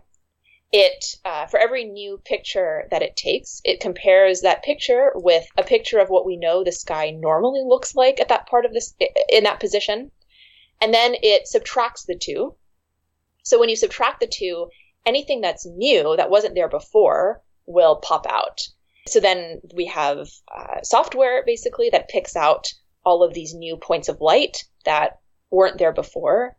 It 0.72 1.16
uh, 1.26 1.48
for 1.48 1.60
every 1.60 1.86
new 1.86 2.22
picture 2.24 2.88
that 2.92 3.02
it 3.02 3.16
takes, 3.16 3.62
it 3.66 3.80
compares 3.80 4.42
that 4.42 4.64
picture 4.64 5.12
with 5.16 5.46
a 5.58 5.64
picture 5.64 5.98
of 5.98 6.10
what 6.10 6.26
we 6.26 6.38
know 6.38 6.64
the 6.64 6.72
sky 6.72 7.10
normally 7.10 7.62
looks 7.66 7.96
like 7.96 8.20
at 8.20 8.30
that 8.30 8.48
part 8.48 8.66
of 8.66 8.74
this 8.74 8.94
in 9.30 9.46
that 9.46 9.60
position, 9.60 10.12
and 10.80 10.94
then 10.94 11.16
it 11.24 11.48
subtracts 11.48 12.06
the 12.06 12.16
two. 12.16 12.56
So 13.44 13.60
when 13.60 13.70
you 13.70 13.76
subtract 13.76 14.20
the 14.20 14.28
two, 14.28 14.70
anything 15.06 15.42
that's 15.42 15.66
new 15.66 16.16
that 16.18 16.30
wasn't 16.30 16.54
there 16.54 16.70
before 16.70 17.42
will 17.66 17.96
pop 17.96 18.28
out. 18.28 18.62
So 19.08 19.20
then 19.20 19.62
we 19.74 19.86
have 19.88 20.30
uh, 20.56 20.82
software 20.84 21.44
basically 21.44 21.90
that 21.90 22.10
picks 22.10 22.36
out 22.36 22.68
all 23.04 23.24
of 23.24 23.34
these 23.34 23.56
new 23.56 23.78
points 23.78 24.08
of 24.08 24.22
light 24.22 24.66
that 24.86 25.20
weren't 25.50 25.80
there 25.80 25.94
before. 25.94 26.56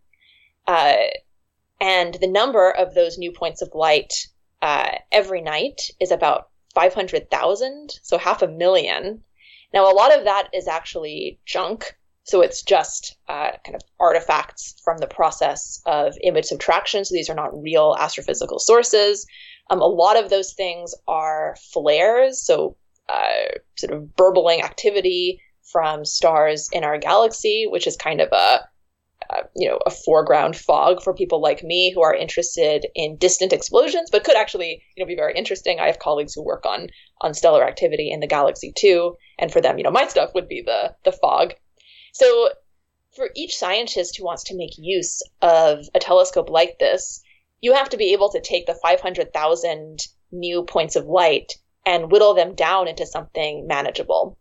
Uh, 0.67 0.97
and 1.81 2.15
the 2.15 2.27
number 2.27 2.71
of 2.71 2.95
those 2.95 3.19
new 3.19 3.33
points 3.33 3.63
of 3.63 3.71
light 3.75 4.13
uh, 4.63 4.91
every 5.11 5.41
night 5.41 5.81
is 6.01 6.11
about 6.11 6.49
500,000, 6.75 7.91
so 8.03 8.19
half 8.19 8.43
a 8.43 8.49
million. 8.49 9.23
Now, 9.73 9.91
a 9.91 9.95
lot 9.95 10.17
of 10.17 10.25
that 10.25 10.49
is 10.53 10.69
actually 10.69 11.41
junk. 11.47 11.97
So 12.25 12.43
it's 12.43 12.63
just 12.63 13.17
uh, 13.29 13.53
kind 13.65 13.75
of 13.75 13.81
artifacts 13.99 14.81
from 14.85 14.99
the 14.99 15.07
process 15.07 15.81
of 15.87 16.15
image 16.23 16.45
subtraction. 16.45 17.05
So 17.05 17.15
these 17.15 17.31
are 17.31 17.35
not 17.35 17.61
real 17.61 17.97
astrophysical 17.99 18.61
sources. 18.61 19.27
Um, 19.71 19.81
a 19.81 19.87
lot 19.87 20.23
of 20.23 20.31
those 20.31 20.53
things 20.53 20.95
are 21.09 21.57
flares, 21.73 22.45
so 22.45 22.77
uh, 23.09 23.59
sort 23.77 23.93
of 23.93 24.15
burbling 24.17 24.63
activity 24.63 25.41
from 25.73 26.05
stars 26.05 26.69
in 26.73 26.85
our 26.85 26.99
galaxy, 26.99 27.67
which 27.69 27.87
is 27.87 27.97
kind 27.97 28.21
of 28.21 28.31
a 28.33 28.61
uh, 29.29 29.43
you 29.55 29.69
know 29.69 29.79
a 29.85 29.91
foreground 29.91 30.57
fog 30.57 31.03
for 31.03 31.15
people 31.15 31.41
like 31.41 31.63
me 31.63 31.93
who 31.93 32.03
are 32.03 32.15
interested 32.15 32.87
in 32.95 33.17
distant 33.17 33.53
explosions 33.53 34.09
but 34.11 34.25
could 34.25 34.37
actually 34.37 34.83
you 34.97 35.03
know 35.03 35.09
be 35.09 35.17
very 35.17 35.35
interesting. 35.35 35.79
I 35.79 35.87
have 35.87 35.99
colleagues 35.99 36.35
who 36.35 36.43
work 36.43 36.65
on 36.67 36.89
on 37.21 37.35
stellar 37.35 37.65
activity 37.65 38.11
in 38.11 38.21
the 38.21 38.27
galaxy 38.27 38.73
too 38.75 39.17
and 39.39 39.53
for 39.53 39.61
them 39.61 39.79
you 39.79 39.85
know 39.85 39.91
my 39.91 40.07
stuff 40.07 40.31
would 40.35 40.49
be 40.49 40.63
the 40.63 40.95
the 41.05 41.13
fog. 41.13 41.55
So 42.13 42.51
for 43.15 43.31
each 43.35 43.57
scientist 43.57 44.17
who 44.17 44.25
wants 44.25 44.45
to 44.45 44.57
make 44.57 44.71
use 44.79 45.23
of 45.43 45.87
a 45.95 45.99
telescope 45.99 46.49
like 46.49 46.79
this 46.79 47.23
you 47.61 47.75
have 47.75 47.91
to 47.91 47.97
be 47.97 48.13
able 48.13 48.31
to 48.31 48.41
take 48.41 48.67
the 48.67 48.75
500,000 48.75 49.99
new 50.33 50.65
points 50.65 50.97
of 50.97 51.07
light 51.07 51.53
and 51.85 52.11
whittle 52.11 52.35
them 52.35 52.55
down 52.55 52.89
into 52.89 53.07
something 53.07 53.67
manageable 53.67 54.39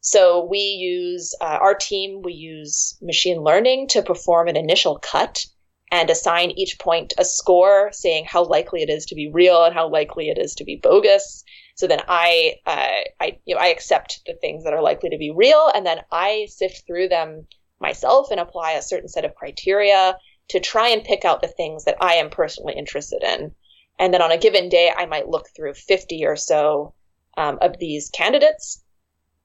so 0.00 0.44
we 0.44 0.58
use 0.58 1.34
uh, 1.40 1.58
our 1.60 1.74
team, 1.74 2.22
we 2.22 2.32
use 2.32 2.96
machine 3.02 3.42
learning 3.42 3.88
to 3.88 4.02
perform 4.02 4.48
an 4.48 4.56
initial 4.56 4.98
cut 4.98 5.44
and 5.92 6.08
assign 6.08 6.52
each 6.52 6.78
point 6.78 7.12
a 7.18 7.24
score 7.24 7.90
saying 7.92 8.24
how 8.24 8.44
likely 8.44 8.82
it 8.82 8.88
is 8.88 9.06
to 9.06 9.14
be 9.14 9.30
real 9.30 9.64
and 9.64 9.74
how 9.74 9.90
likely 9.90 10.28
it 10.28 10.38
is 10.38 10.54
to 10.54 10.64
be 10.64 10.76
bogus. 10.76 11.44
So 11.74 11.86
then 11.86 12.00
I, 12.08 12.54
uh, 12.64 13.00
I, 13.20 13.38
you 13.44 13.54
know, 13.54 13.60
I 13.60 13.68
accept 13.68 14.20
the 14.26 14.34
things 14.34 14.64
that 14.64 14.72
are 14.72 14.82
likely 14.82 15.10
to 15.10 15.18
be 15.18 15.32
real, 15.32 15.70
and 15.74 15.84
then 15.84 16.00
I 16.10 16.46
sift 16.48 16.86
through 16.86 17.08
them 17.08 17.46
myself 17.78 18.30
and 18.30 18.40
apply 18.40 18.72
a 18.72 18.82
certain 18.82 19.08
set 19.08 19.24
of 19.24 19.34
criteria 19.34 20.16
to 20.48 20.60
try 20.60 20.88
and 20.88 21.04
pick 21.04 21.24
out 21.24 21.42
the 21.42 21.48
things 21.48 21.84
that 21.84 21.96
I 22.00 22.14
am 22.14 22.30
personally 22.30 22.74
interested 22.76 23.22
in. 23.22 23.54
And 23.98 24.14
then 24.14 24.22
on 24.22 24.32
a 24.32 24.38
given 24.38 24.68
day, 24.68 24.90
I 24.94 25.06
might 25.06 25.28
look 25.28 25.48
through 25.54 25.74
50 25.74 26.24
or 26.24 26.36
so 26.36 26.94
um, 27.36 27.58
of 27.60 27.78
these 27.78 28.10
candidates 28.10 28.82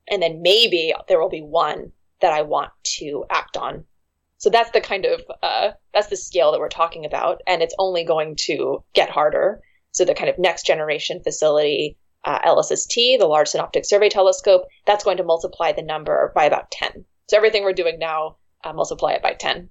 and 0.09 0.21
then 0.21 0.41
maybe 0.41 0.93
there 1.07 1.19
will 1.19 1.29
be 1.29 1.41
one 1.41 1.91
that 2.21 2.33
I 2.33 2.41
want 2.41 2.71
to 2.97 3.25
act 3.29 3.57
on. 3.57 3.85
So 4.37 4.49
that's 4.49 4.71
the 4.71 4.81
kind 4.81 5.05
of 5.05 5.21
uh, 5.41 5.71
that's 5.93 6.07
the 6.07 6.17
scale 6.17 6.51
that 6.51 6.59
we're 6.59 6.69
talking 6.69 7.05
about, 7.05 7.41
and 7.47 7.61
it's 7.61 7.75
only 7.79 8.03
going 8.03 8.35
to 8.41 8.83
get 8.93 9.09
harder. 9.09 9.61
So 9.91 10.05
the 10.05 10.13
kind 10.13 10.29
of 10.29 10.37
next 10.37 10.65
generation 10.65 11.21
facility, 11.23 11.97
uh, 12.25 12.39
LSST, 12.39 13.17
the 13.17 13.27
Large 13.27 13.47
Synoptic 13.49 13.85
Survey 13.85 14.09
Telescope, 14.09 14.63
that's 14.85 15.03
going 15.03 15.17
to 15.17 15.23
multiply 15.23 15.71
the 15.71 15.81
number 15.81 16.31
by 16.35 16.45
about 16.45 16.69
ten. 16.71 17.05
So 17.27 17.37
everything 17.37 17.63
we're 17.63 17.73
doing 17.73 17.97
now, 17.97 18.37
uh, 18.63 18.73
multiply 18.73 19.13
it 19.13 19.23
by 19.23 19.33
ten. 19.33 19.69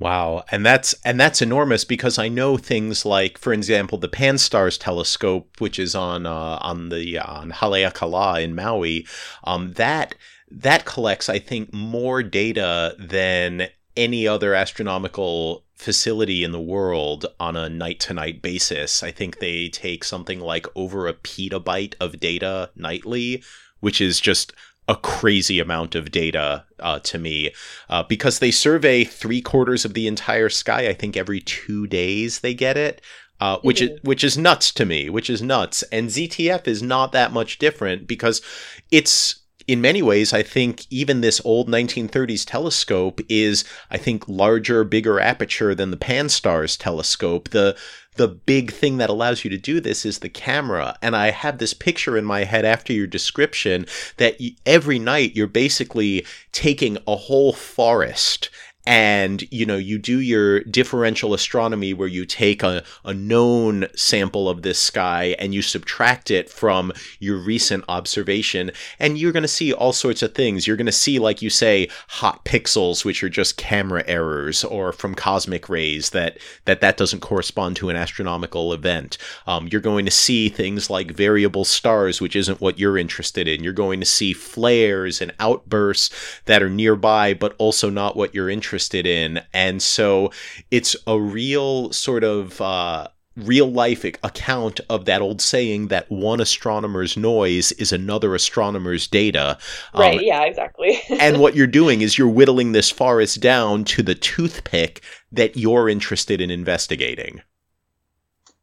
Wow, 0.00 0.44
and 0.50 0.64
that's 0.64 0.94
and 1.04 1.20
that's 1.20 1.42
enormous 1.42 1.84
because 1.84 2.18
I 2.18 2.28
know 2.28 2.56
things 2.56 3.04
like, 3.04 3.36
for 3.36 3.52
example, 3.52 3.98
the 3.98 4.08
Pan-STARRS 4.08 4.78
telescope, 4.78 5.60
which 5.60 5.78
is 5.78 5.94
on 5.94 6.24
uh, 6.24 6.58
on 6.62 6.88
the 6.88 7.18
on 7.18 7.50
Haleakala 7.50 8.42
in 8.42 8.54
Maui, 8.54 9.06
um, 9.44 9.74
that 9.74 10.14
that 10.50 10.86
collects, 10.86 11.28
I 11.28 11.38
think, 11.38 11.74
more 11.74 12.22
data 12.22 12.96
than 12.98 13.68
any 13.94 14.26
other 14.26 14.54
astronomical 14.54 15.66
facility 15.74 16.44
in 16.44 16.52
the 16.52 16.60
world 16.60 17.26
on 17.38 17.54
a 17.54 17.68
night 17.68 18.00
to 18.00 18.14
night 18.14 18.40
basis. 18.40 19.02
I 19.02 19.10
think 19.10 19.38
they 19.38 19.68
take 19.68 20.02
something 20.02 20.40
like 20.40 20.66
over 20.74 21.08
a 21.08 21.14
petabyte 21.14 21.94
of 22.00 22.18
data 22.18 22.70
nightly, 22.74 23.42
which 23.80 24.00
is 24.00 24.18
just 24.18 24.54
a 24.90 24.96
crazy 24.96 25.60
amount 25.60 25.94
of 25.94 26.10
data 26.10 26.64
uh, 26.80 26.98
to 26.98 27.16
me 27.16 27.52
uh, 27.88 28.02
because 28.02 28.40
they 28.40 28.50
survey 28.50 29.04
three 29.04 29.40
quarters 29.40 29.84
of 29.84 29.94
the 29.94 30.08
entire 30.08 30.48
sky. 30.48 30.88
I 30.88 30.94
think 30.94 31.16
every 31.16 31.40
two 31.40 31.86
days 31.86 32.40
they 32.40 32.52
get 32.52 32.76
it. 32.76 33.00
Uh, 33.40 33.58
which 33.62 33.80
mm-hmm. 33.80 33.94
is 33.94 34.00
which 34.02 34.22
is 34.22 34.36
nuts 34.36 34.70
to 34.70 34.84
me, 34.84 35.08
which 35.08 35.30
is 35.30 35.40
nuts. 35.40 35.82
And 35.84 36.10
ZTF 36.10 36.68
is 36.68 36.82
not 36.82 37.12
that 37.12 37.32
much 37.32 37.58
different 37.58 38.06
because 38.06 38.42
it's 38.90 39.39
in 39.70 39.80
many 39.80 40.02
ways, 40.02 40.32
I 40.32 40.42
think 40.42 40.84
even 40.90 41.20
this 41.20 41.40
old 41.44 41.68
1930s 41.68 42.44
telescope 42.44 43.20
is, 43.28 43.64
I 43.88 43.98
think, 43.98 44.28
larger, 44.28 44.82
bigger 44.82 45.20
aperture 45.20 45.76
than 45.76 45.92
the 45.92 45.96
Pan-STARRS 45.96 46.76
telescope. 46.76 47.50
The 47.50 47.76
the 48.16 48.26
big 48.26 48.72
thing 48.72 48.96
that 48.96 49.08
allows 49.08 49.44
you 49.44 49.50
to 49.50 49.56
do 49.56 49.80
this 49.80 50.04
is 50.04 50.18
the 50.18 50.28
camera. 50.28 50.98
And 51.00 51.14
I 51.14 51.30
have 51.30 51.58
this 51.58 51.72
picture 51.72 52.18
in 52.18 52.24
my 52.24 52.42
head 52.42 52.64
after 52.64 52.92
your 52.92 53.06
description 53.06 53.86
that 54.16 54.36
every 54.66 54.98
night 54.98 55.36
you're 55.36 55.46
basically 55.46 56.26
taking 56.50 56.98
a 57.06 57.14
whole 57.14 57.52
forest 57.52 58.50
and 58.90 59.44
you 59.52 59.64
know 59.64 59.76
you 59.76 59.98
do 59.98 60.18
your 60.18 60.64
differential 60.64 61.32
astronomy 61.32 61.94
where 61.94 62.08
you 62.08 62.26
take 62.26 62.64
a, 62.64 62.82
a 63.04 63.14
known 63.14 63.86
sample 63.94 64.48
of 64.48 64.62
this 64.62 64.80
sky 64.80 65.36
and 65.38 65.54
you 65.54 65.62
subtract 65.62 66.28
it 66.28 66.50
from 66.50 66.92
your 67.20 67.38
recent 67.38 67.84
observation. 67.88 68.72
And 68.98 69.16
you're 69.16 69.30
going 69.30 69.44
to 69.44 69.48
see 69.48 69.72
all 69.72 69.92
sorts 69.92 70.22
of 70.22 70.34
things. 70.34 70.66
You're 70.66 70.76
going 70.76 70.86
to 70.86 70.92
see 70.92 71.20
like 71.20 71.40
you 71.40 71.50
say 71.50 71.88
hot 72.08 72.44
pixels 72.44 73.04
which 73.04 73.22
are 73.22 73.28
just 73.28 73.56
camera 73.56 74.02
errors 74.08 74.64
or 74.64 74.92
from 74.92 75.14
cosmic 75.14 75.68
rays 75.68 76.10
that 76.10 76.38
that 76.64 76.80
that 76.80 76.96
doesn't 76.96 77.20
correspond 77.20 77.76
to 77.76 77.90
an 77.90 77.96
astronomical 77.96 78.72
event. 78.72 79.18
Um, 79.46 79.68
you're 79.70 79.80
going 79.80 80.04
to 80.04 80.10
see 80.10 80.48
things 80.48 80.90
like 80.90 81.12
variable 81.12 81.64
stars 81.64 82.20
which 82.20 82.34
isn't 82.34 82.60
what 82.60 82.80
you're 82.80 82.98
interested 82.98 83.46
in. 83.46 83.62
You're 83.62 83.72
going 83.72 84.00
to 84.00 84.06
see 84.06 84.32
flares 84.32 85.22
and 85.22 85.32
outbursts 85.38 86.40
that 86.46 86.60
are 86.60 86.68
nearby 86.68 87.34
but 87.34 87.54
also 87.56 87.88
not 87.88 88.16
what 88.16 88.34
you're 88.34 88.50
interested 88.50 88.79
interested 88.80 89.06
in. 89.06 89.42
And 89.52 89.82
so 89.82 90.30
it's 90.70 90.96
a 91.06 91.20
real 91.20 91.92
sort 91.92 92.24
of 92.24 92.60
uh, 92.62 93.08
real 93.36 93.70
life 93.70 94.04
account 94.04 94.80
of 94.88 95.04
that 95.04 95.20
old 95.20 95.42
saying 95.42 95.88
that 95.88 96.10
one 96.10 96.40
astronomer's 96.40 97.14
noise 97.14 97.72
is 97.72 97.92
another 97.92 98.34
astronomer's 98.34 99.06
data. 99.06 99.58
Right, 99.94 100.18
um, 100.18 100.24
yeah, 100.24 100.44
exactly. 100.44 100.98
and 101.20 101.40
what 101.40 101.54
you're 101.54 101.66
doing 101.66 102.00
is 102.00 102.16
you're 102.16 102.28
whittling 102.28 102.72
this 102.72 102.90
forest 102.90 103.40
down 103.40 103.84
to 103.84 104.02
the 104.02 104.14
toothpick 104.14 105.02
that 105.30 105.58
you're 105.58 105.88
interested 105.88 106.40
in 106.40 106.50
investigating. 106.50 107.42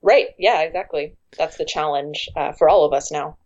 Right, 0.02 0.30
yeah, 0.40 0.62
exactly. 0.62 1.16
That's 1.38 1.58
the 1.58 1.66
challenge 1.66 2.28
uh, 2.36 2.54
for 2.54 2.70
all 2.70 2.86
of 2.86 2.94
us 2.94 3.12
now. 3.12 3.38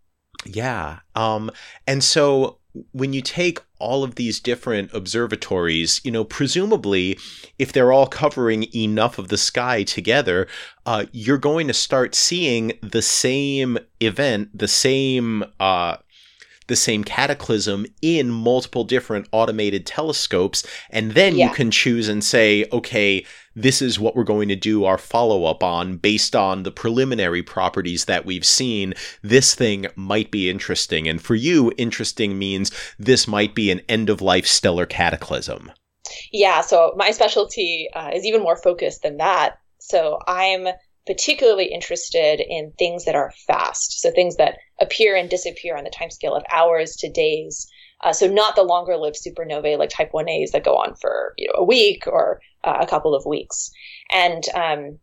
Yeah. 0.46 1.00
Um, 1.16 1.52
and 1.86 2.02
so 2.02 2.60
when 2.94 3.12
you 3.12 3.22
take 3.22 3.60
all 3.82 4.04
of 4.04 4.16
these 4.16 4.40
different 4.40 4.94
observatories, 4.94 6.00
you 6.04 6.12
know, 6.12 6.24
presumably, 6.24 7.18
if 7.58 7.74
they're 7.74 7.92
all 7.92 8.08
covering 8.08 8.68
enough 8.76 9.18
of 9.18 9.28
the 9.28 9.38
sky 9.38 9.84
together, 9.84 10.48
uh, 10.86 11.06
you're 11.12 11.38
going 11.38 11.68
to 11.68 11.74
start 11.74 12.16
seeing 12.16 12.74
the 12.82 13.02
same 13.02 13.78
event, 14.00 14.58
the 14.58 14.68
same 14.68 15.44
uh, 15.60 15.98
the 16.68 16.76
same 16.76 17.04
cataclysm 17.04 17.86
in 18.02 18.30
multiple 18.30 18.84
different 18.84 19.28
automated 19.32 19.86
telescopes. 19.86 20.66
And 20.90 21.12
then 21.12 21.36
yeah. 21.36 21.48
you 21.48 21.54
can 21.54 21.72
choose 21.72 22.08
and 22.08 22.24
say, 22.24 22.66
okay, 22.72 23.26
this 23.56 23.82
is 23.82 24.00
what 24.00 24.16
we're 24.16 24.24
going 24.24 24.48
to 24.50 24.56
do 24.56 24.86
our 24.86 24.98
follow 24.98 25.46
up 25.46 25.64
on 25.64 25.98
based 25.98 26.36
on 26.36 26.64
the 26.64 26.72
preliminary 26.72 27.44
properties 27.44 28.06
that 28.06 28.26
we've 28.26 28.46
seen. 28.46 28.94
This 29.22 29.56
thing 29.56 29.88
might 29.96 30.32
be 30.32 30.50
interesting. 30.50 31.08
And 31.08 31.22
for 31.22 31.36
you, 31.36 31.74
interesting 31.78 32.38
means 32.38 32.72
this 32.98 33.28
might 33.28 33.54
be 33.54 33.72
an 33.72 33.82
end 33.90 34.10
of 34.10 34.22
life 34.22 34.48
stellar 34.48 34.86
cataclysm. 34.86 35.72
Yeah, 36.32 36.62
so 36.62 36.94
my 36.96 37.12
specialty 37.12 37.88
uh, 37.94 38.12
is 38.14 38.26
even 38.26 38.42
more 38.42 38.56
focused 38.56 39.04
than 39.04 39.18
that. 39.18 39.58
So 39.80 40.20
I'm 40.28 40.68
particularly 41.08 41.66
interested 41.66 42.40
in 42.40 42.74
things 42.78 43.06
that 43.06 43.16
are 43.16 43.34
fast. 43.48 44.02
So 44.02 44.12
things 44.12 44.36
that 44.38 44.58
appear 44.80 45.16
and 45.16 45.30
disappear 45.30 45.76
on 45.76 45.84
the 45.84 45.90
timescale 45.90 46.38
of 46.38 46.44
hours 46.52 46.96
to 46.98 47.10
days. 47.10 47.68
Uh, 48.04 48.14
so 48.14 48.28
not 48.28 48.56
the 48.56 48.64
longer 48.64 48.98
lived 48.98 49.18
supernovae 49.18 49.78
like 49.78 49.90
type 49.90 50.12
1As 50.12 50.52
that 50.52 50.64
go 50.64 50.76
on 50.76 50.96
for 50.96 51.34
you 51.38 51.48
know 51.48 51.54
a 51.56 51.64
week 51.64 52.08
or 52.08 52.42
uh, 52.64 52.78
a 52.80 52.88
couple 52.88 53.16
of 53.16 53.26
weeks. 53.26 53.72
And 54.12 54.44
um, 54.56 55.00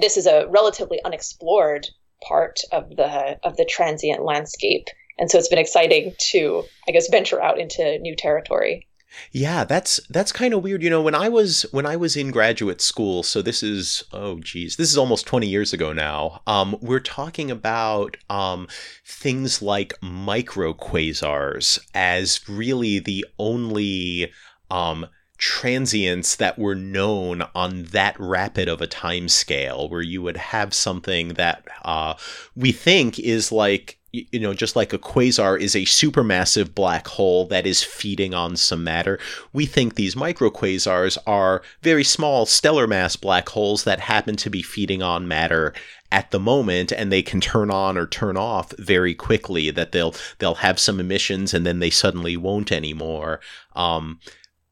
this 0.00 0.16
is 0.16 0.26
a 0.26 0.46
relatively 0.48 1.02
unexplored 1.04 1.88
part 2.26 2.60
of 2.72 2.96
the 2.96 3.38
of 3.42 3.56
the 3.56 3.64
transient 3.64 4.24
landscape. 4.24 4.88
And 5.18 5.30
so 5.30 5.38
it's 5.38 5.48
been 5.48 5.58
exciting 5.58 6.14
to, 6.30 6.64
I 6.88 6.92
guess, 6.92 7.08
venture 7.10 7.42
out 7.42 7.58
into 7.58 7.98
new 7.98 8.14
territory. 8.14 8.86
Yeah, 9.32 9.64
that's 9.64 10.00
that's 10.08 10.32
kind 10.32 10.54
of 10.54 10.62
weird. 10.62 10.82
You 10.82 10.90
know, 10.90 11.02
when 11.02 11.14
I 11.14 11.28
was 11.28 11.62
when 11.70 11.86
I 11.86 11.96
was 11.96 12.16
in 12.16 12.30
graduate 12.30 12.80
school, 12.80 13.22
so 13.22 13.42
this 13.42 13.62
is 13.62 14.02
oh 14.12 14.38
geez, 14.40 14.76
this 14.76 14.90
is 14.90 14.98
almost 14.98 15.26
20 15.26 15.46
years 15.46 15.72
ago 15.72 15.92
now. 15.92 16.42
Um, 16.46 16.76
we're 16.80 17.00
talking 17.00 17.50
about 17.50 18.16
um, 18.28 18.68
things 19.04 19.62
like 19.62 19.98
microquasars 20.00 21.78
as 21.94 22.46
really 22.48 22.98
the 22.98 23.24
only 23.38 24.32
um, 24.70 25.06
transients 25.38 26.36
that 26.36 26.58
were 26.58 26.74
known 26.74 27.42
on 27.54 27.84
that 27.84 28.18
rapid 28.18 28.68
of 28.68 28.80
a 28.82 28.86
time 28.86 29.28
scale 29.28 29.88
where 29.88 30.02
you 30.02 30.20
would 30.20 30.36
have 30.36 30.74
something 30.74 31.28
that 31.28 31.64
uh, 31.84 32.14
we 32.56 32.72
think 32.72 33.18
is 33.18 33.52
like 33.52 33.97
you 34.12 34.40
know, 34.40 34.54
just 34.54 34.74
like 34.74 34.92
a 34.92 34.98
quasar 34.98 35.60
is 35.60 35.74
a 35.74 35.82
supermassive 35.82 36.74
black 36.74 37.06
hole 37.08 37.44
that 37.46 37.66
is 37.66 37.82
feeding 37.82 38.32
on 38.32 38.56
some 38.56 38.82
matter, 38.82 39.18
we 39.52 39.66
think 39.66 39.94
these 39.94 40.14
microquasars 40.14 41.18
are 41.26 41.62
very 41.82 42.04
small 42.04 42.46
stellar 42.46 42.86
mass 42.86 43.16
black 43.16 43.48
holes 43.50 43.84
that 43.84 44.00
happen 44.00 44.36
to 44.36 44.48
be 44.50 44.62
feeding 44.62 45.02
on 45.02 45.28
matter 45.28 45.74
at 46.10 46.30
the 46.30 46.40
moment 46.40 46.90
and 46.90 47.12
they 47.12 47.22
can 47.22 47.40
turn 47.40 47.70
on 47.70 47.98
or 47.98 48.06
turn 48.06 48.36
off 48.36 48.72
very 48.78 49.14
quickly 49.14 49.70
that 49.70 49.92
they'll 49.92 50.14
they'll 50.38 50.54
have 50.54 50.78
some 50.78 51.00
emissions 51.00 51.52
and 51.52 51.66
then 51.66 51.80
they 51.80 51.90
suddenly 51.90 52.36
won't 52.36 52.72
anymore. 52.72 53.40
Um, 53.76 54.20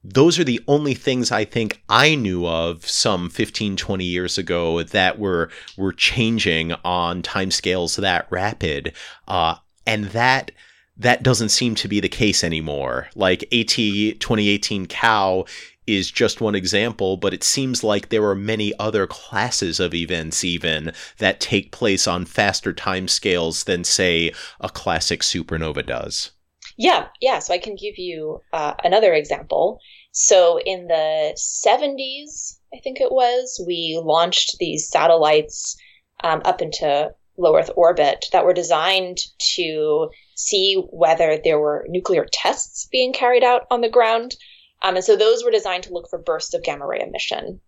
those 0.08 0.38
are 0.38 0.44
the 0.44 0.62
only 0.68 0.94
things 0.94 1.32
I 1.32 1.44
think 1.44 1.82
I 1.88 2.14
knew 2.14 2.46
of 2.46 2.86
some 2.86 3.28
15, 3.28 3.76
20 3.76 4.04
years 4.04 4.38
ago 4.38 4.82
that 4.82 5.18
were 5.18 5.50
were 5.76 5.92
changing 5.92 6.72
on 6.84 7.22
timescales 7.22 7.96
that 8.00 8.26
rapid. 8.30 8.92
Uh, 9.26 9.56
and 9.86 10.06
that 10.06 10.52
that 10.96 11.22
doesn't 11.22 11.50
seem 11.50 11.74
to 11.74 11.88
be 11.88 12.00
the 12.00 12.08
case 12.08 12.44
anymore. 12.44 13.08
Like 13.14 13.42
AT 13.52 13.68
2018 13.68 14.86
Cow 14.86 15.44
is 15.86 16.10
just 16.10 16.40
one 16.40 16.54
example, 16.54 17.16
but 17.16 17.34
it 17.34 17.44
seems 17.44 17.84
like 17.84 18.08
there 18.08 18.24
are 18.24 18.34
many 18.34 18.72
other 18.78 19.06
classes 19.06 19.78
of 19.78 19.94
events 19.94 20.42
even 20.44 20.92
that 21.18 21.40
take 21.40 21.70
place 21.70 22.06
on 22.06 22.24
faster 22.24 22.72
timescales 22.72 23.64
than 23.64 23.84
say 23.84 24.32
a 24.60 24.68
classic 24.68 25.20
supernova 25.20 25.84
does. 25.84 26.30
Yeah, 26.76 27.06
yeah. 27.20 27.38
So 27.38 27.54
I 27.54 27.58
can 27.58 27.74
give 27.74 27.98
you 27.98 28.40
uh, 28.52 28.74
another 28.84 29.14
example. 29.14 29.80
So 30.18 30.58
in 30.58 30.86
the 30.86 31.34
70s, 31.36 32.58
I 32.72 32.80
think 32.82 33.02
it 33.02 33.12
was, 33.12 33.62
we 33.66 34.00
launched 34.02 34.56
these 34.58 34.88
satellites 34.88 35.76
um, 36.24 36.40
up 36.46 36.62
into 36.62 37.10
low 37.36 37.54
Earth 37.54 37.70
orbit 37.76 38.24
that 38.32 38.46
were 38.46 38.54
designed 38.54 39.18
to 39.56 40.08
see 40.34 40.82
whether 40.88 41.38
there 41.44 41.58
were 41.58 41.84
nuclear 41.90 42.26
tests 42.32 42.88
being 42.90 43.12
carried 43.12 43.44
out 43.44 43.66
on 43.70 43.82
the 43.82 43.90
ground. 43.90 44.36
Um, 44.80 44.96
and 44.96 45.04
so 45.04 45.16
those 45.16 45.44
were 45.44 45.50
designed 45.50 45.82
to 45.82 45.92
look 45.92 46.08
for 46.08 46.18
bursts 46.18 46.54
of 46.54 46.62
gamma 46.62 46.86
ray 46.86 47.02
emission. 47.02 47.60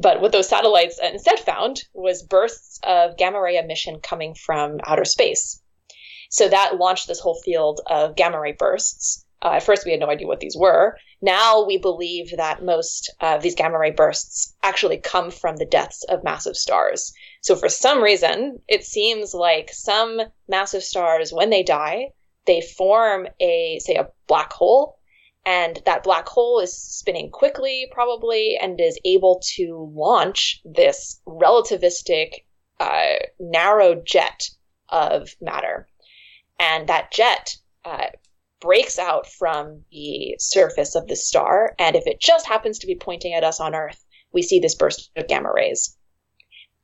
But 0.00 0.20
what 0.20 0.30
those 0.30 0.48
satellites 0.48 1.00
instead 1.02 1.40
found 1.40 1.82
was 1.94 2.22
bursts 2.22 2.78
of 2.84 3.16
gamma 3.16 3.40
ray 3.40 3.56
emission 3.56 3.98
coming 3.98 4.36
from 4.36 4.78
outer 4.86 5.04
space. 5.04 5.60
So 6.30 6.48
that 6.48 6.76
launched 6.76 7.08
this 7.08 7.18
whole 7.18 7.40
field 7.44 7.80
of 7.88 8.14
gamma 8.14 8.38
ray 8.38 8.52
bursts. 8.52 9.24
Uh, 9.42 9.52
at 9.52 9.62
first, 9.62 9.84
we 9.84 9.92
had 9.92 10.00
no 10.00 10.10
idea 10.10 10.26
what 10.26 10.40
these 10.40 10.56
were. 10.56 10.96
Now 11.22 11.64
we 11.64 11.78
believe 11.78 12.36
that 12.36 12.64
most 12.64 13.12
of 13.20 13.42
these 13.42 13.54
gamma 13.54 13.78
ray 13.78 13.90
bursts 13.90 14.54
actually 14.62 14.98
come 14.98 15.30
from 15.30 15.56
the 15.56 15.64
deaths 15.64 16.04
of 16.08 16.24
massive 16.24 16.56
stars. 16.56 17.12
So 17.42 17.54
for 17.54 17.68
some 17.68 18.02
reason, 18.02 18.60
it 18.68 18.84
seems 18.84 19.34
like 19.34 19.70
some 19.72 20.20
massive 20.48 20.82
stars, 20.82 21.32
when 21.32 21.50
they 21.50 21.62
die, 21.62 22.08
they 22.46 22.60
form 22.60 23.28
a, 23.40 23.78
say, 23.80 23.94
a 23.94 24.08
black 24.26 24.52
hole. 24.52 24.98
And 25.46 25.80
that 25.86 26.02
black 26.02 26.28
hole 26.28 26.60
is 26.60 26.76
spinning 26.76 27.30
quickly, 27.30 27.88
probably, 27.90 28.58
and 28.60 28.78
is 28.80 29.00
able 29.04 29.40
to 29.56 29.90
launch 29.94 30.60
this 30.64 31.20
relativistic, 31.26 32.44
uh, 32.80 33.14
narrow 33.38 33.94
jet 33.94 34.50
of 34.90 35.34
matter 35.40 35.88
and 36.58 36.88
that 36.88 37.10
jet 37.12 37.56
uh, 37.84 38.06
breaks 38.60 38.98
out 38.98 39.26
from 39.26 39.84
the 39.90 40.36
surface 40.38 40.94
of 40.94 41.06
the 41.06 41.16
star. 41.16 41.74
And 41.78 41.96
if 41.96 42.06
it 42.06 42.20
just 42.20 42.46
happens 42.46 42.78
to 42.80 42.86
be 42.86 42.96
pointing 42.96 43.34
at 43.34 43.44
us 43.44 43.60
on 43.60 43.74
Earth, 43.74 44.04
we 44.32 44.42
see 44.42 44.60
this 44.60 44.74
burst 44.74 45.10
of 45.16 45.28
gamma 45.28 45.52
rays. 45.52 45.96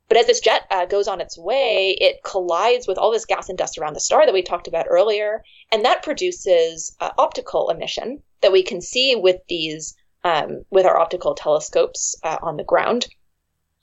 But 0.09 0.19
as 0.19 0.27
this 0.27 0.41
jet 0.41 0.67
uh, 0.71 0.85
goes 0.85 1.09
on 1.09 1.21
its 1.21 1.39
way, 1.39 1.97
it 1.99 2.23
collides 2.23 2.87
with 2.87 2.99
all 2.99 3.11
this 3.11 3.25
gas 3.25 3.49
and 3.49 3.57
dust 3.57 3.79
around 3.79 3.95
the 3.95 4.01
star 4.01 4.27
that 4.27 4.35
we 4.35 4.43
talked 4.43 4.69
about 4.69 4.87
earlier, 4.89 5.43
and 5.73 5.85
that 5.85 6.03
produces 6.03 6.95
uh, 7.01 7.11
optical 7.17 7.71
emission 7.71 8.23
that 8.43 8.53
we 8.53 8.63
can 8.63 8.81
see 8.83 9.17
with 9.17 9.41
these 9.49 9.97
um, 10.23 10.65
with 10.71 10.87
our 10.87 10.99
optical 10.99 11.35
telescopes 11.35 12.15
uh, 12.23 12.39
on 12.43 12.57
the 12.57 12.65
ground, 12.65 13.07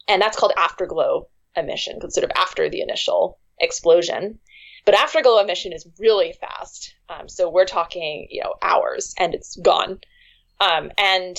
and 0.07 0.21
that's 0.21 0.37
called 0.37 0.53
afterglow 0.57 1.27
emission, 1.55 1.99
sort 2.09 2.23
of 2.23 2.31
after 2.35 2.69
the 2.69 2.81
initial 2.81 3.39
explosion. 3.59 4.39
But 4.85 4.95
afterglow 4.95 5.39
emission 5.39 5.73
is 5.73 5.87
really 5.99 6.33
fast. 6.33 6.95
Um, 7.09 7.29
so 7.29 7.49
we're 7.49 7.65
talking, 7.65 8.27
you 8.29 8.41
know, 8.43 8.55
hours 8.61 9.13
and 9.17 9.33
it's 9.33 9.55
gone. 9.57 9.99
Um, 10.59 10.91
and 10.97 11.37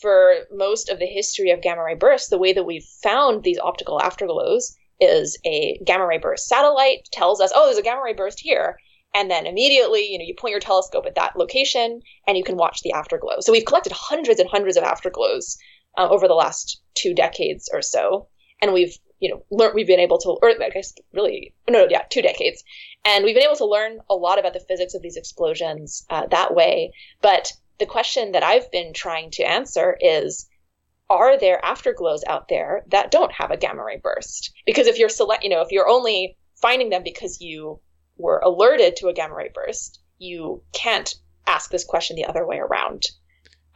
for 0.00 0.34
most 0.52 0.88
of 0.88 0.98
the 0.98 1.06
history 1.06 1.50
of 1.50 1.62
gamma 1.62 1.82
ray 1.82 1.94
bursts, 1.94 2.28
the 2.28 2.38
way 2.38 2.52
that 2.52 2.66
we've 2.66 2.86
found 3.02 3.42
these 3.42 3.58
optical 3.58 3.98
afterglows 3.98 4.74
is 5.00 5.38
a 5.44 5.78
gamma 5.84 6.06
ray 6.06 6.18
burst 6.18 6.48
satellite 6.48 7.08
tells 7.12 7.40
us, 7.40 7.52
oh, 7.54 7.66
there's 7.66 7.78
a 7.78 7.82
gamma 7.82 8.02
ray 8.02 8.14
burst 8.14 8.40
here. 8.40 8.78
And 9.14 9.30
then 9.30 9.46
immediately, 9.46 10.10
you 10.10 10.18
know, 10.18 10.24
you 10.24 10.34
point 10.38 10.52
your 10.52 10.60
telescope 10.60 11.06
at 11.06 11.14
that 11.14 11.36
location 11.36 12.02
and 12.26 12.36
you 12.36 12.44
can 12.44 12.56
watch 12.56 12.82
the 12.82 12.92
afterglow. 12.92 13.36
So 13.40 13.52
we've 13.52 13.64
collected 13.64 13.92
hundreds 13.92 14.40
and 14.40 14.48
hundreds 14.48 14.76
of 14.76 14.84
afterglows 14.84 15.56
uh, 15.96 16.08
over 16.08 16.28
the 16.28 16.34
last 16.34 16.82
two 16.94 17.14
decades 17.14 17.70
or 17.72 17.80
so. 17.80 18.28
And 18.60 18.72
we've 18.72 18.96
you 19.18 19.30
know, 19.30 19.44
learn, 19.50 19.72
we've 19.74 19.86
been 19.86 20.00
able 20.00 20.18
to, 20.18 20.30
or 20.42 20.50
I 20.62 20.70
guess 20.70 20.94
really, 21.12 21.54
no, 21.68 21.86
yeah, 21.88 22.02
two 22.10 22.22
decades. 22.22 22.62
And 23.04 23.24
we've 23.24 23.34
been 23.34 23.44
able 23.44 23.56
to 23.56 23.66
learn 23.66 23.98
a 24.10 24.14
lot 24.14 24.38
about 24.38 24.52
the 24.52 24.60
physics 24.60 24.94
of 24.94 25.02
these 25.02 25.16
explosions 25.16 26.04
uh, 26.10 26.26
that 26.30 26.54
way. 26.54 26.92
But 27.22 27.52
the 27.78 27.86
question 27.86 28.32
that 28.32 28.42
I've 28.42 28.70
been 28.70 28.92
trying 28.92 29.30
to 29.32 29.42
answer 29.42 29.96
is, 30.00 30.48
are 31.08 31.38
there 31.38 31.60
afterglows 31.62 32.22
out 32.26 32.48
there 32.48 32.84
that 32.88 33.10
don't 33.10 33.32
have 33.32 33.50
a 33.50 33.56
gamma 33.56 33.84
ray 33.84 34.00
burst? 34.02 34.52
Because 34.66 34.86
if 34.86 34.98
you're 34.98 35.08
select, 35.08 35.44
you 35.44 35.50
know, 35.50 35.60
if 35.60 35.70
you're 35.70 35.88
only 35.88 36.36
finding 36.60 36.90
them 36.90 37.02
because 37.04 37.40
you 37.40 37.80
were 38.16 38.38
alerted 38.38 38.96
to 38.96 39.08
a 39.08 39.12
gamma 39.12 39.34
ray 39.34 39.50
burst, 39.54 40.00
you 40.18 40.62
can't 40.72 41.14
ask 41.46 41.70
this 41.70 41.84
question 41.84 42.16
the 42.16 42.24
other 42.24 42.46
way 42.46 42.58
around. 42.58 43.04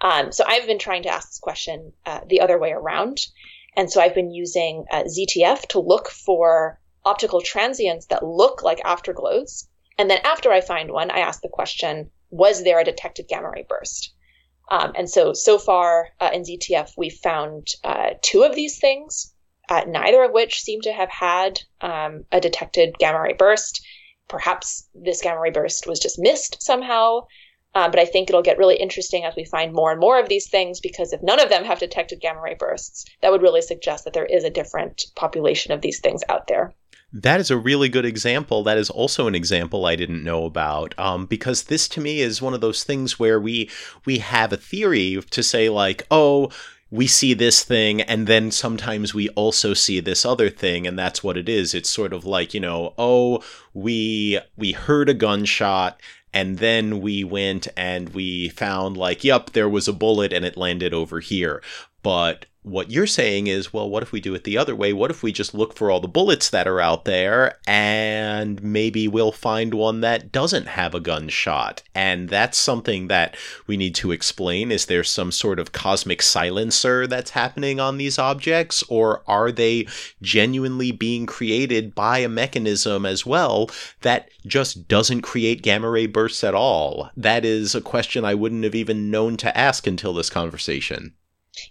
Um, 0.01 0.33
so 0.33 0.45
I've 0.47 0.67
been 0.67 0.79
trying 0.79 1.05
to 1.05 1.11
ask 1.11 1.29
this 1.29 1.39
question 1.39 1.93
uh, 2.07 2.21
the 2.27 2.41
other 2.41 2.59
way 2.59 2.73
around. 2.73 3.19
And 3.77 3.91
so 3.91 4.01
I've 4.01 4.15
been 4.15 4.33
using 4.33 4.85
uh, 4.91 5.05
ZTF 5.05 5.69
to 5.69 5.81
look 5.81 6.09
for 6.11 6.81
optical 7.05 7.41
transients 7.41 8.07
that 8.07 8.25
look 8.25 8.63
like 8.63 8.81
afterglows. 8.85 9.69
And 9.99 10.11
then 10.11 10.21
after 10.25 10.53
I 10.53 10.61
find 10.61 10.91
one, 10.91 11.11
I 11.11 11.21
ask 11.21 11.41
the 11.41 11.49
question, 11.49 12.11
was 12.31 12.65
there 12.65 12.81
a 12.81 12.85
detected 12.85 13.29
gamma 13.29 13.51
ray 13.51 13.67
burst? 13.69 14.15
Um, 14.71 14.93
and 14.97 15.11
so, 15.11 15.33
so 15.33 15.59
far 15.59 16.09
uh, 16.21 16.31
in 16.33 16.43
ZTF, 16.43 16.93
we've 16.97 17.19
found 17.23 17.69
uh, 17.83 18.11
two 18.23 18.43
of 18.43 18.55
these 18.55 18.79
things, 18.79 19.35
uh, 19.69 19.83
neither 19.87 20.23
of 20.23 20.33
which 20.33 20.61
seem 20.61 20.81
to 20.83 20.93
have 20.93 21.11
had 21.11 21.61
um, 21.81 22.25
a 22.31 22.41
detected 22.41 22.97
gamma 22.99 23.21
ray 23.21 23.33
burst. 23.33 23.85
Perhaps 24.29 24.89
this 24.95 25.23
gamma 25.23 25.41
ray 25.41 25.51
burst 25.51 25.87
was 25.87 25.99
just 25.99 26.19
missed 26.19 26.63
somehow. 26.63 27.27
Uh, 27.75 27.89
but 27.89 28.01
I 28.01 28.05
think 28.05 28.29
it'll 28.29 28.43
get 28.43 28.59
really 28.59 28.77
interesting 28.77 29.25
as 29.25 29.37
we 29.37 29.45
find 29.45 29.73
more 29.73 29.93
and 29.93 30.01
more 30.01 30.19
of 30.19 30.29
these 30.29 30.49
things 30.49 30.81
because 30.81 31.13
if 31.13 31.23
none 31.23 31.41
of 31.41 31.51
them 31.51 31.65
have 31.65 31.79
detected 31.79 32.21
gamma 32.21 32.41
ray 32.41 32.55
bursts, 32.59 33.05
that 33.23 33.31
would 33.31 33.43
really 33.43 33.63
suggest 33.63 34.05
that 34.05 34.13
there 34.13 34.27
is 34.27 34.45
a 34.45 34.51
different 34.51 35.05
population 35.15 35.73
of 35.73 35.81
these 35.81 36.01
things 36.01 36.23
out 36.29 36.49
there. 36.49 36.75
That 37.13 37.41
is 37.41 37.51
a 37.51 37.57
really 37.57 37.89
good 37.89 38.05
example. 38.05 38.63
That 38.63 38.79
is 38.79 38.91
also 38.91 39.27
an 39.27 39.35
example 39.35 39.85
I 39.85 39.97
didn't 39.97 40.23
know 40.23 40.45
about, 40.45 40.97
um, 40.99 41.27
because 41.27 41.65
this 41.65 41.89
to 41.89 42.01
me 42.01 42.21
is 42.21 42.43
one 42.43 42.55
of 42.55 42.61
those 42.61 42.85
things 42.85 43.19
where 43.19 43.41
we 43.41 43.69
we 44.05 44.19
have 44.19 44.53
a 44.53 44.57
theory 44.57 45.21
to 45.31 45.43
say 45.43 45.69
like, 45.69 46.07
oh, 46.11 46.51
we 46.91 47.07
see 47.07 47.35
this 47.35 47.63
thing 47.63 48.01
and 48.03 48.27
then 48.27 48.51
sometimes 48.51 49.15
we 49.15 49.29
also 49.31 49.75
see 49.75 50.01
this 50.01 50.25
other 50.25 50.51
thing 50.51 50.87
and 50.87 50.99
that's 50.99 51.23
what 51.23 51.37
it 51.37 51.49
is 51.49 51.73
it's 51.73 51.89
sort 51.89 52.13
of 52.13 52.25
like 52.25 52.53
you 52.53 52.59
know 52.59 52.93
oh 52.99 53.41
we 53.75 54.41
we 54.57 54.73
heard 54.73 55.09
a 55.09 55.15
gunshot 55.15 56.01
and 56.33 56.59
then 56.59 57.01
we 57.01 57.25
went 57.25 57.69
and 57.77 58.11
we 58.11 58.49
found 58.49 58.97
like 58.97 59.25
yep 59.25 59.51
there 59.51 59.69
was 59.69 59.89
a 59.89 59.93
bullet 59.93 60.33
and 60.33 60.45
it 60.45 60.57
landed 60.57 60.95
over 60.95 61.21
here. 61.21 61.63
But 62.03 62.47
what 62.63 62.91
you're 62.91 63.07
saying 63.07 63.47
is, 63.47 63.73
well, 63.73 63.89
what 63.89 64.03
if 64.03 64.13
we 64.13 64.21
do 64.21 64.35
it 64.35 64.45
the 64.45 64.59
other 64.59 64.77
way? 64.77 64.93
What 64.93 65.11
if 65.11 65.23
we 65.23 65.33
just 65.33 65.55
look 65.55 65.75
for 65.75 65.91
all 65.91 66.01
the 66.01 66.09
bullets 66.09 66.51
that 66.51 66.69
are 66.69 66.81
out 66.81 67.07
there 67.07 67.59
and 67.67 68.63
maybe 68.63 69.09
we'll 69.09 69.33
find 69.33 69.73
one 69.73 70.03
that 70.03 70.31
doesn't 70.31 70.67
have 70.67 70.95
a 70.95 71.01
gunshot? 71.01 71.83
And 71.95 72.29
that's 72.29 72.59
something 72.59 73.09
that 73.09 73.35
we 73.67 73.79
need 73.79 73.95
to 73.97 74.13
explain. 74.13 74.71
Is 74.71 74.87
there 74.87 75.05
some 75.05 75.33
sort 75.33 75.59
of 75.59 75.73
cosmic 75.73 76.21
silencer 76.21 77.07
that's 77.07 77.31
happening 77.31 77.81
on 77.81 77.97
these 77.97 78.19
objects? 78.19 78.85
Or 78.89 79.23
are 79.27 79.51
they 79.51 79.87
genuinely 80.21 80.93
being 80.93 81.25
created 81.25 81.95
by 81.95 82.19
a 82.19 82.29
mechanism 82.29 83.07
as 83.07 83.25
well 83.25 83.71
that 84.03 84.29
just 84.47 84.87
doesn't 84.87 85.23
create 85.23 85.63
gamma 85.63 85.89
ray 85.89 86.07
bursts 86.07 86.45
at 86.45 86.55
all? 86.55 87.11
That 87.17 87.47
is 87.47 87.75
a 87.75 87.81
question 87.81 88.25
I 88.27 88.35
wouldn't 88.35 88.65
have 88.65 88.75
even 88.75 89.11
known 89.11 89.39
to 89.39 89.57
ask 89.57 89.87
until 89.87 90.13
this 90.13 90.29
conversation. 90.29 91.15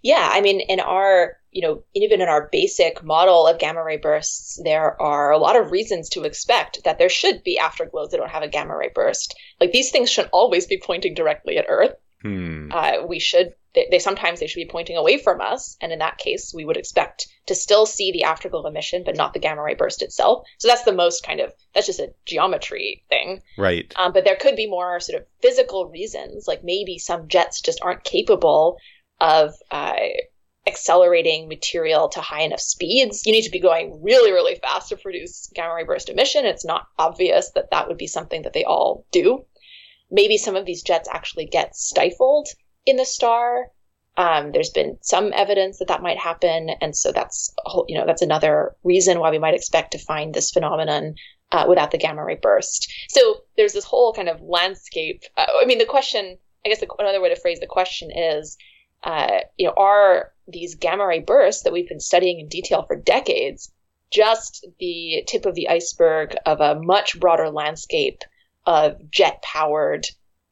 Yeah, 0.02 0.30
I 0.32 0.42
mean, 0.42 0.60
in 0.62 0.80
our, 0.80 1.38
you 1.52 1.62
know, 1.62 1.84
even 1.94 2.22
in 2.22 2.28
our 2.28 2.50
basic 2.52 3.04
model 3.04 3.48
of 3.48 3.60
gamma 3.60 3.84
ray 3.84 3.98
bursts, 3.98 4.60
there 4.64 5.02
are 5.02 5.32
a 5.32 5.38
lot 5.38 5.56
of 5.56 5.72
reasons 5.72 6.10
to 6.10 6.24
expect 6.24 6.84
that 6.84 7.00
there 7.00 7.10
should 7.10 7.44
be 7.44 7.60
afterglows 7.62 8.12
that 8.12 8.18
don't 8.18 8.30
have 8.30 8.44
a 8.44 8.48
gamma 8.48 8.76
ray 8.76 8.92
burst. 8.94 9.36
Like 9.60 9.72
these 9.72 9.92
things 9.92 10.10
should 10.10 10.30
always 10.32 10.68
be 10.68 10.82
pointing 10.84 11.14
directly 11.14 11.58
at 11.58 11.66
Earth. 11.68 11.96
Hmm. 12.22 12.70
Uh, 12.72 13.06
we 13.08 13.20
should, 13.20 13.54
they, 13.74 13.88
they, 13.90 14.00
sometimes 14.00 14.40
they 14.40 14.48
should 14.48 14.60
be 14.60 14.70
pointing 14.70 14.98
away 14.98 15.18
from 15.18 15.40
us, 15.40 15.78
and 15.80 15.94
in 15.94 16.00
that 16.00 16.18
case, 16.18 16.52
we 16.54 16.66
would 16.66 16.76
expect 16.76 17.28
to 17.46 17.56
still 17.56 17.86
see 17.86 18.12
the 18.12 18.24
afterglow 18.24 18.68
emission, 18.68 19.04
but 19.06 19.16
not 19.16 19.34
the 19.34 19.40
gamma 19.40 19.64
ray 19.64 19.74
burst 19.74 20.02
itself. 20.02 20.46
So 20.58 20.68
that's 20.68 20.84
the 20.84 20.92
most 20.92 21.26
kind 21.26 21.40
of 21.40 21.54
that's 21.74 21.88
just 21.88 22.02
a 22.02 22.14
geometry 22.26 23.06
thing, 23.08 23.42
right? 23.58 23.94
Um, 23.96 24.12
but 24.12 24.26
there 24.26 24.36
could 24.36 24.58
be 24.58 24.68
more 24.68 25.00
sort 25.00 25.22
of 25.22 25.28
physical 25.42 25.90
reasons, 25.90 26.46
like 26.46 26.62
maybe 26.62 26.98
some 26.98 27.30
jets 27.30 27.62
just 27.62 27.80
aren't 27.82 28.04
capable 28.04 28.78
of 29.22 29.54
uh, 29.72 29.96
accelerating 30.68 31.48
material 31.48 32.10
to 32.10 32.22
high 32.22 32.42
enough 32.42 32.60
speeds. 32.60 33.26
You 33.26 33.32
need 33.32 33.44
to 33.44 33.52
be 33.52 33.60
going 33.60 34.02
really, 34.02 34.32
really 34.32 34.56
fast 34.56 34.90
to 34.90 34.98
produce 34.98 35.52
gamma 35.54 35.74
ray 35.74 35.84
burst 35.84 36.10
emission. 36.10 36.46
It's 36.46 36.66
not 36.66 36.88
obvious 36.98 37.52
that 37.52 37.72
that 37.72 37.88
would 37.88 37.98
be 37.98 38.08
something 38.08 38.44
that 38.44 38.54
they 38.54 38.64
all 38.64 39.06
do. 39.12 39.46
Maybe 40.12 40.38
some 40.38 40.56
of 40.56 40.66
these 40.66 40.84
jets 40.84 41.10
actually 41.12 41.46
get 41.46 41.76
stifled 41.76 42.48
in 42.86 42.98
the 42.98 43.06
star. 43.06 43.68
Um, 44.18 44.52
there's 44.52 44.72
been 44.72 44.98
some 45.02 45.32
evidence 45.34 45.80
that 45.80 45.88
that 45.88 46.02
might 46.02 46.18
happen, 46.18 46.70
and 46.82 46.96
so 46.96 47.12
that's 47.12 47.54
you 47.88 47.98
know 47.98 48.06
that's 48.06 48.22
another 48.22 48.76
reason 48.84 49.20
why 49.20 49.32
we 49.32 49.40
might 49.40 49.54
expect 49.54 49.92
to 49.92 49.98
find 49.98 50.34
this 50.34 50.52
phenomenon 50.52 51.16
uh, 51.52 51.66
without 51.70 51.92
the 51.92 51.98
gamma 51.98 52.24
ray 52.24 52.38
burst. 52.42 52.92
So 53.10 53.42
there's 53.56 53.74
this 53.74 53.86
whole 53.86 54.14
kind 54.14 54.28
of 54.28 54.42
landscape. 54.42 55.24
Uh, 55.38 55.46
I 55.62 55.66
mean, 55.66 55.78
the 55.78 55.86
question, 55.86 56.38
I 56.66 56.70
guess, 56.70 56.80
the, 56.80 56.88
another 57.00 57.22
way 57.22 57.30
to 57.30 57.40
phrase 57.40 57.60
the 57.60 57.68
question 57.68 58.12
is 58.12 58.58
uh, 59.04 59.40
you 59.58 59.68
know, 59.68 59.74
are 59.78 60.32
these 60.48 60.76
gamma 60.76 61.06
ray 61.06 61.20
bursts 61.20 61.64
that 61.64 61.74
we've 61.74 61.88
been 61.88 62.00
studying 62.00 62.40
in 62.40 62.48
detail 62.48 62.84
for 62.84 62.96
decades 62.96 63.72
just 64.12 64.66
the 64.80 65.24
tip 65.28 65.46
of 65.46 65.54
the 65.54 65.70
iceberg 65.70 66.36
of 66.46 66.62
a 66.62 66.80
much 66.82 67.20
broader 67.20 67.50
landscape 67.50 68.24
of 68.66 68.98
jet 69.12 69.42
powered 69.44 70.08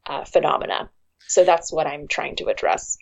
uh, 0.06 0.24
phenomena? 0.24 0.88
So 1.26 1.44
that's 1.44 1.72
what 1.72 1.86
I'm 1.86 2.08
trying 2.08 2.36
to 2.36 2.46
address. 2.46 2.96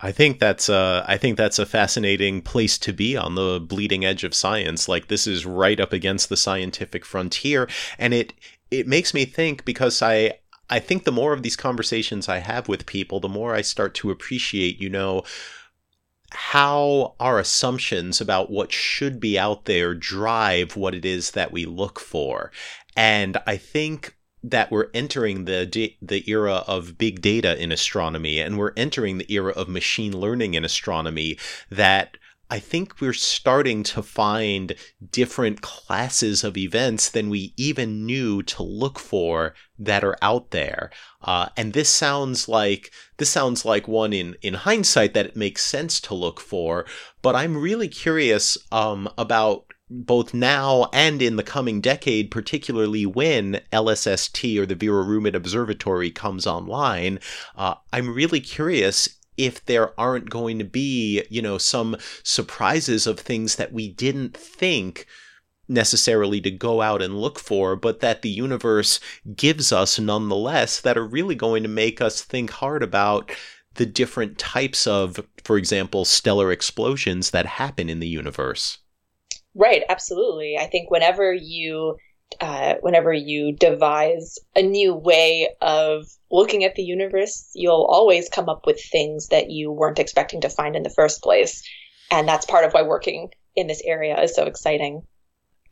I 0.00 0.12
think 0.12 0.38
that's 0.38 0.68
a, 0.68 1.04
I 1.06 1.18
think 1.18 1.36
that's 1.36 1.58
a 1.58 1.66
fascinating 1.66 2.40
place 2.40 2.78
to 2.78 2.92
be 2.92 3.16
on 3.16 3.34
the 3.34 3.60
bleeding 3.60 4.04
edge 4.04 4.24
of 4.24 4.34
science. 4.34 4.88
Like 4.88 5.08
this 5.08 5.26
is 5.26 5.44
right 5.44 5.78
up 5.78 5.92
against 5.92 6.28
the 6.30 6.36
scientific 6.36 7.04
frontier, 7.04 7.68
and 7.98 8.14
it 8.14 8.32
it 8.70 8.86
makes 8.86 9.12
me 9.12 9.24
think 9.26 9.64
because 9.64 10.00
I 10.00 10.38
I 10.70 10.78
think 10.78 11.04
the 11.04 11.12
more 11.12 11.32
of 11.32 11.42
these 11.42 11.56
conversations 11.56 12.28
I 12.28 12.38
have 12.38 12.68
with 12.68 12.86
people, 12.86 13.20
the 13.20 13.28
more 13.28 13.54
I 13.54 13.60
start 13.60 13.94
to 13.96 14.10
appreciate, 14.10 14.80
you 14.80 14.88
know, 14.88 15.24
how 16.32 17.16
our 17.18 17.40
assumptions 17.40 18.20
about 18.20 18.50
what 18.50 18.72
should 18.72 19.18
be 19.18 19.38
out 19.38 19.64
there 19.64 19.94
drive 19.94 20.76
what 20.76 20.94
it 20.94 21.04
is 21.04 21.32
that 21.32 21.50
we 21.50 21.66
look 21.66 21.98
for. 21.98 22.52
And 22.96 23.36
I 23.46 23.56
think 23.56 24.16
that 24.42 24.70
we're 24.70 24.88
entering 24.94 25.44
the 25.44 25.94
the 26.00 26.30
era 26.30 26.64
of 26.66 26.96
big 26.96 27.20
data 27.20 27.60
in 27.60 27.72
astronomy 27.72 28.40
and 28.40 28.58
we're 28.58 28.72
entering 28.76 29.18
the 29.18 29.30
era 29.30 29.52
of 29.52 29.68
machine 29.68 30.18
learning 30.18 30.54
in 30.54 30.64
astronomy 30.64 31.38
that 31.68 32.16
I 32.50 32.58
think 32.58 33.00
we're 33.00 33.12
starting 33.12 33.84
to 33.84 34.02
find 34.02 34.74
different 35.12 35.62
classes 35.62 36.42
of 36.42 36.56
events 36.56 37.08
than 37.08 37.30
we 37.30 37.54
even 37.56 38.04
knew 38.04 38.42
to 38.42 38.64
look 38.64 38.98
for 38.98 39.54
that 39.78 40.02
are 40.02 40.18
out 40.20 40.50
there. 40.50 40.90
Uh, 41.22 41.50
and 41.56 41.72
this 41.72 41.88
sounds 41.88 42.48
like 42.48 42.90
this 43.18 43.30
sounds 43.30 43.64
like 43.64 43.86
one 43.86 44.12
in 44.12 44.36
in 44.42 44.54
hindsight 44.54 45.14
that 45.14 45.26
it 45.26 45.36
makes 45.36 45.64
sense 45.64 46.00
to 46.00 46.14
look 46.14 46.40
for. 46.40 46.86
But 47.22 47.36
I'm 47.36 47.56
really 47.56 47.88
curious 47.88 48.58
um, 48.72 49.08
about 49.16 49.66
both 49.90 50.32
now 50.32 50.88
and 50.92 51.20
in 51.20 51.36
the 51.36 51.42
coming 51.42 51.80
decade, 51.80 52.30
particularly 52.30 53.04
when 53.06 53.60
LSST 53.72 54.58
or 54.58 54.64
the 54.66 54.76
Vera 54.76 55.02
Rubin 55.02 55.34
Observatory 55.34 56.10
comes 56.10 56.46
online. 56.46 57.18
Uh, 57.56 57.74
I'm 57.92 58.14
really 58.14 58.40
curious 58.40 59.19
if 59.40 59.64
there 59.64 59.98
aren't 59.98 60.28
going 60.28 60.58
to 60.58 60.64
be, 60.64 61.24
you 61.30 61.40
know, 61.40 61.56
some 61.56 61.96
surprises 62.22 63.06
of 63.06 63.18
things 63.18 63.56
that 63.56 63.72
we 63.72 63.88
didn't 63.88 64.36
think 64.36 65.06
necessarily 65.66 66.42
to 66.42 66.50
go 66.50 66.82
out 66.82 67.00
and 67.00 67.18
look 67.18 67.38
for, 67.38 67.74
but 67.74 68.00
that 68.00 68.20
the 68.20 68.28
universe 68.28 69.00
gives 69.34 69.72
us 69.72 69.98
nonetheless 69.98 70.80
that 70.80 70.98
are 70.98 71.06
really 71.06 71.34
going 71.34 71.62
to 71.62 71.68
make 71.70 72.02
us 72.02 72.20
think 72.20 72.50
hard 72.50 72.82
about 72.82 73.30
the 73.76 73.86
different 73.86 74.36
types 74.36 74.86
of, 74.86 75.26
for 75.42 75.56
example, 75.56 76.04
stellar 76.04 76.52
explosions 76.52 77.30
that 77.30 77.46
happen 77.46 77.88
in 77.88 78.00
the 78.00 78.08
universe. 78.08 78.78
Right, 79.54 79.84
absolutely. 79.88 80.58
I 80.58 80.66
think 80.66 80.90
whenever 80.90 81.32
you 81.32 81.96
uh, 82.40 82.74
whenever 82.80 83.12
you 83.12 83.52
devise 83.52 84.38
a 84.54 84.62
new 84.62 84.94
way 84.94 85.48
of 85.60 86.06
looking 86.30 86.64
at 86.64 86.74
the 86.74 86.82
universe, 86.82 87.50
you'll 87.54 87.86
always 87.90 88.28
come 88.28 88.48
up 88.48 88.66
with 88.66 88.80
things 88.80 89.28
that 89.28 89.50
you 89.50 89.72
weren't 89.72 89.98
expecting 89.98 90.40
to 90.42 90.48
find 90.48 90.76
in 90.76 90.82
the 90.82 90.90
first 90.90 91.22
place. 91.22 91.62
And 92.10 92.28
that's 92.28 92.46
part 92.46 92.64
of 92.64 92.72
why 92.72 92.82
working 92.82 93.30
in 93.56 93.66
this 93.66 93.82
area 93.84 94.20
is 94.20 94.34
so 94.34 94.44
exciting. 94.44 95.02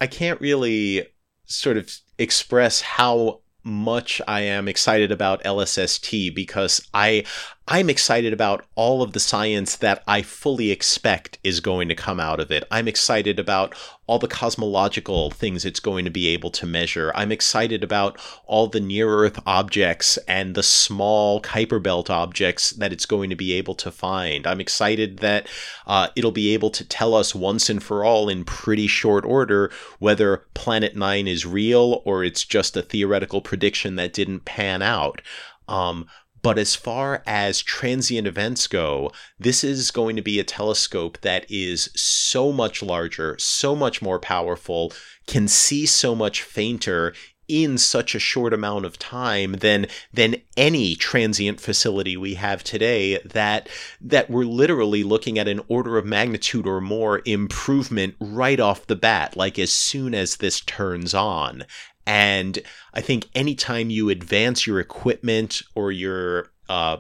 I 0.01 0.07
can't 0.07 0.41
really 0.41 1.07
sort 1.47 1.77
of 1.77 1.91
express 2.19 2.81
how 2.81 3.41
much 3.65 4.21
I 4.27 4.41
am 4.43 4.69
excited 4.69 5.13
about 5.13 5.43
LSST 5.45 6.35
because 6.35 6.81
I 6.95 7.25
I'm 7.67 7.91
excited 7.91 8.33
about 8.33 8.65
all 8.77 9.03
of 9.03 9.13
the 9.13 9.21
science 9.21 9.77
that 9.77 10.03
I 10.07 10.23
fully 10.23 10.71
expect 10.71 11.39
is 11.45 11.61
going 11.61 11.89
to 11.89 11.95
come 11.95 12.19
out 12.19 12.41
of 12.41 12.51
it. 12.51 12.65
I'm 12.71 12.89
excited 12.89 13.39
about 13.39 13.75
all 14.09 14.19
the 14.19 14.27
cosmological 14.27 15.31
things 15.31 15.65
it's 15.65 15.81
going 15.81 16.05
to 16.07 16.11
be 16.11 16.29
able 16.29 16.51
to 16.51 16.67
measure. 16.67 17.13
I'm 17.15 17.31
excited 17.31 17.85
about 17.85 18.19
all 18.47 18.67
the 18.67 18.81
near 18.81 19.09
Earth 19.09 19.39
objects 19.47 20.17
and 20.27 20.55
the 20.55 20.63
small 20.63 21.43
Kuiper 21.43 21.81
Belt 21.81 22.09
objects 22.09 22.71
that 22.71 22.93
it's 22.93 23.07
going 23.07 23.29
to 23.29 23.37
be 23.37 23.53
able 23.53 23.75
to 23.77 23.93
find. 23.93 24.47
I'm 24.47 24.61
excited 24.61 25.19
that 25.19 25.47
uh, 25.87 26.09
it'll 26.17 26.33
be 26.33 26.55
able 26.55 26.71
to 26.71 26.85
tell 26.89 27.15
us 27.15 27.35
once 27.35 27.69
and 27.69 27.83
for 27.83 28.03
all 28.03 28.31
in 28.31 28.45
pretty 28.45 28.87
short 28.87 29.27
order 29.27 29.71
whether 29.99 30.39
Planet 30.55 30.97
Nine 30.97 31.29
is 31.29 31.45
real 31.45 32.01
or 32.07 32.25
it's 32.25 32.45
just 32.45 32.77
a 32.79 32.83
theoretical 32.83 33.43
prediction 33.43 33.97
that 33.97 34.15
didn't 34.15 34.47
pan 34.47 34.81
out. 34.81 35.21
Um, 35.69 36.07
but 36.43 36.59
as 36.59 36.75
far 36.75 37.23
as 37.27 37.61
transient 37.61 38.27
events 38.27 38.67
go, 38.67 39.11
this 39.39 39.65
is 39.65 39.91
going 39.91 40.17
to 40.17 40.23
be 40.23 40.39
a 40.39 40.45
telescope 40.45 41.19
that 41.23 41.47
is 41.49 41.91
so 41.95 42.53
much 42.53 42.83
larger, 42.83 43.37
so 43.39 43.75
much 43.75 44.03
more 44.03 44.19
powerful, 44.19 44.93
can 45.27 45.49
see 45.49 45.87
so 45.87 46.15
much 46.15 46.43
fainter 46.43 47.15
in 47.49 47.79
such 47.79 48.15
a 48.15 48.19
short 48.19 48.53
amount 48.53 48.85
of 48.85 48.99
time 48.99 49.53
than 49.53 49.87
than 50.13 50.37
any 50.57 50.95
transient 50.95 51.59
facility 51.59 52.17
we 52.17 52.35
have 52.35 52.63
today 52.63 53.19
that 53.25 53.69
that 54.01 54.29
we're 54.29 54.45
literally 54.45 55.03
looking 55.03 55.39
at 55.39 55.49
an 55.49 55.61
order 55.67 55.97
of 55.97 56.05
magnitude 56.05 56.67
or 56.67 56.81
more 56.81 57.23
improvement 57.25 58.15
right 58.21 58.61
off 58.61 58.87
the 58.87 58.95
bat 58.95 59.35
like 59.35 59.59
as 59.59 59.73
soon 59.73 60.15
as 60.15 60.37
this 60.37 60.61
turns 60.61 61.15
on 61.15 61.65
and 62.09 62.59
I 62.95 63.03
think 63.03 63.29
anytime 63.35 63.91
you 63.91 64.09
advance 64.09 64.67
your 64.67 64.81
equipment 64.81 65.61
or 65.75 65.93
your 65.93 66.51
uh, 66.67 66.97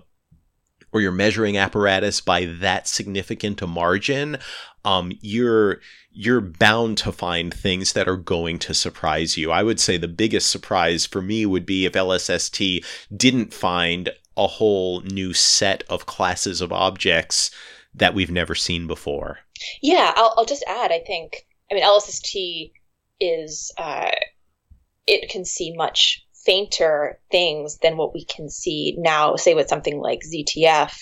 or 0.93 1.01
your 1.01 1.13
measuring 1.13 1.57
apparatus 1.57 2.21
by 2.21 2.45
that 2.45 2.87
significant 2.87 3.63
a 3.63 3.67
margin, 3.67 4.37
um, 4.85 5.13
you're 5.23 5.81
you're 6.11 6.43
bound 6.43 6.99
to 6.99 7.11
find 7.11 7.55
things 7.55 7.95
that 7.95 8.07
are 8.07 8.19
going 8.19 8.59
to 8.59 8.75
surprise 8.75 9.39
you. 9.39 9.51
I 9.51 9.63
would 9.63 9.81
say 9.81 9.97
the 9.97 10.09
biggest 10.09 10.51
surprise 10.51 11.07
for 11.07 11.23
me 11.23 11.47
would 11.47 11.65
be 11.65 11.87
if 11.87 11.95
LSST 11.95 12.85
didn't 13.17 13.55
find 13.55 14.11
a 14.37 14.47
whole 14.47 15.01
new 15.01 15.33
set 15.33 15.85
of 15.89 16.05
classes 16.05 16.61
of 16.61 16.71
objects 16.71 17.51
that 17.95 18.13
we've 18.13 18.31
never 18.31 18.55
seen 18.55 18.87
before. 18.87 19.39
Yeah, 19.81 20.13
I'll, 20.17 20.35
I'll 20.37 20.45
just 20.45 20.65
add. 20.69 20.93
I 20.93 21.01
think 21.01 21.47
I 21.73 21.75
mean 21.77 21.85
LSST 21.85 22.73
is 23.21 23.73
uh, 23.79 24.11
it 25.09 25.31
can 25.31 25.45
see 25.45 25.73
much 25.75 26.25
fainter 26.45 27.19
things 27.31 27.79
than 27.79 27.97
what 27.97 28.15
we 28.15 28.25
can 28.25 28.49
see 28.49 28.95
now, 28.99 29.37
say 29.37 29.55
with 29.55 29.69
something 29.69 30.01
like 30.01 30.21
ZTF. 30.21 30.97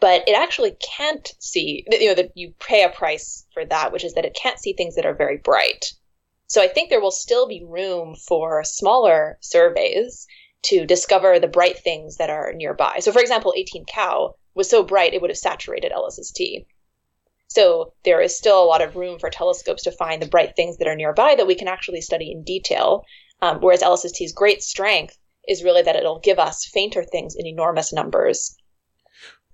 but 0.00 0.28
it 0.28 0.36
actually 0.36 0.76
can't 0.96 1.34
see, 1.40 1.84
you 1.90 2.08
know, 2.08 2.14
that 2.14 2.30
you 2.36 2.54
pay 2.60 2.84
a 2.84 2.88
price 2.88 3.44
for 3.52 3.64
that, 3.64 3.92
which 3.92 4.04
is 4.04 4.14
that 4.14 4.24
it 4.24 4.38
can't 4.40 4.60
see 4.60 4.72
things 4.72 4.94
that 4.94 5.04
are 5.04 5.14
very 5.14 5.38
bright. 5.38 5.86
So 6.46 6.62
I 6.62 6.68
think 6.68 6.88
there 6.88 7.00
will 7.00 7.10
still 7.10 7.48
be 7.48 7.64
room 7.64 8.14
for 8.14 8.62
smaller 8.64 9.38
surveys 9.40 10.26
to 10.62 10.86
discover 10.86 11.38
the 11.38 11.48
bright 11.48 11.78
things 11.78 12.16
that 12.16 12.30
are 12.30 12.52
nearby. 12.54 12.98
So, 13.00 13.12
for 13.12 13.20
example, 13.20 13.52
18 13.56 13.84
Cow 13.86 14.34
was 14.54 14.70
so 14.70 14.82
bright 14.82 15.14
it 15.14 15.20
would 15.20 15.30
have 15.30 15.38
saturated 15.38 15.92
LSST. 15.92 16.66
So 17.48 17.94
there 18.04 18.20
is 18.20 18.36
still 18.36 18.62
a 18.62 18.66
lot 18.66 18.82
of 18.82 18.96
room 18.96 19.18
for 19.18 19.30
telescopes 19.30 19.84
to 19.84 19.92
find 19.92 20.20
the 20.20 20.28
bright 20.28 20.54
things 20.54 20.76
that 20.76 20.88
are 20.88 20.96
nearby 20.96 21.34
that 21.34 21.46
we 21.46 21.54
can 21.54 21.68
actually 21.68 22.02
study 22.02 22.30
in 22.30 22.44
detail. 22.44 23.04
Um, 23.40 23.58
whereas 23.60 23.82
LSST's 23.82 24.32
great 24.32 24.62
strength 24.62 25.16
is 25.46 25.64
really 25.64 25.82
that 25.82 25.96
it'll 25.96 26.20
give 26.20 26.38
us 26.38 26.66
fainter 26.66 27.04
things 27.04 27.34
in 27.36 27.46
enormous 27.46 27.92
numbers. 27.92 28.56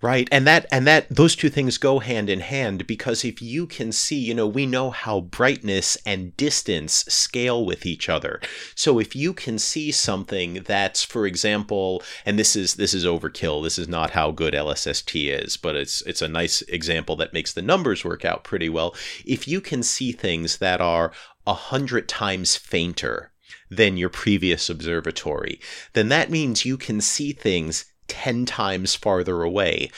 Right. 0.04 0.28
And 0.30 0.46
that 0.46 0.66
and 0.70 0.86
that 0.86 1.08
those 1.08 1.34
two 1.34 1.48
things 1.48 1.78
go 1.78 1.98
hand 1.98 2.28
in 2.28 2.40
hand 2.40 2.86
because 2.86 3.24
if 3.24 3.40
you 3.40 3.66
can 3.66 3.90
see, 3.90 4.16
you 4.18 4.34
know, 4.34 4.46
we 4.46 4.66
know 4.66 4.90
how 4.90 5.22
brightness 5.22 5.96
and 6.04 6.36
distance 6.36 7.06
scale 7.08 7.64
with 7.64 7.86
each 7.86 8.10
other. 8.10 8.38
So 8.74 8.98
if 8.98 9.16
you 9.16 9.32
can 9.32 9.58
see 9.58 9.90
something 9.90 10.62
that's 10.66 11.02
for 11.02 11.26
example, 11.26 12.02
and 12.26 12.38
this 12.38 12.54
is 12.54 12.74
this 12.74 12.92
is 12.92 13.06
overkill. 13.06 13.62
This 13.62 13.78
is 13.78 13.88
not 13.88 14.10
how 14.10 14.30
good 14.30 14.52
LSST 14.52 15.42
is, 15.42 15.56
but 15.56 15.74
it's 15.74 16.02
it's 16.02 16.20
a 16.20 16.28
nice 16.28 16.60
example 16.62 17.16
that 17.16 17.32
makes 17.32 17.54
the 17.54 17.62
numbers 17.62 18.04
work 18.04 18.26
out 18.26 18.44
pretty 18.44 18.68
well. 18.68 18.94
If 19.24 19.48
you 19.48 19.62
can 19.62 19.82
see 19.82 20.12
things 20.12 20.58
that 20.58 20.82
are 20.82 21.12
a 21.46 21.54
hundred 21.54 22.10
times 22.10 22.56
fainter 22.56 23.32
than 23.76 23.96
your 23.96 24.08
previous 24.08 24.70
observatory, 24.70 25.60
then 25.92 26.08
that 26.08 26.30
means 26.30 26.64
you 26.64 26.76
can 26.76 27.00
see 27.00 27.32
things 27.32 27.84
10 28.08 28.46
times 28.46 28.94
farther 28.94 29.42
away, 29.42 29.90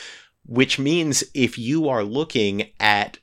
which 0.44 0.78
means 0.78 1.24
if 1.34 1.58
you 1.58 1.88
are 1.88 2.04
looking 2.04 2.70
at 2.78 3.18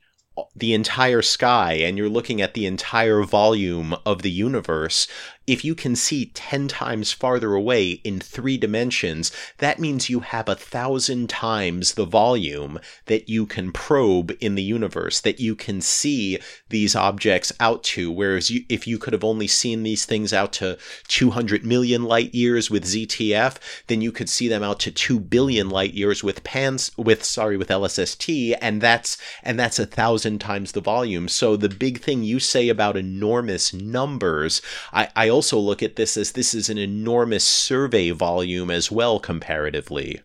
the 0.55 0.73
entire 0.73 1.21
sky 1.21 1.73
and 1.73 1.97
you're 1.97 2.09
looking 2.09 2.41
at 2.41 2.53
the 2.53 2.65
entire 2.65 3.23
volume 3.23 3.95
of 4.05 4.21
the 4.23 4.31
universe, 4.31 5.07
if 5.45 5.65
you 5.65 5.75
can 5.75 5.95
see 5.95 6.27
10 6.33 6.67
times 6.69 7.11
farther 7.11 7.53
away 7.53 7.91
in 8.03 8.19
three 8.19 8.57
dimensions, 8.57 9.31
that 9.57 9.79
means 9.79 10.09
you 10.09 10.21
have 10.21 10.47
a 10.47 10.55
thousand 10.55 11.29
times 11.29 11.93
the 11.93 12.05
volume 12.05 12.79
that 13.07 13.27
you 13.27 13.45
can 13.45 13.71
probe 13.71 14.31
in 14.39 14.55
the 14.55 14.63
universe, 14.63 15.19
that 15.19 15.39
you 15.39 15.55
can 15.55 15.81
see 15.81 16.39
these 16.69 16.95
objects 16.95 17.51
out 17.59 17.83
to. 17.83 18.09
Whereas 18.11 18.49
you, 18.49 18.63
if 18.69 18.87
you 18.87 18.97
could 18.97 19.13
have 19.13 19.23
only 19.23 19.47
seen 19.47 19.83
these 19.83 20.05
things 20.05 20.31
out 20.31 20.53
to 20.53 20.77
200 21.07 21.65
million 21.65 22.03
light 22.03 22.33
years 22.33 22.71
with 22.71 22.85
ZTF, 22.85 23.57
then 23.87 24.01
you 24.01 24.11
could 24.11 24.29
see 24.29 24.47
them 24.47 24.63
out 24.63 24.79
to 24.81 24.91
2 24.91 25.19
billion 25.19 25.69
light 25.69 25.93
years 25.93 26.23
with 26.23 26.43
PANS, 26.43 26.91
with, 26.97 27.23
sorry, 27.23 27.57
with 27.57 27.67
LSST, 27.67 28.57
and 28.61 28.79
that's, 28.79 29.17
and 29.43 29.59
that's 29.59 29.79
a 29.79 29.85
thousand 29.85 30.39
times 30.39 30.71
the 30.71 30.81
volume. 30.81 31.27
So 31.27 31.57
the 31.57 31.69
big 31.69 31.99
thing 31.99 32.23
you 32.23 32.39
say 32.39 32.69
about 32.69 32.95
enormous 32.95 33.73
numbers, 33.73 34.61
I, 34.93 35.09
I 35.15 35.32
also 35.34 35.57
look 35.57 35.84
at 35.84 35.97
this 35.97 36.15
as 36.15 36.31
this 36.31 36.53
is 36.53 36.69
an 36.69 36.77
enormous 36.77 37.43
survey 37.43 38.11
volume 38.11 38.71
as 38.71 38.91
well, 38.91 39.19
comparatively. 39.19 40.21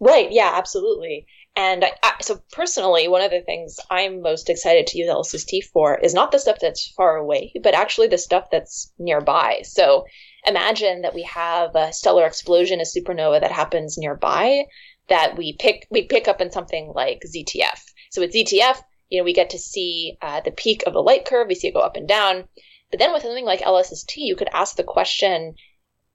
Right. 0.00 0.30
Yeah, 0.30 0.52
absolutely. 0.54 1.26
And 1.56 1.84
I, 1.84 1.92
I, 2.02 2.12
so 2.20 2.40
personally, 2.52 3.08
one 3.08 3.22
of 3.22 3.30
the 3.30 3.40
things 3.40 3.78
I'm 3.90 4.20
most 4.20 4.50
excited 4.50 4.86
to 4.88 4.98
use 4.98 5.08
LSST 5.08 5.64
for 5.72 5.98
is 5.98 6.12
not 6.12 6.30
the 6.30 6.38
stuff 6.38 6.58
that's 6.60 6.92
far 6.96 7.16
away, 7.16 7.52
but 7.62 7.74
actually 7.74 8.08
the 8.08 8.18
stuff 8.18 8.48
that's 8.52 8.92
nearby. 8.98 9.62
So 9.64 10.04
imagine 10.46 11.02
that 11.02 11.14
we 11.14 11.22
have 11.22 11.74
a 11.74 11.92
stellar 11.92 12.26
explosion, 12.26 12.80
a 12.80 12.84
supernova 12.84 13.40
that 13.40 13.52
happens 13.52 13.96
nearby 13.96 14.64
that 15.08 15.38
we 15.38 15.56
pick 15.58 15.86
we 15.90 16.02
pick 16.02 16.28
up 16.28 16.40
in 16.40 16.50
something 16.50 16.92
like 16.94 17.22
ZTF. 17.26 17.80
So 18.10 18.20
with 18.20 18.34
ZTF, 18.34 18.80
you 19.08 19.20
know, 19.20 19.24
we 19.24 19.32
get 19.32 19.50
to 19.50 19.58
see 19.58 20.18
uh, 20.20 20.40
the 20.40 20.50
peak 20.50 20.82
of 20.86 20.92
the 20.92 21.02
light 21.02 21.24
curve. 21.24 21.48
We 21.48 21.54
see 21.54 21.68
it 21.68 21.74
go 21.74 21.80
up 21.80 21.96
and 21.96 22.08
down. 22.08 22.44
But 22.90 23.00
then 23.00 23.12
with 23.12 23.22
something 23.22 23.44
like 23.44 23.60
LSST, 23.60 24.16
you 24.16 24.36
could 24.36 24.48
ask 24.52 24.76
the 24.76 24.84
question, 24.84 25.56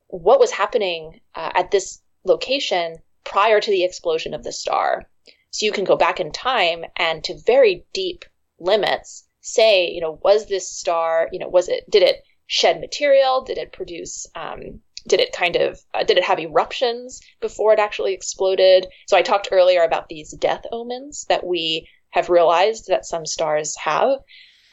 what 0.08 0.40
was 0.40 0.52
happening 0.52 1.22
uh, 1.36 1.52
at 1.54 1.72
this 1.72 2.02
location 2.24 2.98
prior 3.24 3.60
to 3.60 3.72
the 3.72 3.84
explosion 3.84 4.34
of 4.34 4.44
the 4.44 4.52
star? 4.52 5.10
So 5.52 5.66
you 5.66 5.72
can 5.72 5.84
go 5.84 5.98
back 5.98 6.20
in 6.20 6.32
time 6.32 6.86
and 6.96 7.24
to 7.26 7.38
very 7.46 7.86
deep 7.94 8.26
limits 8.60 9.28
say, 9.42 9.90
you 9.90 10.00
know, 10.00 10.20
was 10.24 10.46
this 10.46 10.72
star, 10.72 11.28
you 11.32 11.40
know, 11.40 11.50
was 11.50 11.68
it, 11.68 11.90
did 11.90 12.04
it 12.04 12.24
shed 12.48 12.80
material? 12.80 13.44
Did 13.44 13.58
it 13.58 13.74
produce, 13.74 14.28
um, 14.36 14.82
did 15.08 15.20
it 15.20 15.34
kind 15.34 15.56
of, 15.56 15.80
uh, 15.94 16.04
did 16.04 16.18
it 16.18 16.24
have 16.24 16.40
eruptions 16.40 17.22
before 17.42 17.74
it 17.74 17.80
actually 17.80 18.14
exploded? 18.14 18.88
So 19.08 19.18
I 19.18 19.24
talked 19.24 19.50
earlier 19.52 19.84
about 19.84 20.08
these 20.08 20.32
death 20.32 20.64
omens 20.72 21.26
that 21.28 21.46
we 21.46 21.88
have 22.12 22.30
realized 22.30 22.88
that 22.88 23.06
some 23.06 23.26
stars 23.26 23.76
have. 23.78 24.20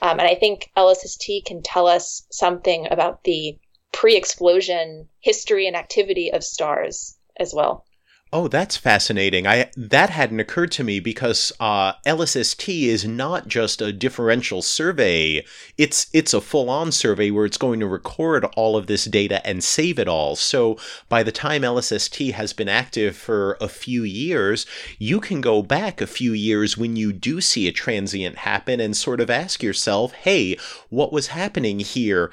Um, 0.00 0.20
and 0.20 0.28
I 0.28 0.34
think 0.34 0.70
LSST 0.76 1.44
can 1.44 1.62
tell 1.62 1.86
us 1.86 2.26
something 2.30 2.86
about 2.90 3.24
the 3.24 3.58
pre 3.92 4.16
explosion 4.16 5.08
history 5.20 5.66
and 5.66 5.76
activity 5.76 6.32
of 6.32 6.44
stars 6.44 7.16
as 7.36 7.52
well. 7.54 7.84
Oh, 8.30 8.46
that's 8.46 8.76
fascinating. 8.76 9.46
I 9.46 9.70
that 9.74 10.10
hadn't 10.10 10.40
occurred 10.40 10.70
to 10.72 10.84
me 10.84 11.00
because 11.00 11.50
uh, 11.58 11.94
LSST 12.06 12.82
is 12.84 13.06
not 13.06 13.48
just 13.48 13.80
a 13.80 13.90
differential 13.90 14.60
survey. 14.60 15.46
It's 15.78 16.08
it's 16.12 16.34
a 16.34 16.42
full-on 16.42 16.92
survey 16.92 17.30
where 17.30 17.46
it's 17.46 17.56
going 17.56 17.80
to 17.80 17.86
record 17.86 18.44
all 18.54 18.76
of 18.76 18.86
this 18.86 19.06
data 19.06 19.44
and 19.46 19.64
save 19.64 19.98
it 19.98 20.08
all. 20.08 20.36
So 20.36 20.76
by 21.08 21.22
the 21.22 21.32
time 21.32 21.62
LSST 21.62 22.32
has 22.32 22.52
been 22.52 22.68
active 22.68 23.16
for 23.16 23.56
a 23.62 23.68
few 23.68 24.02
years, 24.02 24.66
you 24.98 25.20
can 25.20 25.40
go 25.40 25.62
back 25.62 26.02
a 26.02 26.06
few 26.06 26.34
years 26.34 26.76
when 26.76 26.96
you 26.96 27.14
do 27.14 27.40
see 27.40 27.66
a 27.66 27.72
transient 27.72 28.36
happen 28.38 28.78
and 28.78 28.94
sort 28.94 29.22
of 29.22 29.30
ask 29.30 29.62
yourself, 29.62 30.12
"Hey, 30.12 30.58
what 30.90 31.14
was 31.14 31.28
happening 31.28 31.80
here?" 31.80 32.30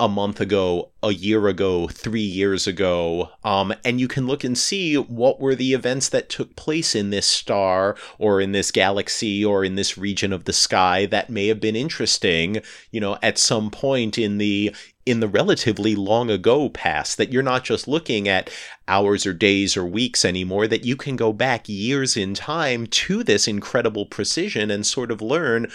A 0.00 0.08
month 0.08 0.40
ago, 0.40 0.90
a 1.02 1.12
year 1.12 1.46
ago, 1.46 1.86
three 1.86 2.20
years 2.20 2.66
ago, 2.66 3.30
um, 3.44 3.72
and 3.84 4.00
you 4.00 4.08
can 4.08 4.26
look 4.26 4.42
and 4.42 4.58
see 4.58 4.96
what 4.96 5.40
were 5.40 5.54
the 5.54 5.72
events 5.72 6.08
that 6.08 6.28
took 6.28 6.56
place 6.56 6.96
in 6.96 7.10
this 7.10 7.26
star 7.26 7.96
or 8.18 8.40
in 8.40 8.50
this 8.50 8.72
galaxy 8.72 9.44
or 9.44 9.64
in 9.64 9.76
this 9.76 9.96
region 9.96 10.32
of 10.32 10.44
the 10.44 10.52
sky 10.52 11.06
that 11.06 11.30
may 11.30 11.46
have 11.46 11.60
been 11.60 11.76
interesting, 11.76 12.60
you 12.90 13.00
know, 13.00 13.16
at 13.22 13.38
some 13.38 13.70
point 13.70 14.18
in 14.18 14.38
the 14.38 14.74
in 15.06 15.20
the 15.20 15.28
relatively 15.28 15.94
long 15.94 16.30
ago 16.30 16.68
past 16.68 17.18
that 17.18 17.30
you're 17.30 17.42
not 17.42 17.62
just 17.62 17.86
looking 17.86 18.26
at 18.26 18.50
hours 18.88 19.26
or 19.26 19.34
days 19.34 19.76
or 19.76 19.84
weeks 19.84 20.24
anymore 20.24 20.66
that 20.66 20.84
you 20.84 20.96
can 20.96 21.14
go 21.14 21.32
back 21.32 21.68
years 21.68 22.16
in 22.16 22.32
time 22.34 22.86
to 22.86 23.22
this 23.22 23.46
incredible 23.46 24.06
precision 24.06 24.70
and 24.70 24.86
sort 24.86 25.10
of 25.10 25.20
learn 25.20 25.70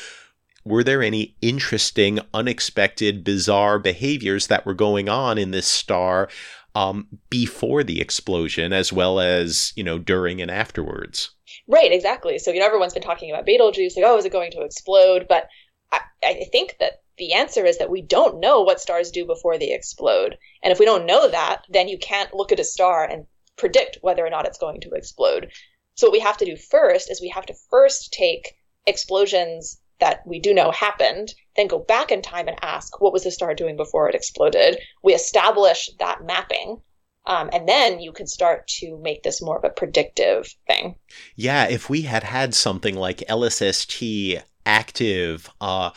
were 0.70 0.84
there 0.84 1.02
any 1.02 1.36
interesting, 1.42 2.20
unexpected, 2.34 3.24
bizarre 3.24 3.80
behaviors 3.80 4.48
that 4.48 4.66
were 4.66 4.74
going 4.74 5.10
on 5.10 5.38
in 5.38 5.52
this 5.52 5.68
star 5.68 6.30
um, 6.76 7.08
before 7.30 7.84
the 7.84 8.00
explosion, 8.00 8.72
as 8.72 8.94
well 8.94 9.20
as 9.20 9.74
you 9.76 9.84
know 9.84 9.98
during 9.98 10.42
and 10.42 10.52
afterwards? 10.52 11.32
Right, 11.68 11.92
exactly. 11.92 12.38
So 12.38 12.52
you 12.52 12.60
know 12.60 12.66
everyone's 12.66 12.94
been 12.94 13.04
talking 13.04 13.32
about 13.32 13.46
Betelgeuse, 13.46 13.96
like 13.96 14.06
oh, 14.06 14.18
is 14.18 14.26
it 14.26 14.32
going 14.32 14.52
to 14.52 14.62
explode? 14.62 15.26
But 15.28 15.48
I, 15.92 16.02
I 16.24 16.46
think 16.52 16.76
that 16.80 17.02
the 17.18 17.34
answer 17.34 17.66
is 17.66 17.80
that 17.80 17.90
we 17.90 18.02
don't 18.02 18.40
know 18.40 18.62
what 18.62 18.80
stars 18.80 19.12
do 19.12 19.26
before 19.26 19.58
they 19.58 19.74
explode, 19.74 20.38
and 20.64 20.72
if 20.72 20.80
we 20.80 20.86
don't 20.86 21.08
know 21.08 21.30
that, 21.30 21.64
then 21.70 21.88
you 21.88 21.98
can't 21.98 22.34
look 22.34 22.52
at 22.52 22.60
a 22.60 22.64
star 22.64 23.04
and 23.04 23.26
predict 23.58 23.98
whether 24.02 24.26
or 24.26 24.30
not 24.30 24.46
it's 24.46 24.60
going 24.60 24.82
to 24.82 24.92
explode. 24.92 25.52
So 25.96 26.08
what 26.08 26.14
we 26.14 26.20
have 26.20 26.38
to 26.38 26.46
do 26.46 26.56
first 26.56 27.12
is 27.12 27.20
we 27.20 27.34
have 27.36 27.46
to 27.48 27.56
first 27.70 28.14
take 28.14 28.56
explosions 28.86 29.82
that 30.00 30.22
we 30.26 30.40
do 30.40 30.54
know 30.54 30.72
happened, 30.72 31.34
then 31.56 31.68
go 31.68 31.80
back 31.80 32.12
in 32.12 32.22
time 32.22 32.48
and 32.48 32.58
ask 32.62 33.00
what 33.02 33.14
was 33.14 33.24
the 33.24 33.32
star 33.32 33.54
doing 33.54 33.76
before 33.76 34.10
it 34.10 34.16
exploded. 34.16 34.80
We 35.04 35.14
establish 35.14 35.90
that 36.00 36.24
mapping. 36.24 36.82
Um, 37.26 37.50
and 37.54 37.68
then 37.68 38.00
you 38.00 38.12
can 38.12 38.28
start 38.28 38.68
to 38.80 38.98
make 39.04 39.24
this 39.24 39.42
more 39.42 39.58
of 39.58 39.64
a 39.64 39.70
predictive 39.70 40.48
thing. 40.68 40.96
Yeah, 41.36 41.66
if 41.68 41.90
we 41.90 42.04
had 42.04 42.24
had 42.24 42.56
something 42.56 42.96
like 42.96 43.24
LSST 43.30 44.42
active, 44.66 45.50
uh, 45.62 45.92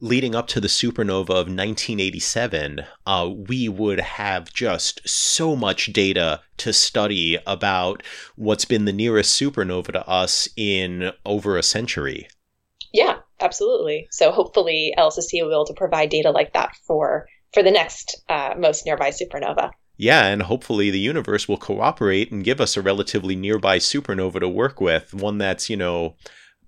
leading 0.00 0.34
up 0.34 0.46
to 0.46 0.60
the 0.60 0.68
supernova 0.68 1.30
of 1.30 1.48
1987, 1.48 2.84
uh, 3.06 3.28
we 3.34 3.68
would 3.68 4.00
have 4.00 4.52
just 4.52 5.06
so 5.08 5.56
much 5.56 5.92
data 5.92 6.40
to 6.58 6.72
study 6.72 7.38
about 7.46 8.02
what's 8.36 8.64
been 8.64 8.84
the 8.84 8.92
nearest 8.92 9.38
supernova 9.38 9.92
to 9.92 10.08
us 10.08 10.48
in 10.56 11.12
over 11.26 11.56
a 11.56 11.62
century. 11.62 12.28
Absolutely. 13.40 14.08
So 14.10 14.30
hopefully 14.32 14.94
LSST 14.98 15.32
will 15.42 15.48
be 15.48 15.54
able 15.54 15.66
to 15.66 15.74
provide 15.74 16.10
data 16.10 16.30
like 16.30 16.52
that 16.54 16.74
for 16.86 17.26
for 17.54 17.62
the 17.62 17.70
next 17.70 18.20
uh, 18.28 18.54
most 18.58 18.84
nearby 18.84 19.10
supernova. 19.10 19.70
Yeah, 19.96 20.26
and 20.26 20.42
hopefully 20.42 20.90
the 20.90 21.00
universe 21.00 21.48
will 21.48 21.56
cooperate 21.56 22.30
and 22.30 22.44
give 22.44 22.60
us 22.60 22.76
a 22.76 22.82
relatively 22.82 23.34
nearby 23.34 23.78
supernova 23.78 24.38
to 24.40 24.48
work 24.48 24.80
with, 24.80 25.12
one 25.12 25.38
that's, 25.38 25.68
you 25.68 25.76
know, 25.76 26.14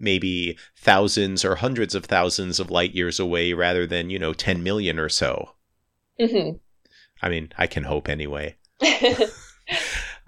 maybe 0.00 0.58
thousands 0.76 1.44
or 1.44 1.56
hundreds 1.56 1.94
of 1.94 2.06
thousands 2.06 2.58
of 2.58 2.70
light 2.70 2.92
years 2.92 3.20
away 3.20 3.52
rather 3.52 3.86
than, 3.86 4.10
you 4.10 4.18
know, 4.18 4.32
10 4.32 4.64
million 4.64 4.98
or 4.98 5.08
so. 5.08 5.52
Mm-hmm. 6.20 6.56
I 7.22 7.28
mean, 7.28 7.52
I 7.56 7.68
can 7.68 7.84
hope 7.84 8.08
anyway. 8.08 8.56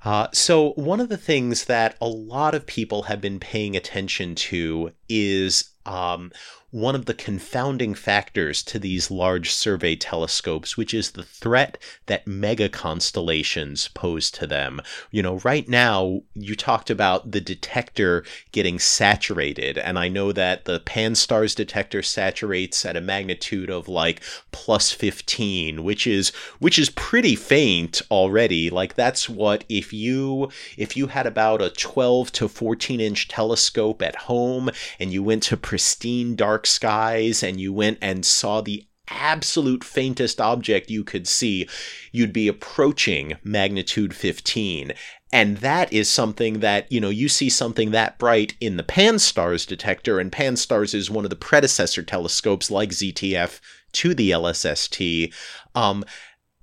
Uh, 0.05 0.27
so, 0.33 0.73
one 0.73 0.99
of 0.99 1.09
the 1.09 1.17
things 1.17 1.67
that 1.67 1.97
a 2.01 2.09
lot 2.09 2.57
of 2.57 2.67
people 2.67 3.05
have 3.05 3.21
been 3.21 3.39
paying 3.39 3.77
attention 3.77 4.35
to 4.35 4.91
is 5.09 5.71
um, 5.87 6.31
one 6.73 6.95
of 6.95 7.05
the 7.05 7.13
confounding 7.13 7.95
factors 7.95 8.63
to 8.63 8.79
these 8.79 9.11
large 9.11 9.53
survey 9.53 9.95
telescopes, 9.95 10.75
which 10.75 10.95
is 10.95 11.11
the 11.11 11.23
threat 11.23 11.77
that 12.07 12.27
mega 12.27 12.67
constellations 12.67 13.89
pose 13.89 14.31
to 14.31 14.47
them. 14.47 14.81
You 15.11 15.23
know, 15.23 15.37
right 15.41 15.69
now, 15.69 16.23
you 16.35 16.57
talked 16.57 16.89
about 16.89 17.31
the 17.31 17.43
detector 17.43 18.25
getting 18.53 18.79
saturated, 18.79 19.77
and 19.77 19.99
I 19.99 20.09
know 20.09 20.33
that 20.33 20.65
the 20.65 20.81
Pan-STARRS 20.81 21.55
detector 21.55 22.03
saturates 22.03 22.87
at 22.87 22.97
a 22.97 23.03
magnitude 23.03 23.69
of 23.69 23.87
like 23.87 24.23
plus 24.51 24.91
15, 24.91 25.85
which 25.85 26.07
is 26.07 26.31
which 26.59 26.79
is 26.79 26.89
pretty 26.89 27.37
faint 27.37 28.01
already. 28.11 28.71
Like 28.71 28.95
that's 28.95 29.29
what 29.29 29.65
if 29.69 29.93
you 29.93 30.51
if 30.79 30.97
you 30.97 31.09
had 31.09 31.27
about 31.27 31.61
a 31.61 31.69
12 31.69 32.33
to 32.33 32.49
14 32.49 32.99
inch 32.99 33.29
telescope 33.29 34.01
at 34.01 34.17
home 34.17 34.71
and 34.99 35.13
you 35.13 35.23
went 35.23 35.43
to 35.45 35.59
pristine 35.59 36.35
dark 36.35 36.62
dark 36.63 36.67
skies 36.67 37.43
and 37.43 37.61
you 37.61 37.73
went 37.73 37.99
and 38.01 38.25
saw 38.25 38.61
the 38.61 38.87
absolute 39.09 39.83
faintest 39.83 40.41
object 40.41 40.91
you 40.91 41.03
could 41.03 41.27
see, 41.27 41.69
you'd 42.13 42.33
be 42.33 42.47
approaching 42.47 43.37
magnitude 43.43 44.15
15. 44.15 44.93
And 45.33 45.57
that 45.59 45.93
is 45.93 46.09
something 46.09 46.61
that, 46.61 46.91
you 46.93 47.01
know, 47.01 47.09
you 47.09 47.29
see 47.29 47.51
something 47.51 47.91
that 47.91 48.19
bright 48.19 48.55
in 48.61 48.77
the 48.77 48.85
Pan-STARRS 48.85 49.67
detector, 49.67 50.21
and 50.21 50.31
Pan-STARRS 50.31 50.95
is 50.95 51.11
one 51.11 51.25
of 51.25 51.31
the 51.31 51.37
predecessor 51.37 52.03
telescopes 52.03 52.71
like 52.71 52.91
ZTF 52.91 53.61
to 53.93 54.15
the 54.15 54.31
LSST. 54.31 55.35
Um, 55.75 56.05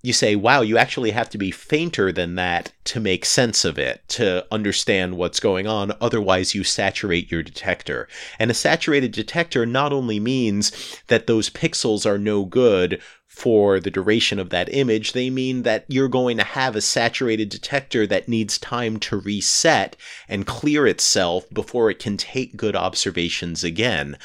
you 0.02 0.14
say, 0.14 0.36
wow, 0.36 0.62
you 0.62 0.78
actually 0.78 1.12
have 1.12 1.30
to 1.30 1.38
be 1.38 1.52
fainter 1.52 2.12
than 2.12 2.36
that 2.36 2.72
to 2.86 3.00
make 3.00 3.26
sense 3.26 3.66
of 3.66 3.78
it, 3.78 4.02
to 4.08 4.45
understand 4.52 5.18
what's 5.18 5.41
going 5.41 5.68
on. 5.68 5.91
Otherwise, 6.00 6.56
you 6.56 6.64
saturate 6.64 7.30
your 7.30 7.43
detector. 7.43 8.08
And 8.39 8.50
a 8.50 8.54
saturated 8.54 9.12
detector 9.12 9.66
not 9.66 9.91
only 9.91 10.20
means 10.20 11.02
that 11.08 11.28
those 11.28 11.50
pixels 11.50 12.06
are 12.06 12.18
no 12.18 12.45
good 12.45 13.02
for 13.28 13.80
the 13.80 13.91
duration 13.91 14.39
of 14.39 14.50
that 14.50 14.74
image, 14.74 15.12
they 15.12 15.30
mean 15.30 15.64
that 15.64 15.86
you're 15.89 16.08
going 16.08 16.38
to 16.38 16.43
have 16.43 16.76
a 16.76 16.82
saturated 16.82 17.50
detector 17.50 18.08
that 18.08 18.28
needs 18.28 18.58
time 18.58 19.00
to 19.00 19.18
reset 19.18 19.97
and 20.30 20.47
clear 20.47 20.88
itself 20.88 21.50
before 21.54 21.89
it 21.89 22.00
can 22.00 22.16
take 22.16 22.58
good 22.58 22.76
observations 22.76 23.64
again. 23.64 24.18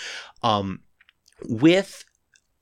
Um, 0.42 0.80
with 1.48 2.04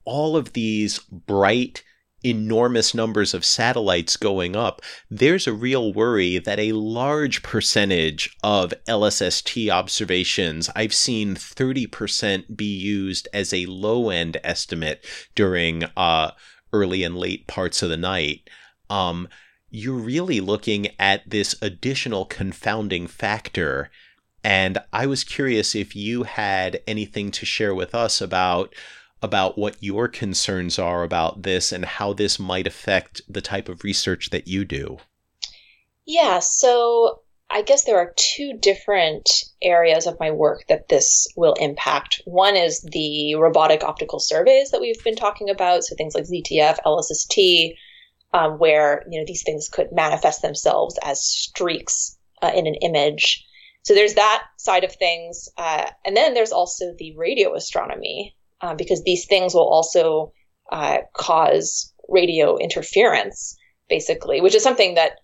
all 0.05 0.37
of 0.37 0.55
these 0.55 0.99
bright, 0.99 1.83
enormous 2.25 2.95
numbers 2.95 3.35
of 3.35 3.45
satellites 3.45 4.17
going 4.17 4.57
up, 4.57 4.81
there's 5.11 5.47
a 5.47 5.53
real 5.53 5.93
worry 5.93 6.39
that 6.39 6.59
a 6.59 6.73
large 6.73 7.43
percentage 7.43 8.37
of 8.43 8.75
LSST 8.89 9.71
observations, 9.71 10.71
I've 10.75 10.95
seen 10.95 11.35
30% 11.35 12.57
be 12.57 12.65
used 12.65 13.29
as 13.33 13.53
a 13.53 13.67
low 13.67 14.11
end 14.11 14.39
estimate 14.45 15.05
during 15.35 15.85
uh, 15.97 16.33
early 16.73 17.03
and 17.05 17.17
late 17.17 17.47
parts 17.47 17.83
of 17.83 17.91
the 17.91 17.97
night. 17.97 18.49
Um, 18.89 19.29
you're 19.71 19.95
really 19.95 20.41
looking 20.41 20.89
at 20.99 21.29
this 21.29 21.57
additional 21.63 22.27
confounding 22.27 23.07
factor. 23.07 23.91
And 24.45 24.79
I 24.93 25.07
was 25.07 25.25
curious 25.25 25.75
if 25.75 25.97
you 25.97 26.25
had 26.25 26.81
anything 26.87 27.31
to 27.33 27.47
share 27.47 27.75
with 27.75 27.95
us 27.95 28.21
about 28.21 28.75
about 29.23 29.57
what 29.57 29.77
your 29.81 30.09
concerns 30.09 30.79
are 30.79 31.05
about 31.05 31.43
this 31.43 31.73
and 31.73 31.85
how 31.85 32.13
this 32.13 32.39
might 32.39 32.67
affect 32.67 33.23
the 33.29 33.41
type 33.41 33.69
of 33.69 33.85
research 33.85 34.31
that 34.31 34.49
you 34.49 34.65
do. 34.65 34.99
Yeah, 36.05 36.41
so 36.41 37.23
I 37.49 37.63
guess 37.63 37.85
there 37.85 37.99
are 37.99 38.15
two 38.17 38.55
different 38.55 39.31
areas 39.61 40.07
of 40.07 40.19
my 40.19 40.31
work 40.31 40.65
that 40.69 40.89
this 40.89 41.27
will 41.37 41.53
impact. 41.55 42.23
One 42.25 42.57
is 42.57 42.81
the 42.81 43.35
robotic 43.35 43.85
optical 43.85 44.19
surveys 44.21 44.71
that 44.71 44.81
we've 44.81 45.03
been 45.05 45.17
talking 45.17 45.51
about, 45.51 45.85
so 45.85 45.95
things 45.95 46.15
like 46.15 46.25
ZTF, 46.25 46.79
LSST, 46.87 47.75
um, 48.33 48.59
where 48.59 49.05
you 49.11 49.21
know 49.21 49.27
these 49.27 49.43
things 49.43 49.69
could 49.69 49.93
manifest 49.93 50.41
themselves 50.41 50.99
as 51.05 51.23
streaks 51.23 52.19
uh, 52.41 52.51
in 52.55 52.67
an 52.67 52.75
image. 52.77 53.47
So 53.83 53.95
there's 53.95 54.15
that 54.15 54.45
side 54.57 54.85
of 54.85 54.95
things, 54.95 55.49
uh, 55.59 55.91
and 56.07 56.17
then 56.17 56.33
there's 56.33 56.53
also 56.53 56.95
the 56.97 57.15
radio 57.17 57.55
astronomy, 57.55 58.35
uh, 58.63 58.75
because 58.75 59.03
these 59.03 59.27
things 59.27 59.55
will 59.55 59.69
also 59.69 60.33
uh, 60.71 60.99
cause 61.15 61.93
radio 62.09 62.57
interference, 62.57 63.57
basically, 63.89 64.41
which 64.41 64.55
is 64.55 64.63
something 64.63 64.95
that, 64.95 65.19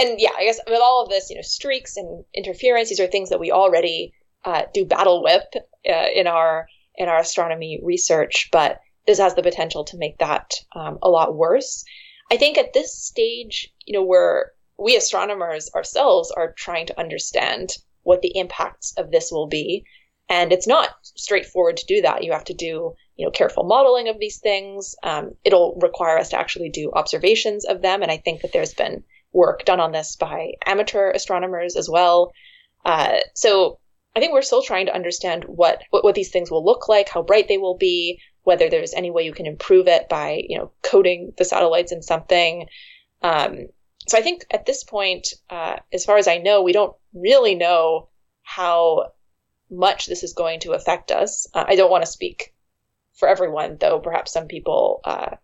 and 0.00 0.18
yeah, 0.18 0.30
I 0.36 0.44
guess 0.44 0.58
with 0.66 0.80
all 0.82 1.02
of 1.02 1.08
this, 1.08 1.30
you 1.30 1.36
know, 1.36 1.42
streaks 1.42 1.96
and 1.96 2.24
interference, 2.34 2.88
these 2.88 3.00
are 3.00 3.06
things 3.06 3.30
that 3.30 3.40
we 3.40 3.52
already 3.52 4.12
uh, 4.44 4.62
do 4.74 4.84
battle 4.84 5.22
with 5.22 5.44
uh, 5.88 6.06
in 6.14 6.26
our 6.26 6.66
in 6.96 7.08
our 7.08 7.18
astronomy 7.18 7.80
research, 7.82 8.48
but 8.52 8.80
this 9.06 9.18
has 9.18 9.34
the 9.34 9.42
potential 9.42 9.84
to 9.84 9.96
make 9.96 10.18
that 10.18 10.52
um, 10.74 10.98
a 11.02 11.08
lot 11.08 11.34
worse. 11.34 11.84
I 12.30 12.36
think 12.36 12.58
at 12.58 12.72
this 12.72 12.94
stage, 12.94 13.72
you 13.86 13.94
know, 13.94 14.04
we're 14.04 14.46
we 14.78 14.96
astronomers 14.96 15.70
ourselves 15.74 16.30
are 16.32 16.54
trying 16.56 16.86
to 16.86 16.98
understand 16.98 17.70
what 18.02 18.20
the 18.20 18.36
impacts 18.36 18.92
of 18.96 19.10
this 19.10 19.30
will 19.30 19.46
be 19.46 19.84
and 20.28 20.52
it's 20.52 20.66
not 20.66 20.90
straightforward 21.02 21.76
to 21.78 21.86
do 21.86 22.02
that. 22.02 22.24
You 22.24 22.32
have 22.32 22.44
to 22.44 22.54
do, 22.54 22.94
you 23.16 23.26
know, 23.26 23.30
careful 23.30 23.64
modeling 23.64 24.08
of 24.08 24.18
these 24.18 24.38
things. 24.38 24.94
Um, 25.02 25.32
it'll 25.44 25.78
require 25.80 26.18
us 26.18 26.30
to 26.30 26.38
actually 26.38 26.70
do 26.70 26.90
observations 26.92 27.64
of 27.64 27.82
them. 27.82 28.02
And 28.02 28.10
I 28.10 28.16
think 28.16 28.42
that 28.42 28.52
there's 28.52 28.74
been 28.74 29.04
work 29.32 29.64
done 29.64 29.80
on 29.80 29.92
this 29.92 30.16
by 30.16 30.52
amateur 30.64 31.10
astronomers 31.10 31.76
as 31.76 31.88
well. 31.88 32.32
Uh, 32.84 33.18
so 33.34 33.78
I 34.14 34.20
think 34.20 34.32
we're 34.32 34.42
still 34.42 34.62
trying 34.62 34.86
to 34.86 34.94
understand 34.94 35.44
what, 35.44 35.82
what, 35.90 36.04
what 36.04 36.14
these 36.14 36.30
things 36.30 36.50
will 36.50 36.64
look 36.64 36.88
like, 36.88 37.08
how 37.08 37.22
bright 37.22 37.48
they 37.48 37.58
will 37.58 37.76
be, 37.76 38.20
whether 38.42 38.68
there's 38.68 38.94
any 38.94 39.10
way 39.10 39.24
you 39.24 39.32
can 39.32 39.46
improve 39.46 39.88
it 39.88 40.08
by, 40.08 40.42
you 40.48 40.58
know, 40.58 40.72
coating 40.82 41.32
the 41.38 41.44
satellites 41.44 41.92
in 41.92 42.02
something. 42.02 42.66
Um, 43.22 43.68
so 44.08 44.18
I 44.18 44.22
think 44.22 44.44
at 44.50 44.66
this 44.66 44.84
point, 44.84 45.28
uh, 45.48 45.76
as 45.92 46.04
far 46.04 46.18
as 46.18 46.26
I 46.26 46.38
know, 46.38 46.62
we 46.62 46.72
don't 46.72 46.94
really 47.14 47.54
know 47.54 48.08
how 48.42 49.12
much 49.72 50.06
this 50.06 50.22
is 50.22 50.34
going 50.34 50.60
to 50.60 50.72
affect 50.72 51.10
us. 51.10 51.46
Uh, 51.54 51.64
I 51.66 51.76
don't 51.76 51.90
want 51.90 52.04
to 52.04 52.10
speak 52.10 52.54
for 53.14 53.28
everyone, 53.28 53.78
though. 53.80 53.98
Perhaps 53.98 54.32
some 54.32 54.46
people 54.46 55.00
uh, 55.04 55.36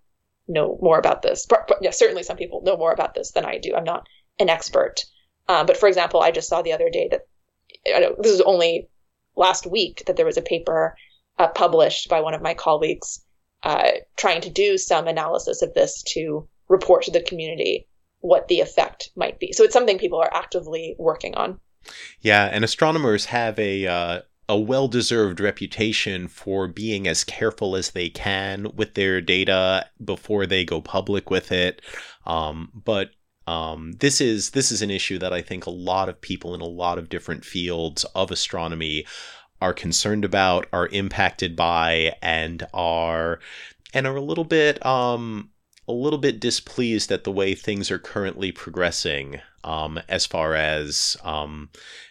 know 0.46 0.78
more 0.80 0.98
about 0.98 1.22
this. 1.22 1.46
But, 1.46 1.66
but, 1.66 1.78
yeah, 1.80 1.90
certainly 1.90 2.22
some 2.22 2.36
people 2.36 2.62
know 2.62 2.76
more 2.76 2.92
about 2.92 3.14
this 3.14 3.32
than 3.32 3.44
I 3.44 3.58
do. 3.58 3.74
I'm 3.74 3.84
not 3.84 4.06
an 4.38 4.48
expert. 4.48 5.04
Um, 5.48 5.66
but 5.66 5.76
for 5.76 5.88
example, 5.88 6.20
I 6.20 6.30
just 6.30 6.48
saw 6.48 6.62
the 6.62 6.72
other 6.72 6.90
day 6.90 7.08
that 7.10 7.22
this 8.20 8.32
is 8.32 8.40
only 8.42 8.88
last 9.36 9.66
week 9.66 10.02
that 10.06 10.16
there 10.16 10.26
was 10.26 10.36
a 10.36 10.42
paper 10.42 10.96
uh, 11.38 11.48
published 11.48 12.08
by 12.08 12.20
one 12.20 12.34
of 12.34 12.42
my 12.42 12.54
colleagues 12.54 13.24
uh, 13.62 13.90
trying 14.16 14.40
to 14.42 14.50
do 14.50 14.76
some 14.78 15.08
analysis 15.08 15.62
of 15.62 15.74
this 15.74 16.02
to 16.02 16.48
report 16.68 17.04
to 17.04 17.10
the 17.10 17.22
community 17.22 17.86
what 18.20 18.48
the 18.48 18.60
effect 18.60 19.10
might 19.16 19.38
be. 19.38 19.52
So 19.52 19.64
it's 19.64 19.72
something 19.72 19.98
people 19.98 20.20
are 20.20 20.32
actively 20.32 20.96
working 20.98 21.34
on. 21.34 21.60
Yeah, 22.20 22.46
and 22.46 22.64
astronomers 22.64 23.26
have 23.26 23.58
a 23.58 23.86
uh, 23.86 24.20
a 24.48 24.58
well 24.58 24.88
deserved 24.88 25.40
reputation 25.40 26.26
for 26.28 26.66
being 26.66 27.06
as 27.06 27.24
careful 27.24 27.76
as 27.76 27.90
they 27.90 28.08
can 28.08 28.68
with 28.74 28.94
their 28.94 29.20
data 29.20 29.86
before 30.02 30.46
they 30.46 30.64
go 30.64 30.80
public 30.80 31.30
with 31.30 31.52
it. 31.52 31.82
Um, 32.26 32.70
but 32.74 33.10
um, 33.46 33.92
this 34.00 34.20
is 34.20 34.50
this 34.50 34.72
is 34.72 34.82
an 34.82 34.90
issue 34.90 35.18
that 35.18 35.32
I 35.32 35.42
think 35.42 35.66
a 35.66 35.70
lot 35.70 36.08
of 36.08 36.20
people 36.20 36.54
in 36.54 36.60
a 36.60 36.66
lot 36.66 36.98
of 36.98 37.08
different 37.08 37.44
fields 37.44 38.04
of 38.14 38.30
astronomy 38.30 39.06
are 39.60 39.74
concerned 39.74 40.24
about, 40.24 40.66
are 40.72 40.88
impacted 40.88 41.56
by, 41.56 42.14
and 42.22 42.66
are 42.72 43.40
and 43.92 44.06
are 44.06 44.16
a 44.16 44.22
little 44.22 44.44
bit 44.44 44.84
um, 44.84 45.50
a 45.86 45.92
little 45.92 46.18
bit 46.18 46.40
displeased 46.40 47.10
at 47.10 47.24
the 47.24 47.32
way 47.32 47.54
things 47.54 47.90
are 47.90 47.98
currently 47.98 48.52
progressing 48.52 49.40
um, 49.64 50.00
as 50.08 50.26
far 50.26 50.54
as 50.54 51.16
um, 51.24 51.70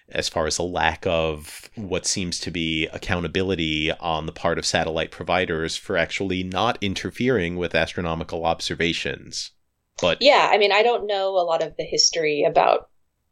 as 0.10 0.30
far 0.30 0.48
as 0.48 0.58
a 0.58 0.64
lack 0.64 1.06
of 1.06 1.70
what 1.76 2.06
seems 2.06 2.40
to 2.40 2.52
be 2.52 2.88
accountability 2.88 3.92
on 3.92 4.26
the 4.26 4.32
part 4.32 4.58
of 4.58 4.66
satellite 4.66 5.12
providers 5.12 5.76
for 5.76 5.98
actually 5.98 6.44
not 6.44 6.78
interfering 6.82 7.58
with 7.58 7.76
astronomical 7.76 8.46
observations. 8.46 9.52
But 10.00 10.22
yeah, 10.22 10.50
I 10.52 10.58
mean, 10.58 10.72
I 10.72 10.84
don't 10.84 11.08
know 11.08 11.30
a 11.30 11.44
lot 11.44 11.64
of 11.64 11.76
the 11.78 11.84
history 11.84 12.46
about 12.48 12.90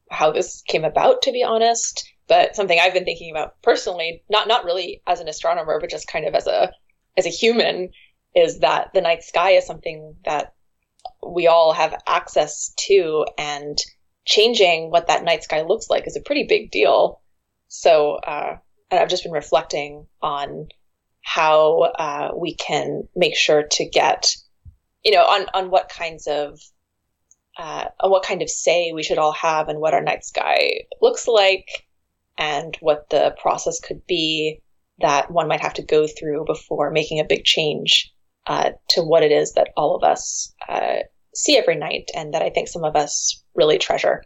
how 0.09 0.32
this 0.32 0.61
came 0.68 0.84
about, 0.84 1.22
to 1.24 1.32
be 1.32 1.43
honest. 1.43 2.05
But 2.28 2.55
something 2.55 2.80
I've 2.80 2.93
been 2.93 3.05
thinking 3.05 3.32
about 3.32 3.61
personally, 3.61 4.24
not 4.30 4.47
not 4.47 4.66
really 4.66 5.01
as 5.05 5.20
an 5.20 5.28
astronomer, 5.28 5.80
but 5.80 5.91
just 5.91 6.07
kind 6.07 6.26
of 6.26 6.34
as 6.34 6.47
a 6.47 6.72
as 7.18 7.26
a 7.26 7.30
human, 7.30 7.91
is 8.36 8.59
that 8.59 8.89
the 8.93 9.01
night 9.01 9.24
sky 9.24 9.51
is 9.51 9.66
something 9.66 10.16
that 10.26 10.53
we 11.26 11.47
all 11.47 11.72
have 11.74 11.95
access 12.07 12.74
to, 12.88 13.26
and 13.38 13.78
changing 14.26 14.91
what 14.91 15.07
that 15.07 15.23
night 15.23 15.43
sky 15.43 15.61
looks 15.61 15.89
like 15.89 16.07
is 16.07 16.15
a 16.15 16.21
pretty 16.21 16.45
big 16.47 16.71
deal. 16.71 17.21
So, 17.67 18.15
uh, 18.15 18.57
and 18.91 18.99
I've 18.99 19.09
just 19.09 19.23
been 19.23 19.32
reflecting 19.32 20.07
on 20.21 20.67
how 21.21 21.82
uh, 21.82 22.32
we 22.36 22.55
can 22.55 23.07
make 23.15 23.36
sure 23.36 23.63
to 23.63 23.86
get, 23.89 24.36
you 25.03 25.11
know, 25.11 25.23
on 25.23 25.47
on 25.53 25.69
what 25.71 25.89
kinds 25.89 26.28
of 26.28 26.59
uh, 27.57 27.86
what 28.01 28.23
kind 28.23 28.41
of 28.41 28.49
say 28.49 28.91
we 28.91 29.03
should 29.03 29.17
all 29.17 29.34
have 29.34 29.69
in 29.69 29.80
what 29.80 29.93
our 29.93 30.01
night 30.01 30.26
sky 30.26 30.82
looks 31.01 31.28
like 31.28 31.86
and 32.38 32.78
what 32.82 33.09
the 33.09 33.34
process 33.41 33.80
could 33.80 34.05
be 34.05 34.61
that 34.99 35.32
one 35.32 35.47
might 35.47 35.61
have 35.61 35.73
to 35.73 35.82
go 35.82 36.07
through 36.07 36.45
before 36.45 36.91
making 36.91 37.19
a 37.19 37.26
big 37.26 37.43
change 37.43 38.13
uh, 38.47 38.71
to 38.89 39.01
what 39.01 39.23
it 39.23 39.32
is 39.32 39.53
that 39.53 39.69
all 39.76 39.95
of 39.95 40.03
us 40.03 40.53
uh, 40.67 40.97
see 41.34 41.57
every 41.57 41.76
night 41.76 42.09
and 42.15 42.34
that 42.34 42.41
I 42.41 42.49
think 42.49 42.67
some 42.67 42.84
of 42.84 42.95
us 42.95 43.43
really 43.56 43.78
treasure. 43.78 44.24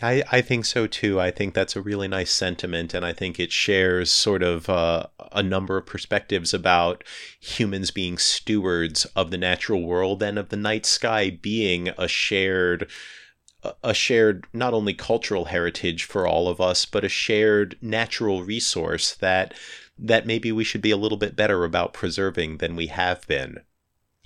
I, 0.00 0.22
I 0.30 0.40
think 0.42 0.64
so 0.64 0.86
too. 0.86 1.20
I 1.20 1.30
think 1.30 1.54
that's 1.54 1.74
a 1.74 1.82
really 1.82 2.06
nice 2.06 2.32
sentiment, 2.32 2.94
and 2.94 3.04
I 3.04 3.12
think 3.12 3.40
it 3.40 3.50
shares 3.50 4.10
sort 4.10 4.44
of 4.44 4.68
uh, 4.68 5.06
a 5.32 5.42
number 5.42 5.76
of 5.76 5.86
perspectives 5.86 6.54
about 6.54 7.02
humans 7.40 7.90
being 7.90 8.16
stewards 8.16 9.06
of 9.16 9.30
the 9.30 9.38
natural 9.38 9.82
world 9.82 10.22
and 10.22 10.38
of 10.38 10.50
the 10.50 10.56
night 10.56 10.86
sky 10.86 11.30
being 11.30 11.88
a 11.98 12.06
shared 12.06 12.88
a 13.82 13.92
shared 13.92 14.46
not 14.52 14.72
only 14.72 14.94
cultural 14.94 15.46
heritage 15.46 16.04
for 16.04 16.28
all 16.28 16.46
of 16.46 16.60
us 16.60 16.84
but 16.84 17.04
a 17.04 17.08
shared 17.08 17.76
natural 17.82 18.44
resource 18.44 19.16
that 19.16 19.52
that 19.98 20.26
maybe 20.26 20.52
we 20.52 20.62
should 20.62 20.80
be 20.80 20.92
a 20.92 20.96
little 20.96 21.18
bit 21.18 21.34
better 21.34 21.64
about 21.64 21.92
preserving 21.92 22.58
than 22.58 22.76
we 22.76 22.86
have 22.86 23.26
been 23.26 23.58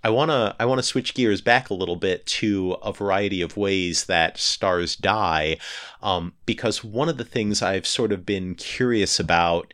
I 0.04 0.10
want 0.10 0.30
to 0.30 0.56
I 0.58 0.64
want 0.64 0.78
to 0.78 0.82
switch 0.82 1.14
gears 1.14 1.40
back 1.40 1.70
a 1.70 1.74
little 1.74 1.96
bit 1.96 2.26
to 2.26 2.72
a 2.82 2.92
variety 2.92 3.40
of 3.40 3.56
ways 3.56 4.06
that 4.06 4.38
stars 4.38 4.96
die, 4.96 5.58
um, 6.02 6.34
because 6.46 6.82
one 6.82 7.08
of 7.08 7.18
the 7.18 7.24
things 7.24 7.62
I've 7.62 7.86
sort 7.86 8.12
of 8.12 8.26
been 8.26 8.54
curious 8.54 9.20
about 9.20 9.72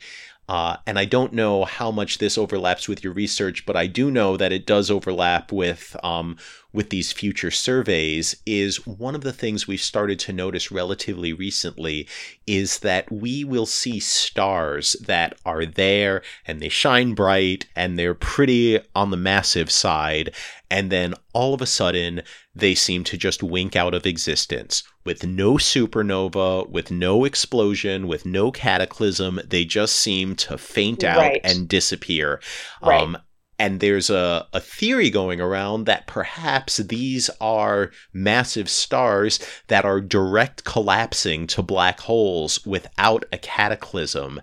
uh, 0.48 0.78
and 0.86 0.98
I 0.98 1.04
don't 1.04 1.34
know 1.34 1.64
how 1.66 1.90
much 1.90 2.18
this 2.18 2.38
overlaps 2.38 2.88
with 2.88 3.04
your 3.04 3.12
research, 3.12 3.66
but 3.66 3.76
I 3.76 3.86
do 3.86 4.10
know 4.10 4.38
that 4.38 4.50
it 4.50 4.64
does 4.64 4.90
overlap 4.90 5.52
with 5.52 5.94
um, 6.02 6.38
with 6.72 6.90
these 6.90 7.12
future 7.12 7.50
surveys. 7.50 8.36
Is 8.46 8.86
one 8.86 9.14
of 9.14 9.22
the 9.22 9.32
things 9.32 9.66
we've 9.66 9.80
started 9.80 10.18
to 10.20 10.32
notice 10.32 10.70
relatively 10.70 11.32
recently 11.32 12.06
is 12.46 12.80
that 12.80 13.10
we 13.10 13.44
will 13.44 13.66
see 13.66 14.00
stars 14.00 14.96
that 15.06 15.38
are 15.44 15.64
there 15.64 16.22
and 16.46 16.60
they 16.60 16.68
shine 16.68 17.14
bright 17.14 17.66
and 17.74 17.98
they're 17.98 18.14
pretty 18.14 18.80
on 18.94 19.10
the 19.10 19.16
massive 19.16 19.70
side, 19.70 20.34
and 20.70 20.90
then 20.90 21.14
all 21.32 21.54
of 21.54 21.62
a 21.62 21.66
sudden 21.66 22.22
they 22.54 22.74
seem 22.74 23.04
to 23.04 23.16
just 23.16 23.42
wink 23.42 23.76
out 23.76 23.94
of 23.94 24.06
existence 24.06 24.82
with 25.04 25.24
no 25.24 25.54
supernova, 25.54 26.68
with 26.68 26.90
no 26.90 27.24
explosion, 27.24 28.06
with 28.06 28.26
no 28.26 28.50
cataclysm. 28.50 29.40
They 29.48 29.64
just 29.64 29.96
seem 29.96 30.34
to 30.36 30.58
faint 30.58 31.02
out 31.02 31.18
right. 31.18 31.40
and 31.44 31.66
disappear. 31.68 32.40
Right. 32.82 33.02
Um, 33.02 33.16
and 33.58 33.80
there's 33.80 34.08
a, 34.08 34.46
a 34.52 34.60
theory 34.60 35.10
going 35.10 35.40
around 35.40 35.84
that 35.84 36.06
perhaps 36.06 36.76
these 36.76 37.28
are 37.40 37.90
massive 38.12 38.70
stars 38.70 39.40
that 39.66 39.84
are 39.84 40.00
direct 40.00 40.64
collapsing 40.64 41.46
to 41.48 41.62
black 41.62 42.00
holes 42.00 42.64
without 42.64 43.24
a 43.32 43.38
cataclysm. 43.38 44.40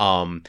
Um, 0.00 0.42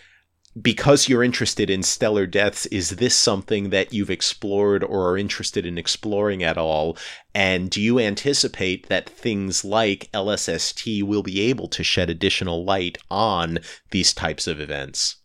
because 0.60 1.08
you're 1.08 1.24
interested 1.24 1.70
in 1.70 1.84
stellar 1.84 2.26
deaths, 2.26 2.66
is 2.68 2.92
this 2.92 3.16
something 3.16 3.70
that 3.70 3.94
you've 3.94 4.10
explored 4.10 4.84
or 4.84 5.12
are 5.12 5.18
interested 5.18 5.68
in 5.68 5.78
exploring 5.78 6.42
at 6.42 6.58
all? 6.58 6.98
And 7.36 7.70
do 7.70 7.80
you 7.80 8.00
anticipate 8.00 8.90
that 8.90 9.08
things 9.08 9.64
like 9.64 10.10
LSST 10.14 11.04
will 11.04 11.22
be 11.22 11.42
able 11.42 11.68
to 11.68 11.84
shed 11.84 12.10
additional 12.10 12.66
light 12.66 12.98
on 13.12 13.60
these 13.92 14.14
types 14.14 14.48
of 14.48 14.60
events? 14.60 15.18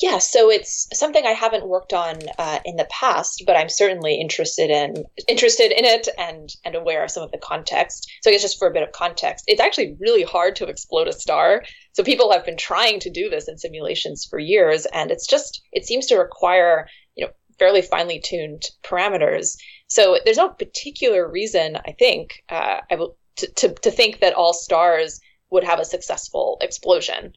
Yeah, 0.00 0.18
so 0.18 0.50
it's 0.50 0.86
something 0.92 1.24
I 1.26 1.32
haven't 1.32 1.68
worked 1.68 1.92
on 1.92 2.18
uh, 2.38 2.60
in 2.64 2.76
the 2.76 2.88
past, 2.90 3.44
but 3.46 3.56
I'm 3.56 3.68
certainly 3.68 4.20
interested 4.20 4.70
in 4.70 5.04
interested 5.28 5.72
in 5.72 5.84
it 5.84 6.08
and 6.18 6.48
and 6.64 6.74
aware 6.74 7.04
of 7.04 7.10
some 7.10 7.22
of 7.22 7.30
the 7.30 7.38
context. 7.38 8.10
So 8.22 8.30
I 8.30 8.32
guess 8.32 8.42
just 8.42 8.58
for 8.58 8.68
a 8.68 8.72
bit 8.72 8.82
of 8.82 8.92
context, 8.92 9.44
it's 9.46 9.60
actually 9.60 9.96
really 10.00 10.22
hard 10.22 10.56
to 10.56 10.66
explode 10.66 11.08
a 11.08 11.12
star. 11.12 11.64
So 11.92 12.02
people 12.02 12.32
have 12.32 12.44
been 12.44 12.56
trying 12.56 13.00
to 13.00 13.10
do 13.10 13.28
this 13.28 13.48
in 13.48 13.58
simulations 13.58 14.26
for 14.28 14.38
years, 14.38 14.86
and 14.86 15.10
it's 15.10 15.26
just 15.26 15.62
it 15.72 15.84
seems 15.84 16.06
to 16.06 16.16
require 16.16 16.88
you 17.16 17.26
know 17.26 17.32
fairly 17.58 17.82
finely 17.82 18.20
tuned 18.20 18.62
parameters. 18.82 19.56
So 19.88 20.18
there's 20.24 20.36
no 20.36 20.48
particular 20.48 21.28
reason 21.28 21.76
I 21.76 21.92
think 21.98 22.42
uh, 22.48 22.80
I 22.90 22.94
will 22.94 23.16
to, 23.36 23.52
to 23.54 23.74
to 23.74 23.90
think 23.90 24.20
that 24.20 24.34
all 24.34 24.52
stars 24.52 25.20
would 25.50 25.64
have 25.64 25.80
a 25.80 25.84
successful 25.84 26.58
explosion 26.60 27.34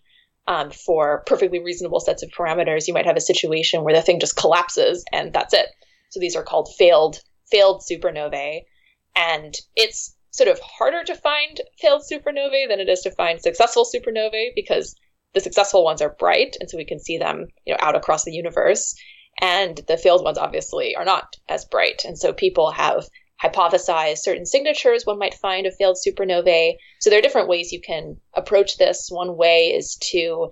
um, 0.47 0.71
for 0.71 1.23
perfectly 1.25 1.59
reasonable 1.59 1.99
sets 1.99 2.23
of 2.23 2.29
parameters, 2.31 2.87
you 2.87 2.93
might 2.93 3.05
have 3.05 3.17
a 3.17 3.21
situation 3.21 3.83
where 3.83 3.93
the 3.93 4.01
thing 4.01 4.19
just 4.19 4.35
collapses 4.35 5.03
and 5.11 5.33
that's 5.33 5.53
it. 5.53 5.67
So 6.09 6.19
these 6.19 6.35
are 6.35 6.43
called 6.43 6.69
failed 6.77 7.19
failed 7.51 7.83
supernovae, 7.89 8.61
and 9.15 9.53
it's 9.75 10.15
sort 10.31 10.49
of 10.49 10.59
harder 10.59 11.03
to 11.03 11.15
find 11.15 11.61
failed 11.79 12.03
supernovae 12.11 12.67
than 12.67 12.79
it 12.79 12.89
is 12.89 13.01
to 13.01 13.11
find 13.11 13.41
successful 13.41 13.85
supernovae 13.85 14.49
because 14.55 14.95
the 15.33 15.39
successful 15.39 15.83
ones 15.83 16.01
are 16.01 16.15
bright, 16.19 16.55
and 16.59 16.69
so 16.69 16.77
we 16.77 16.85
can 16.85 16.99
see 16.99 17.17
them, 17.17 17.47
you 17.65 17.73
know, 17.73 17.79
out 17.81 17.95
across 17.95 18.23
the 18.23 18.31
universe. 18.31 18.95
And 19.41 19.79
the 19.87 19.97
failed 19.97 20.23
ones 20.23 20.37
obviously 20.37 20.95
are 20.95 21.05
not 21.05 21.35
as 21.49 21.65
bright, 21.65 22.05
and 22.05 22.17
so 22.17 22.33
people 22.33 22.71
have 22.71 23.07
hypothesize 23.43 24.19
certain 24.19 24.45
signatures 24.45 25.05
one 25.05 25.19
might 25.19 25.33
find 25.33 25.65
of 25.65 25.75
failed 25.75 25.97
supernovae. 25.97 26.75
So 26.99 27.09
there 27.09 27.19
are 27.19 27.23
different 27.23 27.49
ways 27.49 27.71
you 27.71 27.81
can 27.81 28.17
approach 28.33 28.77
this. 28.77 29.09
One 29.09 29.35
way 29.35 29.73
is 29.73 29.95
to 30.11 30.49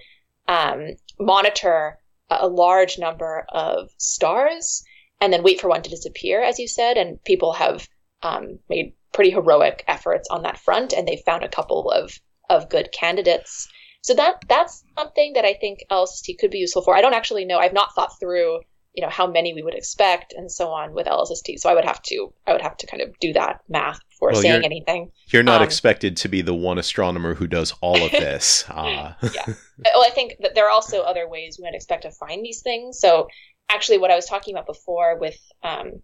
um, 0.48 0.90
monitor 1.20 1.98
a 2.30 2.48
large 2.48 2.98
number 2.98 3.46
of 3.50 3.90
stars 3.98 4.84
and 5.20 5.32
then 5.32 5.44
wait 5.44 5.62
for 5.62 5.70
one 5.70 5.84
to 5.84 5.90
disappear, 5.90 6.42
as 6.42 6.60
you 6.60 6.68
said. 6.68 6.98
And 6.98 7.24
people 7.24 7.54
have 7.54 7.88
um, 8.24 8.60
made 8.70 8.94
pretty 9.14 9.32
heroic 9.32 9.84
efforts 9.88 10.28
on 10.30 10.44
that 10.44 10.58
front, 10.58 10.94
and 10.94 11.08
they've 11.08 11.20
found 11.26 11.44
a 11.44 11.50
couple 11.50 11.90
of 11.92 12.20
of 12.50 12.70
good 12.70 12.92
candidates. 12.92 13.70
So 14.02 14.14
that 14.16 14.42
that's 14.48 14.84
something 14.98 15.34
that 15.34 15.46
I 15.46 15.54
think 15.54 15.80
LSST 15.90 16.38
could 16.40 16.52
be 16.52 16.60
useful 16.60 16.82
for. 16.82 16.96
I 16.96 17.02
don't 17.02 17.14
actually 17.14 17.46
know. 17.46 17.60
I've 17.60 17.74
not 17.74 17.94
thought 17.94 18.20
through 18.20 18.62
you 18.94 19.02
know 19.02 19.10
how 19.10 19.26
many 19.26 19.54
we 19.54 19.64
would 19.64 19.74
expect 19.74 20.34
and 20.34 20.52
so 20.52 20.70
on 20.70 20.94
with 20.94 21.08
LSST. 21.08 21.60
So 21.60 21.70
I 21.70 21.74
would 21.74 21.86
have 21.86 22.02
to 22.04 22.34
I 22.46 22.54
would 22.54 22.62
have 22.62 22.78
to 22.78 22.88
kind 22.88 23.02
of 23.02 23.18
do 23.20 23.34
that 23.34 23.62
math 23.70 24.00
before 24.10 24.32
well, 24.34 24.42
saying 24.42 24.66
anything. 24.66 25.12
You're 25.28 25.44
not 25.44 25.62
um, 25.62 25.66
expected 25.66 26.18
to 26.18 26.30
be 26.30 26.42
the 26.42 26.54
one 26.54 26.78
astronomer 26.78 27.36
who 27.36 27.48
does 27.48 27.74
all 27.82 28.04
of 28.04 28.12
this. 28.12 28.66
Uh. 28.70 29.14
yeah. 29.34 29.54
Well, 29.94 30.04
I 30.06 30.10
think 30.10 30.34
that 30.42 30.56
there 30.56 30.66
are 30.66 30.72
also 30.72 31.02
other 31.02 31.28
ways 31.28 31.58
we 31.58 31.64
might 31.64 31.76
expect 31.76 32.04
to 32.04 32.12
find 32.12 32.44
these 32.44 32.62
things. 32.62 33.00
So 33.00 33.28
actually, 33.70 33.98
what 33.98 34.12
I 34.12 34.16
was 34.16 34.26
talking 34.26 34.54
about 34.54 34.68
before 34.68 35.18
with 35.18 35.38
um, 35.64 36.02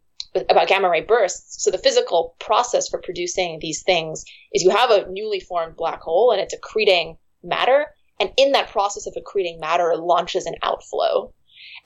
about 0.50 0.68
gamma 0.68 0.90
ray 0.90 1.02
bursts. 1.02 1.64
So 1.64 1.72
the 1.72 1.78
physical 1.78 2.36
process 2.40 2.88
for 2.90 3.02
producing 3.02 3.60
these 3.62 3.84
things 3.84 4.24
is 4.54 4.64
you 4.64 4.70
have 4.70 4.92
a 4.92 5.10
newly 5.10 5.40
formed 5.40 5.76
black 5.76 6.02
hole 6.02 6.32
and 6.32 6.42
it's 6.42 6.56
accreting 6.56 7.18
matter. 7.44 7.88
And 8.20 8.32
in 8.38 8.54
that 8.54 8.70
process 8.70 9.06
of 9.06 9.16
accreting 9.16 9.60
matter, 9.60 9.96
launches 9.96 10.46
an 10.46 10.56
outflow. 10.64 11.34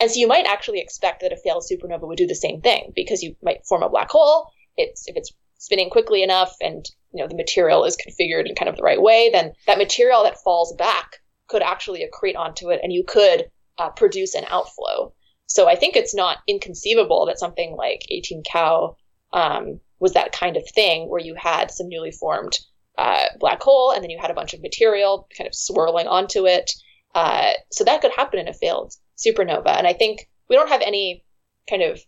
And 0.01 0.09
so 0.09 0.19
you 0.19 0.27
might 0.27 0.47
actually 0.47 0.79
expect 0.79 1.21
that 1.21 1.31
a 1.31 1.37
failed 1.37 1.63
supernova 1.63 2.07
would 2.07 2.17
do 2.17 2.25
the 2.25 2.33
same 2.33 2.59
thing 2.59 2.91
because 2.95 3.21
you 3.21 3.35
might 3.43 3.67
form 3.67 3.83
a 3.83 3.89
black 3.89 4.09
hole. 4.09 4.49
It's 4.75 5.07
if 5.07 5.15
it's 5.15 5.31
spinning 5.59 5.91
quickly 5.91 6.23
enough 6.23 6.55
and 6.59 6.83
you 7.13 7.21
know 7.21 7.27
the 7.27 7.35
material 7.35 7.83
is 7.83 7.95
configured 7.95 8.49
in 8.49 8.55
kind 8.55 8.67
of 8.67 8.75
the 8.75 8.83
right 8.83 8.99
way, 8.99 9.29
then 9.31 9.53
that 9.67 9.77
material 9.77 10.23
that 10.23 10.41
falls 10.43 10.73
back 10.75 11.17
could 11.47 11.61
actually 11.61 12.03
accrete 12.03 12.35
onto 12.35 12.71
it, 12.71 12.79
and 12.81 12.91
you 12.91 13.03
could 13.07 13.51
uh, 13.77 13.89
produce 13.91 14.33
an 14.33 14.45
outflow. 14.49 15.13
So 15.45 15.69
I 15.69 15.75
think 15.75 15.95
it's 15.95 16.15
not 16.15 16.39
inconceivable 16.47 17.27
that 17.27 17.37
something 17.37 17.75
like 17.75 18.01
18 18.09 18.41
Cow 18.51 18.95
um, 19.33 19.81
was 19.99 20.13
that 20.13 20.31
kind 20.31 20.57
of 20.57 20.67
thing 20.73 21.09
where 21.09 21.21
you 21.21 21.35
had 21.35 21.69
some 21.69 21.89
newly 21.89 22.11
formed 22.11 22.57
uh, 22.97 23.25
black 23.39 23.61
hole 23.61 23.91
and 23.91 24.01
then 24.01 24.09
you 24.09 24.17
had 24.19 24.31
a 24.31 24.33
bunch 24.35 24.53
of 24.53 24.61
material 24.61 25.27
kind 25.37 25.47
of 25.47 25.53
swirling 25.53 26.07
onto 26.07 26.47
it. 26.47 26.71
Uh, 27.13 27.51
so 27.71 27.83
that 27.83 28.01
could 28.01 28.11
happen 28.15 28.39
in 28.39 28.47
a 28.47 28.53
failed 28.53 28.93
supernova. 29.25 29.77
And 29.77 29.87
I 29.87 29.93
think 29.93 30.29
we 30.49 30.55
don't 30.55 30.69
have 30.69 30.81
any 30.81 31.23
kind 31.69 31.83
of, 31.83 31.99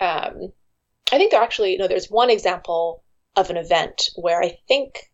um, 0.00 0.52
I 1.12 1.18
think 1.18 1.30
there 1.30 1.42
actually, 1.42 1.76
no, 1.76 1.88
there's 1.88 2.10
one 2.10 2.30
example 2.30 3.02
of 3.36 3.50
an 3.50 3.56
event 3.56 4.10
where 4.16 4.42
I 4.42 4.58
think, 4.68 5.10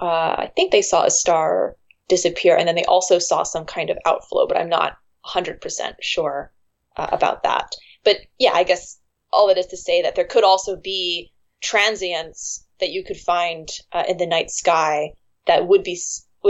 uh, 0.00 0.34
I 0.38 0.52
think 0.54 0.72
they 0.72 0.82
saw 0.82 1.04
a 1.04 1.10
star 1.10 1.76
disappear 2.08 2.56
and 2.56 2.68
then 2.68 2.74
they 2.74 2.84
also 2.84 3.18
saw 3.18 3.42
some 3.42 3.64
kind 3.64 3.90
of 3.90 3.98
outflow, 4.06 4.46
but 4.46 4.56
I'm 4.56 4.68
not 4.68 4.96
100% 5.26 5.94
sure 6.00 6.52
uh, 6.96 7.08
about 7.12 7.42
that. 7.42 7.74
But 8.04 8.18
yeah, 8.38 8.52
I 8.52 8.64
guess 8.64 8.98
all 9.32 9.48
that 9.48 9.58
is 9.58 9.66
to 9.66 9.76
say 9.76 10.02
that 10.02 10.14
there 10.14 10.26
could 10.26 10.44
also 10.44 10.76
be 10.76 11.32
transients 11.62 12.66
that 12.80 12.90
you 12.90 13.02
could 13.02 13.16
find 13.16 13.68
uh, 13.92 14.04
in 14.06 14.18
the 14.18 14.26
night 14.26 14.50
sky 14.50 15.12
that 15.46 15.66
would 15.66 15.82
be 15.82 15.98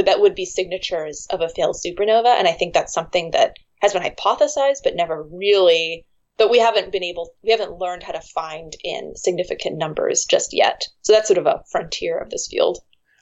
that 0.03 0.21
would 0.21 0.35
be 0.35 0.45
signatures 0.45 1.27
of 1.31 1.41
a 1.41 1.49
failed 1.49 1.77
supernova. 1.77 2.39
And 2.39 2.49
I 2.49 2.53
think 2.53 2.75
that's 2.75 2.93
something 2.93 3.31
that 3.31 3.57
has 3.81 3.93
been 3.93 4.03
hypothesized, 4.03 4.83
but 4.83 4.97
never 4.97 5.23
really, 5.23 6.05
that 6.39 6.51
we 6.51 6.59
haven't 6.59 6.93
been 6.93 7.05
able, 7.05 7.31
we 7.43 7.51
haven't 7.51 7.79
learned 7.79 8.03
how 8.03 8.13
to 8.13 8.21
find 8.21 8.75
in 8.83 9.15
significant 9.15 9.79
numbers 9.79 10.25
just 10.25 10.53
yet. 10.53 10.83
So 11.03 11.13
that's 11.13 11.29
sort 11.29 11.39
of 11.39 11.47
a 11.47 11.63
frontier 11.71 12.19
of 12.19 12.31
this 12.31 12.49
field. 12.51 12.79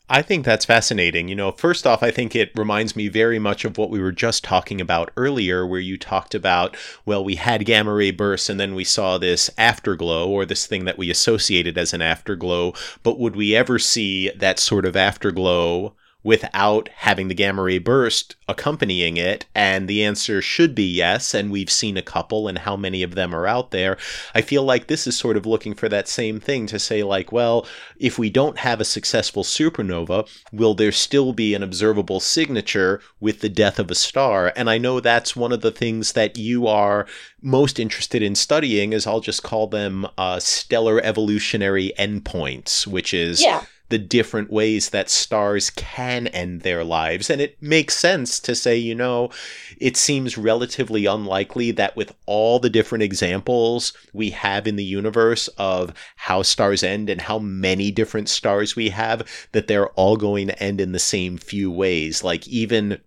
I 0.09 0.21
think 0.21 0.45
that's 0.45 0.67
fascinating. 0.67 1.29
You 1.29 1.35
know, 1.35 1.53
first 1.53 1.87
off, 1.87 2.03
I 2.03 2.11
think 2.11 2.37
it 2.37 2.51
reminds 2.55 2.95
me 2.95 3.09
very 3.09 3.39
much 3.39 3.65
of 3.65 3.79
what 3.79 3.89
we 3.89 4.01
were 4.01 4.13
just 4.13 4.45
talking 4.45 4.81
about 4.81 5.11
earlier, 5.17 5.67
where 5.67 5.81
you 5.81 5.97
talked 5.97 6.35
about, 6.35 6.77
well, 7.07 7.25
we 7.25 7.37
had 7.37 7.65
gamma 7.65 7.95
ray 7.95 8.11
bursts 8.11 8.51
and 8.51 8.61
then 8.61 8.75
we 8.75 8.85
saw 8.85 9.17
this 9.17 9.49
afterglow 9.57 10.29
or 10.29 10.45
this 10.45 10.67
thing 10.67 10.85
that 10.85 10.99
we 10.99 11.11
associated 11.11 11.79
as 11.79 11.95
an 11.95 12.03
afterglow. 12.03 12.75
But 13.03 13.19
would 13.19 13.37
we 13.37 13.57
ever 13.57 13.79
see 13.79 14.31
that 14.37 14.59
sort 14.59 14.85
of 14.85 14.97
afterglow 14.97 15.95
without 16.25 16.89
having 16.97 17.29
the 17.29 17.35
gamma 17.35 17.63
ray 17.63 17.79
burst 17.79 18.37
accompanying 18.49 19.17
it? 19.17 19.47
And 19.55 19.89
the 19.89 20.05
answer 20.05 20.41
should 20.43 20.75
be 20.75 20.85
yes. 20.85 21.35
And 21.35 21.51
we've 21.51 21.71
seen 21.71 21.97
a 21.97 22.03
couple 22.03 22.49
and 22.49 22.59
how 22.59 22.77
many 22.77 23.03
of 23.03 23.15
them 23.15 23.35
are 23.35 23.47
out 23.47 23.71
there. 23.71 23.97
I 24.35 24.43
feel 24.43 24.63
like 24.63 24.87
this 24.87 25.07
is 25.07 25.17
sort 25.17 25.37
of 25.37 25.47
looking 25.47 25.75
for 25.75 25.89
that 25.89 26.09
same 26.09 26.41
thing 26.41 26.67
to 26.69 26.79
say, 26.79 27.03
like, 27.03 27.33
well, 27.33 27.67
if 27.99 28.19
we 28.19 28.31
don't 28.31 28.59
have 28.59 28.81
a 28.81 28.85
successful 28.85 29.43
supernova, 29.43 30.29
will 30.53 30.75
there 30.75 30.93
still 30.93 31.33
be 31.33 31.55
an 31.55 31.63
observable 31.63 32.21
signature 32.21 33.01
with 33.21 33.41
the 33.41 33.49
death 33.49 33.79
of 33.79 33.91
a 33.91 33.95
star? 33.95 34.53
And 34.57 34.71
I 34.71 34.79
know 34.79 35.01
that's 35.01 35.37
one 35.37 35.53
of 35.53 35.61
the 35.61 35.71
things 35.71 36.13
that 36.13 36.39
you 36.39 36.67
are 36.67 37.07
most 37.41 37.81
interested 37.81 38.23
in 38.23 38.35
studying, 38.35 38.93
is 38.93 39.07
I'll 39.07 39.21
just 39.21 39.43
call 39.43 39.67
them 39.67 40.07
uh, 40.17 40.39
stellar 40.39 41.01
evolutionary 41.01 41.93
endpoints, 41.99 42.87
which 42.87 43.13
is. 43.13 43.43
Yeah 43.43 43.65
the 43.93 43.99
different 43.99 44.51
ways 44.51 44.89
that 44.89 45.11
stars 45.11 45.69
can 45.69 46.27
end 46.29 46.63
their 46.63 46.83
lives. 46.83 47.29
And 47.29 47.43
it 47.43 47.61
makes 47.61 47.95
sense 47.95 48.41
to 48.41 48.55
say, 48.55 48.75
you 48.75 48.95
know, 48.95 49.29
it 49.77 49.99
seems 49.99 50.39
relatively 50.39 51.05
unlikely 51.05 51.73
that 51.73 51.95
with 51.95 52.15
all 52.25 52.59
the 52.59 52.71
different 52.71 53.05
examples 53.05 53.93
we 54.15 54.31
have 54.31 54.67
in 54.67 54.77
the 54.77 54.85
universe 54.85 55.47
of 55.59 55.93
how 56.17 56.41
stars 56.41 56.83
end 56.83 57.11
and 57.11 57.21
how 57.21 57.39
many 57.39 57.91
different 57.91 58.31
stars 58.31 58.75
we 58.75 58.89
have, 58.89 59.29
that 59.53 59.67
they're 59.67 59.91
all 59.91 60.17
going 60.17 60.47
to 60.47 60.63
end 60.63 60.81
in 60.81 60.93
the 60.93 60.99
same 60.99 61.37
few 61.37 61.71
ways. 61.71 62.25
Like 62.25 62.49
even 62.49 62.99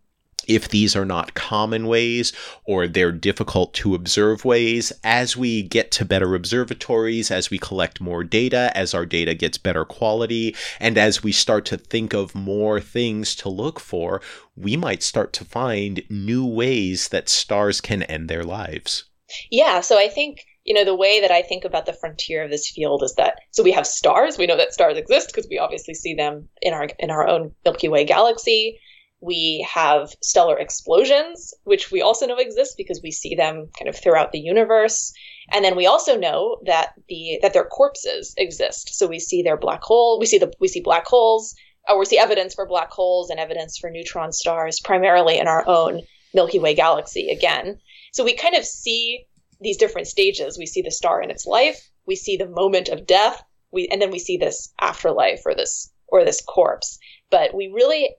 if 0.47 0.69
these 0.69 0.95
are 0.95 1.05
not 1.05 1.33
common 1.33 1.87
ways 1.87 2.33
or 2.65 2.87
they're 2.87 3.11
difficult 3.11 3.73
to 3.75 3.95
observe 3.95 4.45
ways, 4.45 4.91
as 5.03 5.35
we 5.35 5.63
get 5.63 5.91
to 5.91 6.05
better 6.05 6.35
observatories, 6.35 7.31
as 7.31 7.49
we 7.49 7.57
collect 7.57 8.01
more 8.01 8.23
data, 8.23 8.71
as 8.75 8.93
our 8.93 9.05
data 9.05 9.33
gets 9.33 9.57
better 9.57 9.85
quality, 9.85 10.55
and 10.79 10.97
as 10.97 11.23
we 11.23 11.31
start 11.31 11.65
to 11.65 11.77
think 11.77 12.13
of 12.13 12.35
more 12.35 12.79
things 12.79 13.35
to 13.35 13.49
look 13.49 13.79
for, 13.79 14.21
we 14.55 14.77
might 14.77 15.03
start 15.03 15.33
to 15.33 15.45
find 15.45 16.03
new 16.09 16.45
ways 16.45 17.09
that 17.09 17.29
stars 17.29 17.81
can 17.81 18.03
end 18.03 18.29
their 18.29 18.43
lives. 18.43 19.05
Yeah, 19.51 19.81
so 19.81 19.99
I 19.99 20.07
think 20.07 20.45
you 20.65 20.73
know 20.73 20.83
the 20.83 20.95
way 20.95 21.21
that 21.21 21.31
i 21.31 21.41
think 21.41 21.63
about 21.63 21.85
the 21.85 21.93
frontier 21.93 22.43
of 22.43 22.49
this 22.49 22.69
field 22.69 23.03
is 23.03 23.13
that 23.15 23.35
so 23.51 23.63
we 23.63 23.71
have 23.71 23.87
stars 23.87 24.37
we 24.37 24.47
know 24.47 24.57
that 24.57 24.73
stars 24.73 24.97
exist 24.97 25.27
because 25.27 25.47
we 25.49 25.59
obviously 25.59 25.93
see 25.93 26.13
them 26.13 26.49
in 26.61 26.73
our 26.73 26.89
in 26.99 27.11
our 27.11 27.27
own 27.27 27.51
milky 27.63 27.87
way 27.87 28.03
galaxy 28.03 28.79
we 29.21 29.65
have 29.69 30.09
stellar 30.21 30.57
explosions, 30.57 31.53
which 31.63 31.91
we 31.91 32.01
also 32.01 32.27
know 32.27 32.37
exist 32.37 32.75
because 32.77 32.99
we 33.01 33.11
see 33.11 33.35
them 33.35 33.69
kind 33.77 33.89
of 33.89 33.97
throughout 33.97 34.31
the 34.31 34.39
universe. 34.39 35.13
And 35.51 35.63
then 35.63 35.75
we 35.75 35.87
also 35.87 36.17
know 36.17 36.57
that 36.65 36.93
the 37.07 37.39
that 37.41 37.53
their 37.53 37.65
corpses 37.65 38.33
exist. 38.37 38.95
So 38.95 39.07
we 39.07 39.19
see 39.19 39.41
their 39.41 39.57
black 39.57 39.81
hole, 39.81 40.19
we 40.19 40.25
see 40.25 40.37
the 40.37 40.51
we 40.59 40.67
see 40.67 40.81
black 40.81 41.05
holes, 41.05 41.55
or 41.87 41.99
we 41.99 42.05
see 42.05 42.17
evidence 42.17 42.53
for 42.53 42.67
black 42.67 42.91
holes 42.91 43.29
and 43.29 43.39
evidence 43.39 43.77
for 43.77 43.89
neutron 43.89 44.31
stars, 44.31 44.79
primarily 44.79 45.39
in 45.39 45.47
our 45.47 45.67
own 45.67 46.01
Milky 46.33 46.59
Way 46.59 46.75
galaxy 46.75 47.29
again. 47.29 47.79
So 48.13 48.23
we 48.23 48.35
kind 48.35 48.55
of 48.55 48.65
see 48.65 49.25
these 49.61 49.77
different 49.77 50.07
stages. 50.07 50.57
We 50.57 50.65
see 50.65 50.81
the 50.81 50.91
star 50.91 51.21
in 51.21 51.31
its 51.31 51.45
life, 51.45 51.89
we 52.05 52.15
see 52.15 52.37
the 52.37 52.47
moment 52.47 52.89
of 52.89 53.07
death, 53.07 53.41
we 53.71 53.87
and 53.87 54.01
then 54.01 54.11
we 54.11 54.19
see 54.19 54.37
this 54.37 54.73
afterlife 54.79 55.41
or 55.45 55.55
this 55.55 55.91
or 56.07 56.23
this 56.23 56.41
corpse. 56.41 56.99
But 57.31 57.55
we 57.55 57.71
really 57.73 58.15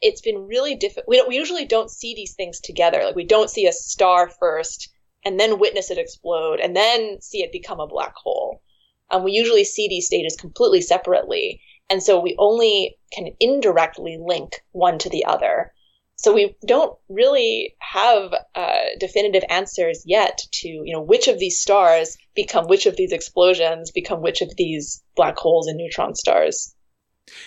it's 0.00 0.20
been 0.20 0.46
really 0.46 0.74
difficult. 0.74 1.06
We, 1.08 1.22
we 1.28 1.36
usually 1.36 1.66
don't 1.66 1.90
see 1.90 2.14
these 2.14 2.34
things 2.34 2.60
together. 2.60 3.02
Like 3.04 3.16
we 3.16 3.24
don't 3.24 3.50
see 3.50 3.66
a 3.66 3.72
star 3.72 4.28
first 4.28 4.90
and 5.24 5.38
then 5.38 5.58
witness 5.58 5.90
it 5.90 5.98
explode 5.98 6.60
and 6.60 6.76
then 6.76 7.20
see 7.20 7.42
it 7.42 7.52
become 7.52 7.80
a 7.80 7.86
black 7.86 8.14
hole. 8.14 8.62
Um, 9.10 9.24
we 9.24 9.32
usually 9.32 9.64
see 9.64 9.88
these 9.88 10.06
stages 10.06 10.36
completely 10.36 10.80
separately. 10.80 11.60
And 11.90 12.02
so 12.02 12.20
we 12.20 12.36
only 12.38 12.98
can 13.12 13.34
indirectly 13.40 14.18
link 14.20 14.52
one 14.72 14.98
to 14.98 15.08
the 15.08 15.24
other. 15.24 15.72
So 16.16 16.34
we 16.34 16.56
don't 16.66 16.98
really 17.08 17.76
have 17.78 18.32
uh, 18.54 18.84
definitive 18.98 19.44
answers 19.48 20.02
yet 20.04 20.42
to, 20.52 20.68
you 20.68 20.92
know, 20.92 21.00
which 21.00 21.28
of 21.28 21.38
these 21.38 21.60
stars 21.60 22.16
become 22.34 22.66
which 22.66 22.86
of 22.86 22.96
these 22.96 23.12
explosions, 23.12 23.92
become 23.92 24.20
which 24.20 24.42
of 24.42 24.54
these 24.56 25.02
black 25.14 25.38
holes 25.38 25.68
and 25.68 25.78
neutron 25.78 26.14
stars. 26.16 26.74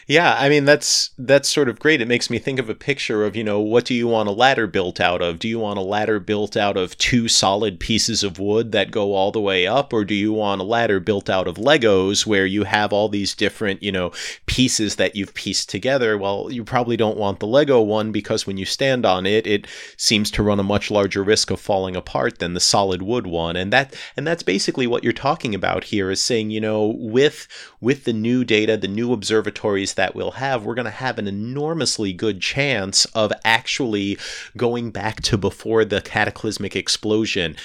Yeah, 0.07 0.36
I 0.38 0.49
mean 0.49 0.65
that's 0.65 1.11
that's 1.17 1.49
sort 1.49 1.69
of 1.69 1.79
great. 1.79 2.01
It 2.01 2.07
makes 2.07 2.29
me 2.29 2.39
think 2.39 2.59
of 2.59 2.69
a 2.69 2.75
picture 2.75 3.25
of, 3.25 3.36
you 3.36 3.43
know, 3.43 3.59
what 3.59 3.86
do 3.86 3.93
you 3.93 4.07
want 4.07 4.29
a 4.29 4.34
ladder 4.34 4.67
built 4.67 4.99
out 4.99 5.21
of? 5.21 5.39
Do 5.39 5.47
you 5.47 5.59
want 5.59 5.79
a 5.79 5.84
ladder 5.84 6.19
built 6.19 6.57
out 6.57 6.77
of 6.77 6.97
two 6.97 7.27
solid 7.27 7.79
pieces 7.79 8.23
of 8.23 8.39
wood 8.39 8.71
that 8.71 8.91
go 8.91 9.13
all 9.13 9.32
the 9.32 9.39
way 9.39 9.65
up 9.65 9.93
or 9.93 10.03
do 10.03 10.13
you 10.13 10.34
want 10.34 10.61
a 10.61 10.65
ladder 10.65 10.99
built 10.99 11.29
out 11.29 11.47
of 11.47 11.55
Legos 11.55 12.25
where 12.25 12.45
you 12.45 12.63
have 12.63 12.91
all 12.91 13.09
these 13.09 13.34
different, 13.34 13.82
you 13.82 13.91
know, 13.91 14.11
pieces 14.45 14.97
that 14.97 15.15
you've 15.15 15.34
pieced 15.34 15.69
together? 15.69 16.17
Well, 16.17 16.49
you 16.51 16.63
probably 16.63 16.97
don't 16.97 17.17
want 17.17 17.39
the 17.39 17.47
Lego 17.47 17.82
one 17.82 18.11
because 18.11 18.45
when 18.45 18.57
you 18.57 18.65
stand 18.65 19.05
on 19.05 19.25
it, 19.25 19.47
it 19.47 19.67
seems 19.97 20.29
to 20.32 20.43
run 20.43 20.59
a 20.59 20.63
much 20.63 20.91
larger 20.91 21.23
risk 21.23 21.51
of 21.51 21.59
falling 21.59 21.95
apart 21.95 22.39
than 22.39 22.53
the 22.53 22.59
solid 22.59 23.01
wood 23.01 23.27
one. 23.27 23.55
And 23.55 23.71
that 23.71 23.95
and 24.17 24.27
that's 24.27 24.43
basically 24.43 24.88
what 24.88 25.03
you're 25.03 25.13
talking 25.13 25.55
about 25.55 25.86
here 25.86 26.11
is 26.11 26.21
saying, 26.21 26.51
you 26.51 26.59
know, 26.59 26.95
with 26.97 27.47
with 27.79 28.03
the 28.03 28.13
new 28.13 28.43
data, 28.43 28.77
the 28.77 28.88
new 28.88 29.13
observatory 29.13 29.70
that 29.95 30.15
we'll 30.15 30.32
have, 30.32 30.63
we're 30.63 30.76
going 30.76 30.86
to 30.86 30.91
have 30.91 31.17
an 31.17 31.28
enormously 31.28 32.13
good 32.13 32.41
chance 32.41 33.05
of 33.05 33.32
actually 33.43 34.17
going 34.57 34.91
back 34.91 35.22
to 35.22 35.38
before 35.38 35.86
the 35.86 36.01
cataclysmic 36.01 36.76
explosion, 36.76 37.55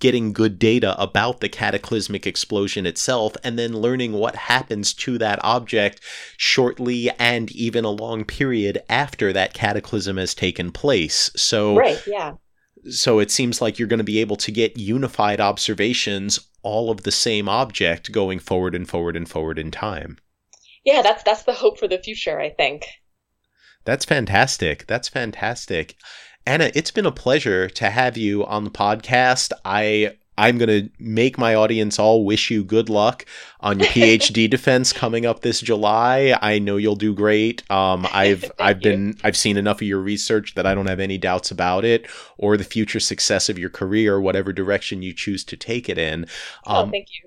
getting 0.00 0.32
good 0.32 0.58
data 0.58 1.00
about 1.00 1.40
the 1.40 1.48
cataclysmic 1.48 2.26
explosion 2.26 2.86
itself, 2.86 3.36
and 3.42 3.58
then 3.58 3.72
learning 3.72 4.12
what 4.12 4.36
happens 4.36 4.92
to 4.94 5.18
that 5.18 5.38
object 5.42 6.00
shortly 6.36 7.10
and 7.18 7.50
even 7.52 7.84
a 7.84 7.90
long 7.90 8.24
period 8.24 8.82
after 8.88 9.32
that 9.32 9.54
cataclysm 9.54 10.16
has 10.16 10.34
taken 10.34 10.70
place. 10.70 11.30
So, 11.36 11.76
right, 11.76 12.02
yeah. 12.06 12.34
So 12.88 13.18
it 13.18 13.32
seems 13.32 13.60
like 13.60 13.78
you're 13.78 13.88
going 13.88 13.98
to 13.98 14.04
be 14.04 14.20
able 14.20 14.36
to 14.36 14.52
get 14.52 14.78
unified 14.78 15.40
observations 15.40 16.38
all 16.62 16.90
of 16.90 17.02
the 17.02 17.12
same 17.12 17.48
object 17.48 18.12
going 18.12 18.38
forward 18.38 18.74
and 18.74 18.88
forward 18.88 19.16
and 19.16 19.28
forward 19.28 19.58
in 19.58 19.70
time 19.70 20.18
yeah, 20.86 21.02
that's 21.02 21.24
that's 21.24 21.42
the 21.42 21.52
hope 21.52 21.78
for 21.78 21.88
the 21.88 21.98
future, 21.98 22.40
I 22.40 22.50
think. 22.50 22.86
That's 23.84 24.04
fantastic. 24.04 24.86
That's 24.86 25.08
fantastic. 25.08 25.96
Anna, 26.46 26.70
it's 26.74 26.92
been 26.92 27.06
a 27.06 27.12
pleasure 27.12 27.68
to 27.68 27.90
have 27.90 28.16
you 28.16 28.46
on 28.46 28.62
the 28.62 28.70
podcast. 28.70 29.52
I 29.64 30.16
I'm 30.38 30.58
going 30.58 30.68
to 30.68 30.90
make 30.98 31.38
my 31.38 31.54
audience 31.54 31.98
all 31.98 32.24
wish 32.24 32.50
you 32.50 32.62
good 32.62 32.88
luck 32.88 33.24
on 33.60 33.80
your 33.80 33.88
PhD 33.90 34.48
defense 34.48 34.92
coming 34.92 35.26
up 35.26 35.40
this 35.40 35.60
July. 35.60 36.38
I 36.40 36.60
know 36.60 36.76
you'll 36.76 36.94
do 36.94 37.14
great. 37.14 37.68
Um, 37.68 38.06
I've 38.12 38.48
I've 38.60 38.80
been 38.80 39.08
you. 39.08 39.14
I've 39.24 39.36
seen 39.36 39.56
enough 39.56 39.78
of 39.78 39.88
your 39.88 40.00
research 40.00 40.54
that 40.54 40.66
I 40.66 40.74
don't 40.74 40.88
have 40.88 41.00
any 41.00 41.18
doubts 41.18 41.50
about 41.50 41.84
it 41.84 42.06
or 42.38 42.56
the 42.56 42.64
future 42.64 43.00
success 43.00 43.48
of 43.48 43.58
your 43.58 43.70
career, 43.70 44.20
whatever 44.20 44.52
direction 44.52 45.02
you 45.02 45.12
choose 45.12 45.44
to 45.46 45.56
take 45.56 45.88
it 45.88 45.98
in. 45.98 46.26
Oh, 46.64 46.76
um, 46.76 46.88
oh, 46.88 46.90
thank 46.92 47.08
you 47.10 47.25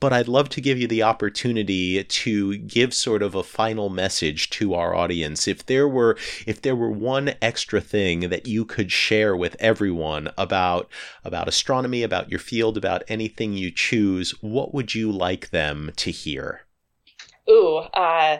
but 0.00 0.12
I'd 0.12 0.28
love 0.28 0.48
to 0.50 0.60
give 0.60 0.78
you 0.78 0.86
the 0.86 1.02
opportunity 1.02 2.02
to 2.02 2.58
give 2.58 2.94
sort 2.94 3.22
of 3.22 3.34
a 3.34 3.42
final 3.42 3.88
message 3.88 4.50
to 4.50 4.74
our 4.74 4.94
audience. 4.94 5.48
If 5.48 5.66
there 5.66 5.88
were 5.88 6.16
if 6.46 6.62
there 6.62 6.76
were 6.76 6.90
one 6.90 7.34
extra 7.42 7.80
thing 7.80 8.28
that 8.28 8.46
you 8.46 8.64
could 8.64 8.92
share 8.92 9.36
with 9.36 9.56
everyone 9.58 10.30
about 10.36 10.88
about 11.24 11.48
astronomy, 11.48 12.02
about 12.02 12.30
your 12.30 12.40
field, 12.40 12.76
about 12.76 13.02
anything 13.08 13.54
you 13.54 13.70
choose, 13.70 14.30
what 14.40 14.74
would 14.74 14.94
you 14.94 15.10
like 15.10 15.50
them 15.50 15.92
to 15.96 16.10
hear? 16.10 16.66
Ooh, 17.50 17.78
uh, 17.78 18.38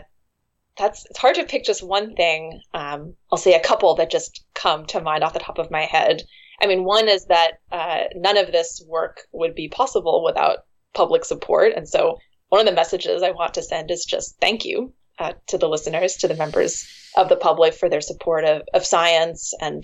that's 0.77 1.05
it's 1.09 1.19
hard 1.19 1.35
to 1.35 1.43
pick 1.43 1.65
just 1.65 1.83
one 1.83 2.15
thing. 2.15 2.61
Um, 2.73 3.15
I'll 3.31 3.37
say 3.37 3.53
a 3.53 3.59
couple 3.59 3.95
that 3.95 4.11
just 4.11 4.45
come 4.53 4.85
to 4.87 5.01
mind 5.01 5.23
off 5.23 5.33
the 5.33 5.39
top 5.39 5.57
of 5.57 5.71
my 5.71 5.83
head. 5.83 6.23
I 6.61 6.67
mean, 6.67 6.83
one 6.83 7.07
is 7.07 7.25
that 7.25 7.59
uh, 7.71 8.03
none 8.15 8.37
of 8.37 8.51
this 8.51 8.83
work 8.85 9.21
would 9.31 9.55
be 9.55 9.69
possible 9.69 10.23
without 10.23 10.59
public 10.93 11.25
support. 11.25 11.73
And 11.75 11.87
so 11.87 12.17
one 12.49 12.61
of 12.61 12.67
the 12.67 12.73
messages 12.73 13.23
I 13.23 13.31
want 13.31 13.53
to 13.55 13.63
send 13.63 13.91
is 13.91 14.05
just 14.05 14.39
thank 14.39 14.65
you 14.65 14.93
uh, 15.19 15.33
to 15.47 15.57
the 15.57 15.69
listeners, 15.69 16.15
to 16.17 16.27
the 16.27 16.35
members 16.35 16.87
of 17.15 17.29
the 17.29 17.35
public 17.35 17.73
for 17.73 17.89
their 17.89 18.01
support 18.01 18.45
of, 18.45 18.63
of 18.73 18.85
science 18.85 19.53
and 19.59 19.83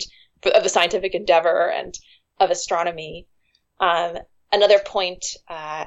of 0.54 0.62
the 0.62 0.68
scientific 0.68 1.14
endeavor 1.14 1.70
and 1.70 1.94
of 2.40 2.50
astronomy. 2.50 3.26
Um, 3.80 4.18
another 4.52 4.78
point 4.78 5.24
uh, 5.48 5.86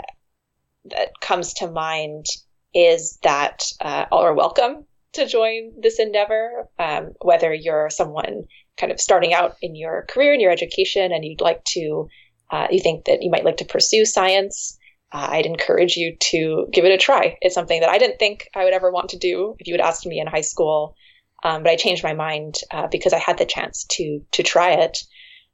that 0.86 1.10
comes 1.22 1.54
to 1.56 1.70
mind 1.70 2.26
is 2.74 3.18
that 3.24 3.64
uh, 3.82 4.06
all 4.12 4.22
are 4.22 4.34
welcome 4.34 4.86
to 5.14 5.26
join 5.26 5.74
this 5.82 6.00
endeavor, 6.00 6.68
um, 6.78 7.14
whether 7.22 7.54
you're 7.54 7.90
someone 7.90 8.44
kind 8.78 8.92
of 8.92 9.02
starting 9.02 9.34
out 9.34 9.56
in 9.62 9.76
your 9.76 10.06
career 10.08 10.34
in 10.34 10.40
your 10.40 10.52
education 10.52 11.12
and 11.12 11.26
you'd 11.26 11.42
like 11.42 11.64
to, 11.66 12.08
uh, 12.52 12.68
you 12.70 12.80
think 12.80 13.06
that 13.06 13.22
you 13.22 13.32
might 13.32 13.44
like 13.44 13.58
to 13.58 13.66
pursue 13.66 14.06
science 14.06 14.78
I'd 15.12 15.46
encourage 15.46 15.96
you 15.96 16.16
to 16.20 16.68
give 16.72 16.86
it 16.86 16.92
a 16.92 16.98
try. 16.98 17.38
It's 17.42 17.56
something 17.56 17.80
that 17.82 17.90
I 17.90 17.98
didn't 17.98 18.20
think 18.20 18.48
I 18.56 18.64
would 18.64 18.74
ever 18.74 18.92
want 18.92 19.10
to 19.10 19.18
do 19.18 19.56
if 19.60 19.68
you 19.68 19.74
had 19.74 19.82
asked 19.82 20.06
me 20.06 20.20
in 20.20 20.28
high 20.28 20.42
school, 20.42 20.96
um, 21.44 21.64
but 21.64 21.72
I 21.72 21.76
changed 21.76 22.04
my 22.04 22.14
mind 22.14 22.56
uh, 22.72 22.88
because 22.88 23.14
I 23.14 23.20
had 23.20 23.38
the 23.38 23.46
chance 23.46 23.86
to 23.92 24.22
to 24.34 24.44
try 24.44 24.72
it. 24.74 24.98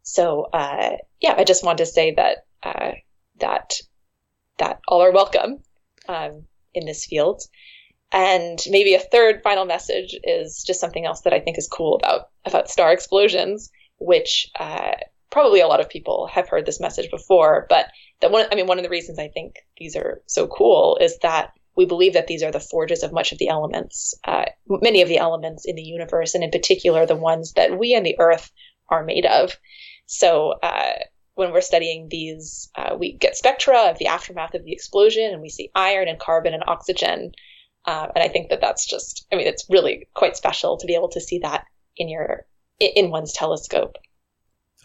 So 0.03 0.47
uh, 0.53 0.97
yeah, 1.21 1.35
I 1.37 1.43
just 1.43 1.63
wanted 1.63 1.85
to 1.85 1.91
say 1.91 2.13
that 2.15 2.45
uh, 2.63 2.91
that 3.39 3.75
that 4.57 4.79
all 4.87 5.01
are 5.01 5.11
welcome 5.11 5.59
um, 6.07 6.43
in 6.73 6.85
this 6.85 7.05
field. 7.05 7.41
And 8.11 8.59
maybe 8.69 8.93
a 8.93 8.99
third 8.99 9.41
final 9.43 9.65
message 9.65 10.15
is 10.23 10.63
just 10.65 10.79
something 10.79 11.05
else 11.05 11.21
that 11.21 11.33
I 11.33 11.39
think 11.39 11.57
is 11.57 11.67
cool 11.67 11.95
about 11.95 12.29
about 12.45 12.69
star 12.69 12.91
explosions, 12.91 13.71
which 13.99 14.49
uh, 14.59 14.93
probably 15.35 15.59
a 15.59 15.67
lot 15.67 15.81
of 15.81 15.89
people 15.89 16.27
have 16.27 16.47
heard 16.47 16.65
this 16.65 16.79
message 16.79 17.11
before, 17.11 17.65
but 17.67 17.87
that 18.21 18.31
one, 18.31 18.45
I 18.49 18.55
mean, 18.55 18.67
one 18.67 18.79
of 18.79 18.83
the 18.85 18.89
reasons 18.89 19.19
I 19.19 19.27
think 19.27 19.55
these 19.77 19.97
are 19.97 20.21
so 20.27 20.47
cool 20.47 20.97
is 21.01 21.17
that 21.23 21.51
we 21.75 21.83
believe 21.85 22.13
that 22.13 22.27
these 22.27 22.41
are 22.41 22.53
the 22.53 22.61
forges 22.61 23.03
of 23.03 23.11
much 23.11 23.33
of 23.33 23.37
the 23.37 23.49
elements, 23.49 24.13
uh, 24.23 24.45
many 24.69 25.01
of 25.01 25.09
the 25.09 25.17
elements 25.17 25.65
in 25.65 25.75
the 25.75 25.83
universe, 25.83 26.35
and 26.35 26.43
in 26.45 26.51
particular 26.51 27.05
the 27.05 27.17
ones 27.17 27.51
that 27.57 27.77
we 27.77 27.93
and 27.93 28.05
the 28.05 28.15
Earth 28.17 28.49
are 28.87 29.03
made 29.03 29.25
of. 29.25 29.57
So 30.05 30.53
uh, 30.63 30.93
when 31.33 31.51
we're 31.51 31.59
studying 31.59 32.07
these, 32.09 32.69
uh, 32.77 32.95
we 32.97 33.17
get 33.17 33.35
spectra 33.35 33.89
of 33.89 33.97
the 33.97 34.07
aftermath 34.07 34.53
of 34.53 34.63
the 34.63 34.71
explosion, 34.71 35.33
and 35.33 35.41
we 35.41 35.49
see 35.49 35.69
iron 35.75 36.07
and 36.07 36.17
carbon 36.17 36.53
and 36.53 36.63
oxygen. 36.65 37.33
Uh, 37.83 38.07
and 38.15 38.23
I 38.23 38.29
think 38.29 38.51
that 38.51 38.61
that's 38.61 38.87
just, 38.87 39.27
I 39.33 39.35
mean, 39.35 39.47
it's 39.47 39.67
really 39.69 40.07
quite 40.13 40.37
special 40.37 40.77
to 40.77 40.87
be 40.87 40.95
able 40.95 41.09
to 41.09 41.19
see 41.19 41.39
that 41.39 41.65
in 41.97 42.07
your 42.07 42.45
in 42.79 43.11
one's 43.11 43.33
telescope. 43.33 43.97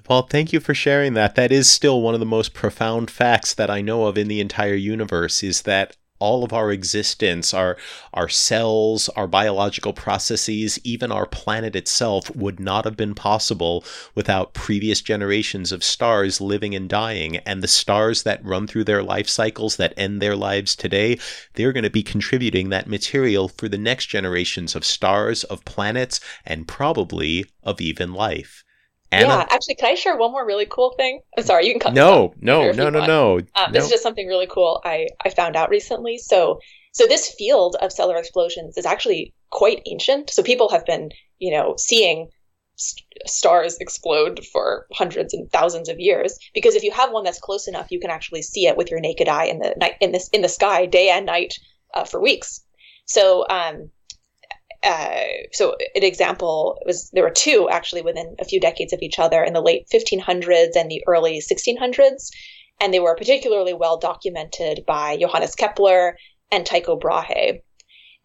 Well, 0.08 0.22
thank 0.22 0.52
you 0.52 0.60
for 0.60 0.74
sharing 0.74 1.14
that. 1.14 1.34
That 1.34 1.52
is 1.52 1.68
still 1.68 2.00
one 2.00 2.14
of 2.14 2.20
the 2.20 2.26
most 2.26 2.54
profound 2.54 3.10
facts 3.10 3.54
that 3.54 3.70
I 3.70 3.80
know 3.80 4.06
of 4.06 4.18
in 4.18 4.28
the 4.28 4.40
entire 4.40 4.74
universe 4.74 5.42
is 5.42 5.62
that 5.62 5.96
all 6.20 6.44
of 6.44 6.52
our 6.52 6.70
existence, 6.70 7.54
our 7.54 7.76
our 8.12 8.28
cells, 8.28 9.08
our 9.10 9.26
biological 9.26 9.92
processes, 9.92 10.78
even 10.84 11.10
our 11.10 11.26
planet 11.26 11.74
itself 11.74 12.34
would 12.36 12.60
not 12.60 12.84
have 12.84 12.96
been 12.96 13.14
possible 13.14 13.84
without 14.14 14.52
previous 14.52 15.00
generations 15.00 15.72
of 15.72 15.82
stars 15.82 16.40
living 16.40 16.74
and 16.74 16.88
dying. 16.88 17.38
And 17.38 17.62
the 17.62 17.68
stars 17.68 18.22
that 18.24 18.44
run 18.44 18.66
through 18.66 18.84
their 18.84 19.02
life 19.02 19.28
cycles 19.28 19.76
that 19.76 19.94
end 19.96 20.20
their 20.20 20.36
lives 20.36 20.76
today, 20.76 21.18
they're 21.54 21.72
going 21.72 21.84
to 21.84 21.90
be 21.90 22.02
contributing 22.02 22.68
that 22.68 22.86
material 22.86 23.48
for 23.48 23.68
the 23.68 23.78
next 23.78 24.06
generations 24.06 24.76
of 24.76 24.84
stars, 24.84 25.42
of 25.44 25.64
planets, 25.64 26.20
and 26.44 26.68
probably 26.68 27.46
of 27.62 27.80
even 27.80 28.12
life. 28.12 28.62
Anna? 29.12 29.28
Yeah, 29.28 29.46
actually, 29.50 29.74
can 29.74 29.88
I 29.90 29.94
share 29.94 30.16
one 30.16 30.32
more 30.32 30.46
really 30.46 30.66
cool 30.66 30.94
thing? 30.96 31.20
I'm 31.36 31.44
sorry, 31.44 31.66
you 31.66 31.72
can 31.72 31.80
cut. 31.80 31.94
No, 31.94 32.34
no, 32.40 32.70
no, 32.72 32.90
no, 32.90 33.06
no. 33.06 33.40
Um, 33.56 33.72
this 33.72 33.84
is 33.84 33.90
just 33.90 34.02
something 34.02 34.26
really 34.26 34.46
cool 34.46 34.80
I 34.84 35.08
I 35.24 35.30
found 35.30 35.56
out 35.56 35.70
recently. 35.70 36.18
So 36.18 36.60
so 36.92 37.06
this 37.06 37.32
field 37.36 37.76
of 37.80 37.92
stellar 37.92 38.16
explosions 38.16 38.76
is 38.76 38.86
actually 38.86 39.34
quite 39.50 39.82
ancient. 39.86 40.30
So 40.30 40.42
people 40.42 40.68
have 40.70 40.86
been 40.86 41.10
you 41.38 41.50
know 41.50 41.74
seeing 41.76 42.28
st- 42.76 43.04
stars 43.26 43.76
explode 43.78 44.44
for 44.52 44.86
hundreds 44.92 45.34
and 45.34 45.50
thousands 45.50 45.88
of 45.88 45.98
years 45.98 46.38
because 46.54 46.76
if 46.76 46.84
you 46.84 46.92
have 46.92 47.10
one 47.10 47.24
that's 47.24 47.40
close 47.40 47.66
enough, 47.66 47.90
you 47.90 47.98
can 47.98 48.10
actually 48.10 48.42
see 48.42 48.66
it 48.66 48.76
with 48.76 48.90
your 48.90 49.00
naked 49.00 49.28
eye 49.28 49.46
in 49.46 49.58
the 49.58 49.74
night 49.76 49.94
in 50.00 50.12
this 50.12 50.28
in 50.28 50.42
the 50.42 50.48
sky 50.48 50.86
day 50.86 51.10
and 51.10 51.26
night 51.26 51.54
uh, 51.94 52.04
for 52.04 52.20
weeks. 52.20 52.60
So 53.06 53.44
um, 53.48 53.90
uh, 54.82 55.24
so 55.52 55.76
an 55.94 56.02
example 56.02 56.80
was 56.86 57.10
there 57.10 57.22
were 57.22 57.30
two 57.30 57.68
actually 57.70 58.02
within 58.02 58.34
a 58.38 58.44
few 58.44 58.60
decades 58.60 58.92
of 58.92 59.02
each 59.02 59.18
other 59.18 59.42
in 59.42 59.52
the 59.52 59.60
late 59.60 59.86
1500s 59.92 60.76
and 60.76 60.90
the 60.90 61.02
early 61.06 61.40
1600s, 61.40 62.30
and 62.80 62.94
they 62.94 63.00
were 63.00 63.14
particularly 63.14 63.74
well 63.74 63.98
documented 63.98 64.84
by 64.86 65.16
Johannes 65.18 65.54
Kepler 65.54 66.16
and 66.50 66.64
Tycho 66.64 66.96
Brahe. 66.96 67.62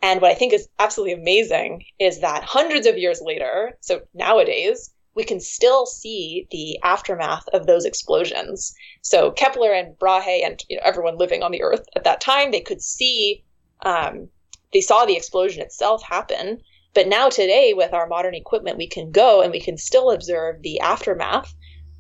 And 0.02 0.22
what 0.22 0.32
I 0.32 0.36
think 0.36 0.54
is 0.54 0.70
absolutely 0.80 1.14
amazing 1.14 1.84
is 2.00 2.22
that 2.22 2.44
hundreds 2.44 2.88
of 2.88 2.98
years 2.98 3.22
later, 3.22 3.78
so 3.82 4.02
nowadays, 4.14 4.92
we 5.16 5.24
can 5.24 5.40
still 5.40 5.86
see 5.86 6.48
the 6.52 6.78
aftermath 6.84 7.48
of 7.54 7.66
those 7.66 7.86
explosions. 7.86 8.74
So 9.02 9.32
Kepler 9.32 9.72
and 9.72 9.98
Brahe 9.98 10.44
and 10.44 10.62
you 10.70 10.78
know, 10.78 10.84
everyone 10.86 11.18
living 11.18 11.42
on 11.42 11.52
the 11.52 11.64
Earth 11.64 11.86
at 11.96 12.04
that 12.04 12.22
time, 12.22 12.52
they 12.52 12.62
could 12.62 12.82
see 12.82 13.44
um, 13.86 14.30
they 14.76 14.82
saw 14.82 15.06
the 15.06 15.16
explosion 15.16 15.62
itself 15.62 16.04
happen. 16.04 16.62
But 16.94 17.08
now 17.08 17.30
today, 17.30 17.74
with 17.74 17.94
our 17.94 18.08
modern 18.08 18.36
equipment, 18.36 18.78
we 18.78 18.88
can 18.88 19.10
go 19.10 19.42
and 19.42 19.50
we 19.50 19.62
can 19.62 19.78
still 19.78 20.12
observe 20.12 20.62
the 20.62 20.82
aftermath 20.82 21.56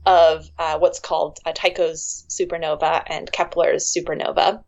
of 0.05 0.49
uh, 0.59 0.77
what's 0.77 0.99
called 0.99 1.39
uh, 1.45 1.53
Tycho's 1.53 2.25
supernova 2.27 3.01
and 3.07 3.31
Kepler's 3.31 3.95
supernova. 3.95 4.61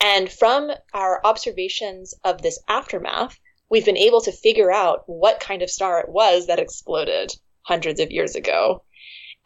And 0.00 0.28
from 0.28 0.72
our 0.92 1.20
observations 1.24 2.14
of 2.24 2.42
this 2.42 2.58
aftermath, 2.66 3.38
we've 3.70 3.84
been 3.84 3.96
able 3.96 4.22
to 4.22 4.32
figure 4.32 4.72
out 4.72 5.04
what 5.06 5.38
kind 5.38 5.62
of 5.62 5.70
star 5.70 6.00
it 6.00 6.08
was 6.08 6.48
that 6.48 6.58
exploded 6.58 7.30
hundreds 7.62 8.00
of 8.00 8.10
years 8.10 8.34
ago. 8.34 8.82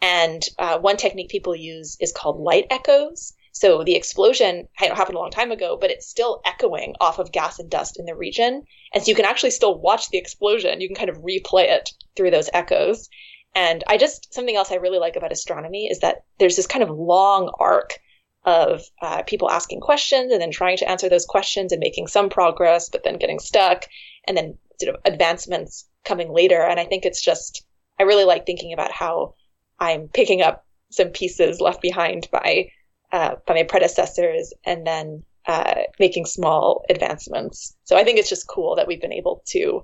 And 0.00 0.42
uh, 0.58 0.78
one 0.78 0.96
technique 0.96 1.28
people 1.28 1.54
use 1.54 1.98
is 2.00 2.12
called 2.12 2.40
light 2.40 2.66
echoes. 2.70 3.34
So 3.56 3.84
the 3.84 3.94
explosion 3.94 4.66
happened 4.74 5.16
a 5.16 5.20
long 5.20 5.30
time 5.30 5.52
ago, 5.52 5.78
but 5.80 5.90
it's 5.90 6.08
still 6.08 6.42
echoing 6.44 6.94
off 7.00 7.20
of 7.20 7.30
gas 7.30 7.60
and 7.60 7.70
dust 7.70 8.00
in 8.00 8.04
the 8.04 8.16
region. 8.16 8.62
And 8.92 9.02
so 9.02 9.08
you 9.08 9.14
can 9.14 9.24
actually 9.24 9.52
still 9.52 9.78
watch 9.78 10.10
the 10.10 10.18
explosion. 10.18 10.80
You 10.80 10.88
can 10.88 10.96
kind 10.96 11.08
of 11.08 11.18
replay 11.18 11.68
it 11.68 11.90
through 12.16 12.32
those 12.32 12.50
echoes. 12.52 13.08
And 13.54 13.84
I 13.86 13.96
just, 13.96 14.34
something 14.34 14.56
else 14.56 14.72
I 14.72 14.76
really 14.76 14.98
like 14.98 15.14
about 15.14 15.30
astronomy 15.30 15.86
is 15.86 16.00
that 16.00 16.24
there's 16.40 16.56
this 16.56 16.66
kind 16.66 16.82
of 16.82 16.90
long 16.90 17.52
arc 17.60 18.00
of 18.44 18.82
uh, 19.00 19.22
people 19.22 19.48
asking 19.48 19.80
questions 19.80 20.32
and 20.32 20.42
then 20.42 20.50
trying 20.50 20.76
to 20.78 20.90
answer 20.90 21.08
those 21.08 21.24
questions 21.24 21.70
and 21.70 21.78
making 21.78 22.08
some 22.08 22.28
progress, 22.28 22.88
but 22.88 23.04
then 23.04 23.18
getting 23.18 23.38
stuck, 23.38 23.86
and 24.26 24.36
then 24.36 24.58
sort 24.80 24.96
of 24.96 25.00
advancements 25.04 25.88
coming 26.04 26.32
later. 26.32 26.60
And 26.60 26.80
I 26.80 26.84
think 26.86 27.04
it's 27.04 27.22
just, 27.22 27.64
I 28.00 28.02
really 28.02 28.24
like 28.24 28.46
thinking 28.46 28.72
about 28.72 28.90
how 28.90 29.36
I'm 29.78 30.08
picking 30.08 30.42
up 30.42 30.66
some 30.90 31.10
pieces 31.10 31.60
left 31.60 31.80
behind 31.80 32.28
by 32.32 32.70
uh, 33.14 33.36
by 33.46 33.54
my 33.54 33.62
predecessors 33.62 34.52
and 34.66 34.84
then 34.84 35.22
uh, 35.46 35.82
making 36.00 36.26
small 36.26 36.84
advancements. 36.90 37.76
So 37.84 37.96
I 37.96 38.02
think 38.02 38.18
it's 38.18 38.28
just 38.28 38.48
cool 38.48 38.74
that 38.74 38.88
we've 38.88 39.00
been 39.00 39.12
able 39.12 39.44
to 39.50 39.82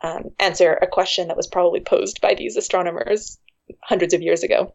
um, 0.00 0.30
answer 0.40 0.72
a 0.82 0.88
question 0.88 1.28
that 1.28 1.36
was 1.36 1.46
probably 1.46 1.78
posed 1.78 2.20
by 2.20 2.34
these 2.34 2.56
astronomers 2.56 3.38
hundreds 3.84 4.14
of 4.14 4.20
years 4.20 4.42
ago. 4.42 4.74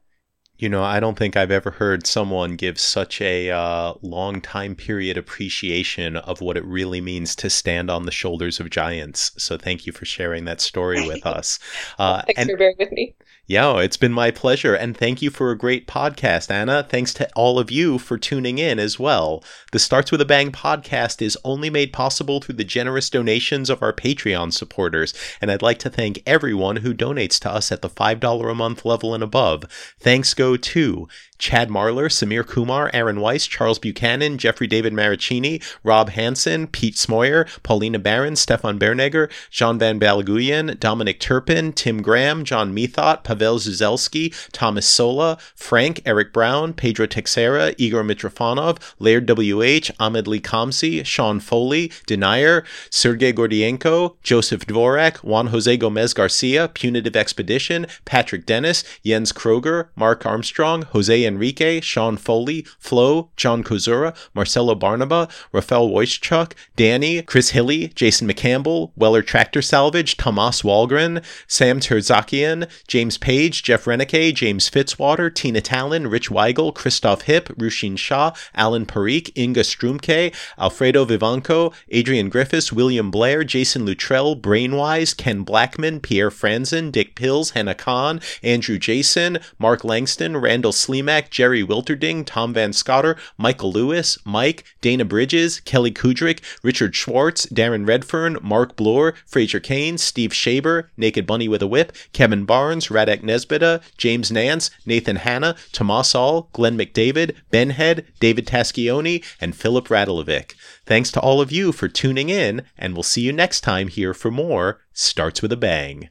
You 0.58 0.70
know, 0.70 0.84
I 0.84 1.02
don't 1.02 1.18
think 1.18 1.36
I've 1.36 1.52
ever 1.52 1.70
heard 1.70 2.08
someone 2.08 2.56
give 2.56 2.80
such 2.80 3.20
a 3.20 3.52
uh, 3.52 3.96
long 4.02 4.40
time 4.40 4.74
period 4.74 5.18
appreciation 5.18 6.16
of 6.16 6.40
what 6.40 6.56
it 6.56 6.64
really 6.64 7.02
means 7.02 7.36
to 7.36 7.50
stand 7.50 7.92
on 7.92 8.06
the 8.06 8.12
shoulders 8.12 8.62
of 8.62 8.70
giants. 8.70 9.32
So 9.38 9.58
thank 9.58 9.86
you 9.86 9.92
for 9.92 10.06
sharing 10.06 10.46
that 10.46 10.62
story 10.62 11.06
with 11.06 11.26
us. 11.26 11.60
Uh, 12.00 12.22
Thanks 12.22 12.42
and, 12.42 12.50
for 12.52 12.58
bearing 12.58 12.78
with 12.80 12.92
me. 12.94 13.16
Yeah, 13.50 13.78
it's 13.78 13.96
been 13.96 14.12
my 14.12 14.30
pleasure. 14.30 14.76
And 14.76 14.96
thank 14.96 15.22
you 15.22 15.30
for 15.30 15.52
a 15.52 15.58
great 15.58 15.88
podcast, 15.88 16.52
Anna. 16.52 16.84
Thanks 16.84 17.14
to 17.14 17.30
all 17.34 17.60
of 17.60 17.72
you 17.72 17.98
for 17.98 18.18
tuning 18.18 18.58
in 18.58 18.78
as 18.78 19.00
well. 19.00 19.42
The 19.72 19.80
Starts 19.80 20.12
with 20.12 20.20
a 20.20 20.26
Bang 20.26 20.52
podcast 20.52 21.22
is 21.22 21.38
only 21.46 21.70
made 21.70 21.94
possible 21.94 22.42
through 22.42 22.56
the 22.56 22.66
generous 22.66 23.10
donations 23.10 23.70
of 23.70 23.82
our 23.82 23.94
Patreon 23.94 24.52
supporters. 24.52 25.14
And 25.40 25.50
I'd 25.50 25.62
like 25.62 25.80
to 25.80 25.90
thank 25.90 26.22
everyone 26.26 26.78
who 26.78 26.94
donates 26.94 27.40
to 27.40 27.50
us 27.50 27.72
at 27.72 27.82
the 27.82 27.90
$5 27.90 28.52
a 28.52 28.54
month 28.54 28.84
level 28.84 29.14
and 29.14 29.24
above. 29.24 29.64
Thanks 29.98 30.34
go 30.34 30.58
to 30.58 31.08
Chad 31.38 31.70
Marler, 31.70 32.10
Samir 32.10 32.46
Kumar, 32.46 32.90
Aaron 32.94 33.22
Weiss, 33.22 33.46
Charles 33.46 33.80
Buchanan, 33.80 34.38
Jeffrey 34.38 34.68
David 34.68 34.94
Maricini, 34.94 35.64
Rob 35.84 36.10
Hansen, 36.10 36.68
Pete 36.68 36.96
Smoyer, 36.96 37.48
Paulina 37.64 38.00
Barron, 38.00 38.36
Stefan 38.36 38.80
Bernegger, 38.80 39.32
Jean 39.52 39.78
Van 39.78 40.00
Balaguyan, 40.00 40.80
Dominic 40.80 41.20
Turpin, 41.20 41.74
Tim 41.74 42.02
Graham, 42.02 42.44
John 42.44 42.74
Methot, 42.74 43.24
Pavel 43.38 43.60
Zuzelski, 43.60 44.34
Thomas 44.52 44.88
Sola, 44.88 45.38
Frank, 45.54 46.02
Eric 46.06 46.34
Brown, 46.34 46.74
Pedro 46.74 47.06
Texera, 47.06 47.76
Igor 47.78 48.02
Mitrofanov, 48.02 48.80
Laird 48.98 49.30
WH, 49.30 49.92
Ahmed 50.00 50.28
Lee 50.28 50.40
Kamsi, 50.40 51.06
Sean 51.06 51.40
Foley, 51.40 51.92
Denier, 52.08 52.66
Sergei 52.90 53.32
Gordienko, 53.32 54.16
Joseph 54.24 54.66
Dvorak, 54.66 55.18
Juan 55.18 55.48
Jose 55.48 55.78
Gomez 55.78 56.16
Garcia, 56.16 56.68
Punitive 56.68 57.16
Expedition, 57.16 57.86
Patrick 58.06 58.48
Dennis, 58.48 58.84
Jens 59.06 59.32
Kroger, 59.32 59.90
Mark 59.96 60.26
Armstrong, 60.26 60.82
Jose 60.94 61.24
Enrique, 61.24 61.80
Sean 61.80 62.18
Foley, 62.18 62.66
Flo, 62.80 63.30
John 63.38 63.64
Kozura, 63.64 64.16
Marcelo 64.34 64.74
Barnaba, 64.74 65.30
Rafael 65.52 65.90
Wojciechuk, 65.90 66.54
Danny, 66.76 67.22
Chris 67.22 67.52
Hilly, 67.52 67.90
Jason 67.90 68.28
McCampbell, 68.28 68.92
Weller 68.96 69.22
Tractor 69.22 69.62
Salvage, 69.62 70.18
Tomas 70.18 70.64
Walgren, 70.64 71.24
Sam 71.46 71.80
Terzakian, 71.80 72.68
James 72.88 73.20
Page, 73.28 73.62
Jeff 73.62 73.84
Renike, 73.84 74.34
James 74.34 74.70
Fitzwater, 74.70 75.30
Tina 75.30 75.60
Talon, 75.60 76.08
Rich 76.08 76.30
Weigel, 76.30 76.74
Christoph 76.74 77.24
Hipp, 77.24 77.54
Rushin 77.58 77.98
Shah, 77.98 78.32
Alan 78.56 78.86
Parikh, 78.86 79.38
Inga 79.38 79.64
Strumke, 79.64 80.34
Alfredo 80.58 81.04
Vivanco, 81.06 81.74
Adrian 81.90 82.30
Griffiths, 82.30 82.72
William 82.72 83.12
Blair, 83.12 83.44
Jason 83.44 83.84
Luttrell, 83.84 84.38
Brainwise, 84.38 85.14
Ken 85.18 85.44
Blackman, 85.44 86.00
Pierre 86.00 86.32
Franzen, 86.32 86.90
Dick 86.90 87.16
Pills, 87.16 87.50
Hannah 87.50 87.76
Khan, 87.76 88.22
Andrew 88.44 88.80
Jason, 88.80 89.40
Mark 89.60 89.84
Langston, 89.84 90.38
Randall 90.38 90.72
Womack, 90.72 91.30
Jerry 91.30 91.66
Wilterding, 91.66 92.26
Tom 92.26 92.54
Van 92.54 92.72
Scotter, 92.72 93.18
Michael 93.38 93.74
Lewis, 93.74 94.18
Mike, 94.24 94.64
Dana 94.80 95.04
Bridges, 95.04 95.60
Kelly 95.60 95.92
Kudrick, 95.92 96.42
Richard 96.64 96.96
Schwartz, 96.96 97.46
Darren 97.48 97.86
Redfern, 97.86 98.38
Mark 98.42 98.78
Bloor, 98.78 99.16
Fraser 99.26 99.60
Kane, 99.60 99.98
Steve 99.98 100.32
Shaber, 100.32 100.88
Naked 100.96 101.28
Bunny 101.28 101.50
with 101.50 101.62
a 101.62 101.68
Whip, 101.68 101.94
Kevin 102.14 102.46
Barnes, 102.46 102.90
Radek 103.18 103.24
Nesbita, 103.24 103.82
James 103.98 104.32
Nance, 104.32 104.70
Nathan 104.86 105.18
Hanna, 105.18 105.56
Tomas 105.72 106.16
All, 106.16 106.50
Glenn 106.54 106.78
McDavid, 106.78 107.36
Ben 107.52 107.72
Head, 107.72 108.06
David 108.20 108.48
Taschioni, 108.48 109.24
and 109.42 109.56
Philip 109.56 109.88
Radolovic. 109.88 110.54
Thanks 110.86 111.12
to 111.12 111.20
all 111.20 111.42
of 111.42 111.52
you 111.52 111.72
for 111.72 111.88
tuning 111.88 112.30
in, 112.30 112.64
and 112.78 112.94
we'll 112.94 113.04
see 113.04 113.22
you 113.22 113.34
next 113.34 113.62
time 113.62 113.88
here 113.88 114.14
for 114.14 114.32
more 114.32 114.82
Starts 114.94 115.42
with 115.42 115.52
a 115.52 115.58
Bang. 115.58 116.10